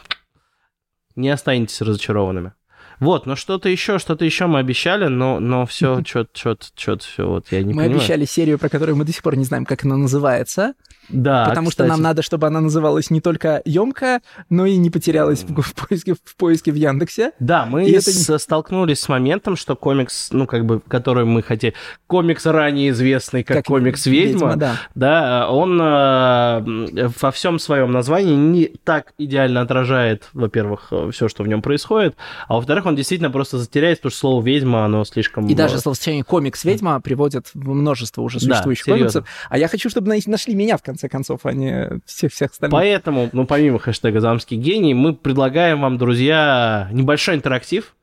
не 1.17 1.29
останетесь 1.29 1.83
разочарованными. 1.83 2.55
Вот, 3.01 3.27
но 3.27 3.37
что-то 3.37 3.69
еще, 3.69 3.99
что-то 3.99 4.25
еще 4.25 4.47
мы 4.47 4.59
обещали, 4.59 5.07
но, 5.07 5.41
но 5.41 5.67
все, 5.67 6.03
что-то, 6.07 6.31
что-то, 6.35 6.67
что-то, 6.77 7.05
все, 7.05 7.29
вот 7.29 7.47
я 7.51 7.59
не 7.63 7.75
мы 7.75 7.83
понимаю. 7.83 7.99
обещали 7.99 8.25
серию, 8.25 8.59
про 8.59 8.69
которую 8.69 8.97
мы 8.97 9.05
до 9.05 9.13
сих 9.13 9.23
пор 9.23 9.37
не 9.37 9.45
знаем, 9.45 9.65
как 9.65 9.85
она 9.85 9.97
называется. 9.97 10.75
Да, 11.11 11.45
Потому 11.47 11.69
кстати. 11.69 11.87
что 11.87 11.93
нам 11.93 12.01
надо, 12.03 12.23
чтобы 12.23 12.47
она 12.47 12.63
называлась 12.63 13.11
не 13.11 13.21
только 13.21 13.61
емко, 13.67 14.21
но 14.49 14.65
и 14.65 14.77
не 14.77 14.89
потерялась 14.89 15.43
в, 15.43 15.61
в 15.61 15.75
поиске, 15.75 16.15
в 16.15 16.37
поиске 16.37 16.73
в 16.73 16.77
Яндексе. 16.77 17.33
Да, 17.41 17.67
мы 17.67 17.85
И 17.85 17.93
это 17.93 18.11
с- 18.11 18.39
столкнулись 18.39 19.01
с 19.01 19.09
моментом, 19.11 19.57
что 19.57 19.77
комикс, 19.77 20.29
ну, 20.33 20.47
как 20.47 20.65
бы, 20.65 20.81
который 20.81 21.27
мы 21.27 21.43
хотели... 21.43 21.75
Комикс 22.07 22.47
ранее 22.47 22.89
известный 22.89 23.45
как, 23.45 23.67
комикс 23.67 24.07
«Ведьма», 24.07 24.57
да. 24.57 24.77
да, 24.95 25.51
он 25.51 25.79
э, 25.81 27.09
во 27.21 27.31
всем 27.31 27.59
своем 27.59 27.93
названии 27.93 28.35
не 28.35 28.67
так 28.85 29.13
идеально 29.19 29.61
отражает, 29.61 30.29
во-первых, 30.33 30.91
все, 31.13 31.29
что 31.29 31.43
в 31.43 31.49
нем 31.49 31.61
происходит, 31.61 32.17
а 32.49 32.55
во-вторых, 32.55 32.84
он 32.87 32.97
действительно 32.97 33.31
просто 33.31 33.59
затеряется, 33.59 34.03
потому 34.03 34.11
что 34.11 34.21
слово 34.21 34.45
«ведьма», 34.45 34.85
оно 34.85 35.05
слишком... 35.05 35.47
И 35.47 35.55
даже 35.55 35.79
словосочетание 35.79 36.25
комикс 36.25 36.65
ведьма 36.65 37.01
приводит 37.01 37.49
в 37.55 37.69
множество 37.69 38.23
уже 38.23 38.39
Да, 38.41 38.47
существующих 38.47 38.85
серьезно. 38.85 39.21
комиксов. 39.21 39.29
А 39.51 39.59
я 39.59 39.69
хочу, 39.69 39.89
чтобы 39.91 40.15
нашли 40.27 40.55
меня, 40.55 40.77
в 40.77 40.83
конце 40.83 41.09
концов, 41.09 41.41
а 41.45 41.53
не 41.53 42.01
всех 42.07 42.33
всех 42.33 42.51
остальных. 42.53 42.73
Поэтому, 42.73 43.29
ну, 43.33 43.47
помимо 43.47 43.79
хэштега 43.79 44.21
«Замский 44.21 44.57
гений», 44.57 44.95
мы 44.95 45.15
предлагаем 45.15 45.81
вам, 45.81 45.99
друзья, 45.99 46.89
небольшой 46.93 47.37
интерактив. 47.37 47.95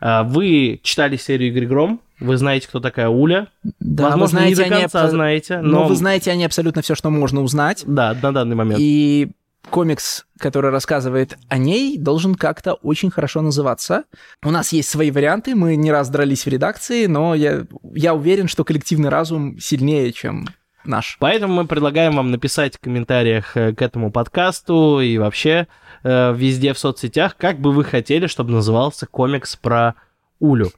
А, 0.00 0.22
Вы 0.22 0.80
читали 0.82 1.16
серию 1.16 1.48
«Игры 1.50 1.66
Гром», 1.66 2.00
вы 2.20 2.36
знаете, 2.36 2.66
кто 2.66 2.80
такая 2.80 3.08
Уля. 3.08 3.46
Да, 3.78 4.04
Возможно, 4.10 4.40
вы 4.40 4.54
знаете, 4.54 4.62
не 4.64 4.68
до 4.68 4.80
конца 4.80 5.04
абсо- 5.04 5.10
знаете, 5.10 5.58
Но... 5.58 5.82
но... 5.82 5.86
вы 5.88 5.94
знаете 5.94 6.30
они 6.32 6.44
абсолютно 6.44 6.82
все, 6.82 6.94
что 6.96 7.10
можно 7.10 7.42
узнать. 7.42 7.84
Да, 7.86 8.16
на 8.20 8.32
данный 8.32 8.56
момент. 8.56 8.80
И 8.80 9.30
комикс, 9.70 10.24
который 10.38 10.70
рассказывает 10.70 11.36
о 11.48 11.58
ней, 11.58 11.98
должен 11.98 12.34
как-то 12.34 12.74
очень 12.74 13.10
хорошо 13.10 13.42
называться. 13.42 14.04
У 14.42 14.50
нас 14.50 14.72
есть 14.72 14.88
свои 14.88 15.10
варианты, 15.10 15.54
мы 15.54 15.76
не 15.76 15.92
раз 15.92 16.08
дрались 16.08 16.44
в 16.44 16.48
редакции, 16.48 17.06
но 17.06 17.34
я, 17.34 17.66
я 17.94 18.14
уверен, 18.14 18.48
что 18.48 18.64
коллективный 18.64 19.10
разум 19.10 19.58
сильнее, 19.58 20.12
чем 20.12 20.46
наш. 20.84 21.16
Поэтому 21.20 21.52
мы 21.54 21.66
предлагаем 21.66 22.16
вам 22.16 22.30
написать 22.30 22.76
в 22.76 22.80
комментариях 22.80 23.56
э, 23.56 23.74
к 23.74 23.82
этому 23.82 24.10
подкасту 24.10 25.00
и 25.00 25.18
вообще 25.18 25.66
э, 26.02 26.34
везде 26.34 26.72
в 26.72 26.78
соцсетях, 26.78 27.36
как 27.36 27.58
бы 27.60 27.72
вы 27.72 27.84
хотели, 27.84 28.26
чтобы 28.26 28.52
назывался 28.52 29.06
комикс 29.06 29.54
про 29.56 29.94
Улю. 30.38 30.70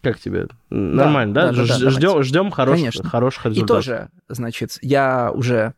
Как 0.00 0.18
тебе? 0.18 0.48
Нормально, 0.68 1.32
да? 1.32 1.52
да, 1.52 1.64
да, 1.64 1.66
да, 1.78 1.90
Ж- 1.90 1.90
ждем, 1.92 2.22
ждем 2.24 2.50
хороших, 2.50 2.80
Конечно. 2.80 3.08
хороших 3.08 3.46
И 3.46 3.48
результатов. 3.50 3.84
тоже, 3.84 4.08
значит, 4.28 4.78
я 4.82 5.30
уже 5.32 5.74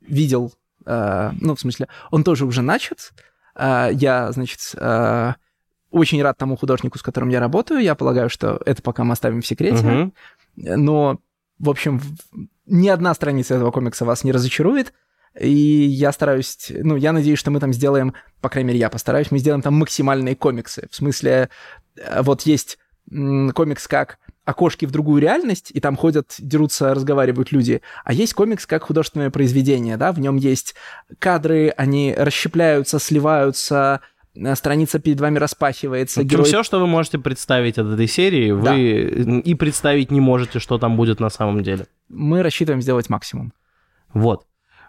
видел, 0.00 0.52
ну, 0.86 1.54
в 1.54 1.60
смысле, 1.60 1.88
он 2.10 2.24
тоже 2.24 2.44
уже 2.46 2.62
начат. 2.62 3.12
Э, 3.54 3.88
я, 3.92 4.32
значит, 4.32 4.60
э, 4.76 5.34
очень 5.90 6.22
рад 6.22 6.38
тому 6.38 6.56
художнику, 6.56 6.98
с 6.98 7.02
которым 7.02 7.28
я 7.28 7.40
работаю. 7.40 7.80
Я 7.80 7.94
полагаю, 7.94 8.28
что 8.30 8.60
это 8.64 8.82
пока 8.82 9.04
мы 9.04 9.12
оставим 9.12 9.42
в 9.42 9.46
секрете. 9.46 9.84
Мгм. 9.84 10.12
Но, 10.56 11.20
в 11.58 11.70
общем, 11.70 12.00
ни 12.66 12.88
одна 12.88 13.14
страница 13.14 13.54
этого 13.54 13.70
комикса 13.70 14.04
вас 14.04 14.24
не 14.24 14.32
разочарует. 14.32 14.92
И 15.38 15.50
я 15.50 16.12
стараюсь, 16.12 16.70
ну, 16.70 16.96
я 16.96 17.12
надеюсь, 17.12 17.38
что 17.38 17.50
мы 17.50 17.58
там 17.58 17.72
сделаем, 17.72 18.14
по 18.42 18.50
крайней 18.50 18.68
мере, 18.68 18.80
я 18.80 18.90
постараюсь, 18.90 19.30
мы 19.30 19.38
сделаем 19.38 19.62
там 19.62 19.74
максимальные 19.74 20.36
комиксы. 20.36 20.88
В 20.90 20.94
смысле, 20.94 21.48
э, 21.96 22.22
вот 22.22 22.42
есть 22.42 22.78
комикс 23.10 23.88
как 23.88 24.18
окошки 24.44 24.86
в 24.86 24.90
другую 24.90 25.20
реальность, 25.20 25.70
и 25.72 25.80
там 25.80 25.96
ходят, 25.96 26.34
дерутся, 26.38 26.94
разговаривают 26.94 27.52
люди. 27.52 27.80
А 28.04 28.12
есть 28.12 28.34
комикс 28.34 28.66
как 28.66 28.84
художественное 28.84 29.30
произведение, 29.30 29.96
да, 29.96 30.12
в 30.12 30.20
нем 30.20 30.36
есть 30.36 30.74
кадры, 31.18 31.72
они 31.76 32.14
расщепляются, 32.16 32.98
сливаются, 32.98 34.00
э, 34.34 34.54
страница 34.56 34.98
перед 34.98 35.20
вами 35.20 35.38
распахивается, 35.38 36.20
В 36.20 36.24
общем, 36.24 36.36
герой 36.36 36.46
все, 36.46 36.62
что 36.62 36.80
вы 36.80 36.86
можете 36.86 37.18
представить 37.18 37.78
от 37.78 37.86
этой 37.86 38.08
серии, 38.08 38.50
вы 38.50 39.40
и 39.40 39.54
представить 39.54 40.10
не 40.10 40.20
можете, 40.20 40.58
что 40.58 40.78
там 40.78 40.96
будет 40.96 41.20
на 41.20 41.30
самом 41.30 41.62
деле. 41.62 41.86
мы 42.08 42.42
рассчитываем 42.42 42.82
сделать 42.82 43.08
максимум. 43.08 43.52
Вот. 44.12 44.44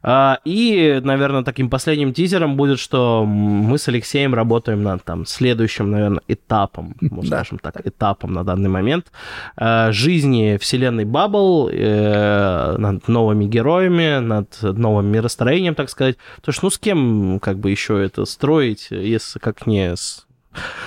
А, 0.06 0.40
И, 0.44 1.00
наверное, 1.02 1.44
таким 1.44 1.70
последним 1.70 2.14
тизером 2.14 2.58
будет, 2.58 2.78
что 2.78 3.26
мы 3.26 3.78
с 3.78 3.88
Алексеем 3.88 4.34
работаем 4.34 4.84
над 4.84 5.04
там 5.04 5.26
следующим, 5.26 5.92
наверное, 5.92 6.22
этапом, 6.28 6.96
скажем 7.26 7.58
так, 7.58 7.86
этапом 7.88 8.34
на 8.34 8.44
данный 8.44 8.70
момент 8.70 9.12
э, 9.56 9.92
жизни 9.92 10.58
вселенной 10.60 11.06
Баббл, 11.06 11.70
э, 11.72 12.76
над 12.78 13.08
новыми 13.08 13.46
героями, 13.46 14.20
над 14.20 14.62
новым 14.62 15.06
миростроением, 15.08 15.74
так 15.74 15.90
сказать. 15.90 16.18
Потому 16.36 16.54
что, 16.54 16.66
ну, 16.66 16.70
с 16.70 16.78
кем 16.78 17.40
как 17.40 17.60
бы 17.60 17.72
еще 17.72 18.04
это 18.04 18.26
строить, 18.26 18.88
если 18.92 19.40
как 19.40 19.66
не 19.66 19.96
с 19.96 20.26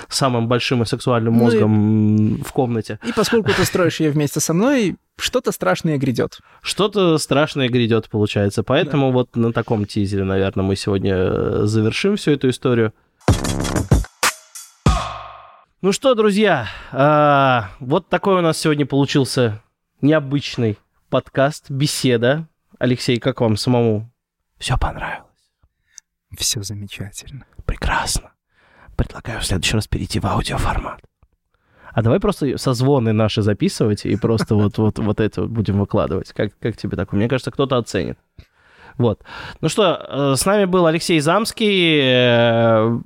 самым 0.09 0.47
большим 0.47 0.83
и 0.83 0.85
сексуальным 0.85 1.33
Ну 1.37 1.39
и- 1.39 1.43
мозгом 1.43 2.43
в 2.43 2.51
комнате. 2.51 2.99
И 3.05 3.11
поскольку 3.13 3.51
ты 3.51 3.65
строишь 3.65 3.99
ее 3.99 4.11
вместе 4.11 4.39
со 4.39 4.53
мной, 4.53 4.95
что-то 5.19 5.51
страшное 5.51 5.97
грядет. 5.97 6.39
Что-то 6.61 7.17
страшное 7.17 7.69
грядет, 7.69 8.09
получается. 8.09 8.63
Поэтому 8.63 9.11
вот 9.11 9.35
на 9.35 9.51
таком 9.51 9.85
тизере, 9.85 10.23
наверное, 10.23 10.63
мы 10.65 10.75
сегодня 10.75 11.13
э, 11.15 11.61
завершим 11.65 12.15
всю 12.17 12.31
эту 12.31 12.49
историю. 12.49 12.93
Ну 15.81 15.91
что, 15.91 16.15
друзья, 16.15 16.67
а, 16.91 17.69
вот 17.79 18.09
такой 18.09 18.35
у 18.35 18.41
нас 18.41 18.57
сегодня 18.57 18.85
получился 18.87 19.61
необычный 20.01 20.77
подкаст, 21.09 21.69
беседа. 21.69 22.47
Алексей, 22.79 23.19
как 23.19 23.41
вам 23.41 23.57
самому? 23.57 24.11
Все 24.57 24.75
понравилось? 24.77 25.23
Все 26.37 26.63
замечательно. 26.63 27.45
Прекрасно. 27.65 28.31
Предлагаю 28.97 29.39
в 29.39 29.45
следующий 29.45 29.75
раз 29.75 29.87
перейти 29.87 30.19
в 30.19 30.25
аудиоформат. 30.25 30.99
А 31.93 32.01
давай 32.01 32.19
просто 32.19 32.57
созвоны 32.57 33.13
наши 33.13 33.41
записывать 33.41 34.05
и 34.05 34.15
просто 34.17 34.55
вот, 34.55 34.77
вот, 34.77 34.99
вот 34.99 35.19
это 35.19 35.43
будем 35.43 35.79
выкладывать. 35.79 36.31
Как, 36.33 36.51
как 36.59 36.77
тебе 36.77 36.97
такое? 36.97 37.17
Мне 37.17 37.29
кажется, 37.29 37.51
кто-то 37.51 37.77
оценит. 37.77 38.19
Вот. 38.97 39.21
Ну 39.61 39.69
что, 39.69 40.05
э, 40.07 40.35
с 40.35 40.45
нами 40.45 40.65
был 40.65 40.85
Алексей 40.85 41.19
Замский. 41.19 41.99
э, 42.01 42.99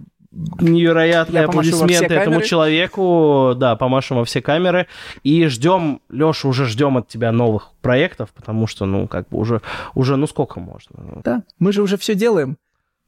Невероятные 0.62 1.44
аплодисменты 1.44 2.14
этому 2.14 2.42
человеку. 2.42 3.54
Да, 3.58 3.76
помашем 3.76 4.18
во 4.18 4.24
все 4.26 4.42
камеры. 4.42 4.88
И 5.24 5.46
ждем, 5.48 6.00
Леша, 6.10 6.48
уже 6.48 6.66
ждем 6.66 6.98
от 6.98 7.10
тебя 7.10 7.34
новых 7.34 7.72
проектов, 7.82 8.30
потому 8.34 8.66
что, 8.66 8.86
ну, 8.86 9.08
как 9.08 9.28
бы 9.28 9.38
уже, 9.38 9.62
уже 9.94 10.16
ну 10.16 10.28
сколько 10.28 10.62
можно? 10.62 11.22
Да, 11.26 11.44
мы 11.60 11.74
же 11.74 11.82
уже 11.82 11.98
все 11.98 12.16
делаем. 12.16 12.58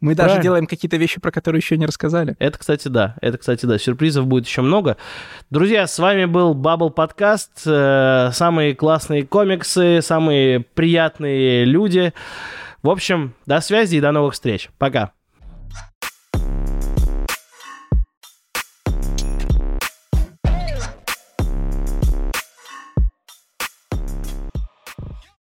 Мы 0.04 0.16
даже 0.16 0.26
Правильно. 0.32 0.43
делаем 0.43 0.68
какие-то 0.68 0.97
вещи, 0.97 1.22
про 1.22 1.32
которые 1.32 1.60
еще 1.62 1.78
не 1.78 1.86
рассказали. 1.86 2.36
Это, 2.38 2.60
кстати, 2.60 2.89
да. 2.89 3.16
Это, 3.22 3.38
кстати, 3.38 3.66
да. 3.66 3.78
Сюрпризов 3.78 4.28
будет 4.28 4.45
еще 4.45 4.62
много. 4.62 4.97
Друзья, 5.49 5.88
с 5.88 5.97
вами 5.97 6.26
был 6.26 6.54
Bubble 6.54 6.89
Подкаст. 6.91 7.62
Э, 7.66 8.30
Самые 8.34 8.76
классные 8.76 9.26
комиксы, 9.26 10.01
самые 10.01 10.60
приятные 10.60 11.64
люди. 11.64 12.12
В 12.82 12.89
общем, 12.89 13.34
до 13.45 13.62
связи 13.62 13.95
и 13.95 14.01
до 14.01 14.12
новых 14.12 14.34
встреч. 14.34 14.70
Пока. 14.78 15.14